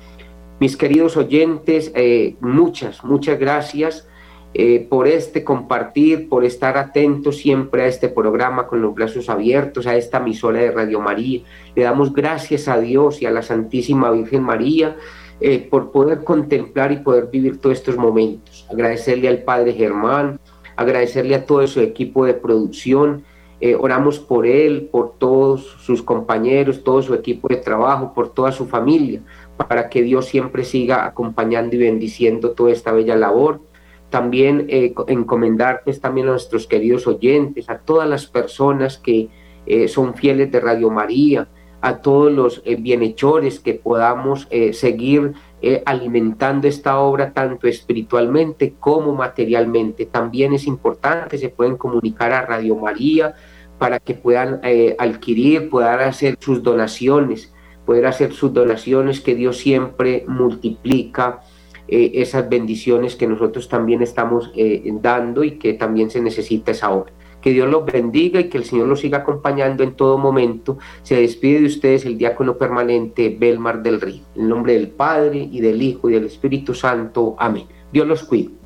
Mis 0.59 0.75
queridos 0.75 1.15
oyentes, 1.15 1.93
eh, 1.95 2.35
muchas, 2.41 3.05
muchas 3.05 3.39
gracias 3.39 4.05
eh, 4.53 4.85
por 4.89 5.07
este 5.07 5.45
compartir, 5.45 6.27
por 6.27 6.43
estar 6.43 6.77
atentos 6.77 7.37
siempre 7.37 7.83
a 7.83 7.87
este 7.87 8.09
programa 8.09 8.67
con 8.67 8.81
los 8.81 8.93
brazos 8.93 9.29
abiertos, 9.29 9.87
a 9.87 9.95
esta 9.95 10.17
emisora 10.17 10.59
de 10.59 10.71
Radio 10.71 10.99
María. 10.99 11.39
Le 11.73 11.83
damos 11.83 12.11
gracias 12.11 12.67
a 12.67 12.77
Dios 12.81 13.21
y 13.21 13.27
a 13.27 13.31
la 13.31 13.43
Santísima 13.43 14.11
Virgen 14.11 14.43
María 14.43 14.97
eh, 15.41 15.65
por 15.69 15.91
poder 15.91 16.25
contemplar 16.25 16.91
y 16.91 16.97
poder 16.97 17.27
vivir 17.27 17.61
todos 17.61 17.77
estos 17.77 17.95
momentos. 17.95 18.67
Agradecerle 18.69 19.29
al 19.29 19.43
Padre 19.43 19.71
Germán, 19.71 20.37
agradecerle 20.75 21.35
a 21.35 21.45
todo 21.45 21.65
su 21.65 21.79
equipo 21.79 22.25
de 22.25 22.33
producción. 22.33 23.23
Eh, 23.61 23.75
oramos 23.75 24.19
por 24.19 24.45
él, 24.45 24.89
por 24.91 25.17
todos 25.17 25.77
sus 25.79 26.01
compañeros, 26.01 26.83
todo 26.83 27.01
su 27.01 27.13
equipo 27.13 27.47
de 27.47 27.55
trabajo, 27.55 28.13
por 28.13 28.33
toda 28.33 28.51
su 28.51 28.65
familia, 28.67 29.21
para 29.55 29.89
que 29.89 30.01
Dios 30.01 30.25
siempre 30.25 30.65
siga 30.65 31.05
acompañando 31.05 31.75
y 31.75 31.79
bendiciendo 31.79 32.51
toda 32.51 32.71
esta 32.71 32.91
bella 32.91 33.15
labor. 33.15 33.61
También 34.09 34.65
eh, 34.67 34.93
pues, 35.85 36.01
también 36.01 36.27
a 36.27 36.31
nuestros 36.31 36.67
queridos 36.67 37.07
oyentes, 37.07 37.69
a 37.69 37.77
todas 37.77 38.09
las 38.09 38.27
personas 38.27 38.97
que 38.97 39.29
son 39.87 40.15
fieles 40.15 40.51
de 40.51 40.59
Radio 40.61 40.89
María, 40.89 41.47
a 41.81 41.97
todos 41.97 42.31
los 42.31 42.61
eh, 42.65 42.75
bienhechores 42.75 43.59
que 43.59 43.73
podamos 43.73 44.47
eh, 44.49 44.73
seguir 44.73 45.33
eh, 45.61 45.81
alimentando 45.85 46.67
esta 46.67 46.99
obra 46.99 47.31
tanto 47.33 47.67
espiritualmente 47.67 48.75
como 48.79 49.13
materialmente. 49.13 50.05
También 50.05 50.53
es 50.53 50.67
importante, 50.67 51.37
se 51.37 51.49
pueden 51.49 51.77
comunicar 51.77 52.33
a 52.33 52.45
Radio 52.45 52.75
María 52.75 53.33
para 53.77 53.99
que 53.99 54.13
puedan 54.13 54.59
adquirir, 54.97 55.69
puedan 55.69 56.01
hacer 56.01 56.35
sus 56.41 56.61
donaciones, 56.61 57.53
poder 57.85 58.07
hacer 58.07 58.33
sus 58.33 58.53
donaciones 58.53 59.21
que 59.21 59.35
Dios 59.35 59.57
siempre 59.57 60.25
multiplica 60.27 61.39
esas 61.87 62.49
bendiciones 62.49 63.15
que 63.15 63.25
nosotros 63.25 63.69
también 63.69 64.01
estamos 64.01 64.51
dando 64.99 65.45
y 65.45 65.51
que 65.51 65.75
también 65.75 66.09
se 66.09 66.19
necesita 66.19 66.71
esa 66.71 66.91
obra. 66.91 67.13
Que 67.41 67.51
Dios 67.51 67.69
los 67.69 67.85
bendiga 67.85 68.39
y 68.39 68.49
que 68.49 68.57
el 68.57 68.65
Señor 68.65 68.87
los 68.87 68.99
siga 68.99 69.19
acompañando 69.19 69.83
en 69.83 69.93
todo 69.93 70.17
momento. 70.17 70.77
Se 71.03 71.15
despide 71.15 71.61
de 71.61 71.67
ustedes 71.67 72.05
el 72.05 72.17
diácono 72.17 72.57
permanente 72.57 73.35
Belmar 73.37 73.81
del 73.81 74.01
Río. 74.01 74.23
En 74.35 74.49
nombre 74.49 74.73
del 74.73 74.89
Padre 74.89 75.47
y 75.51 75.61
del 75.61 75.81
Hijo 75.81 76.09
y 76.09 76.13
del 76.13 76.25
Espíritu 76.25 76.73
Santo. 76.73 77.35
Amén. 77.39 77.65
Dios 77.91 78.07
los 78.07 78.23
cuide. 78.23 78.58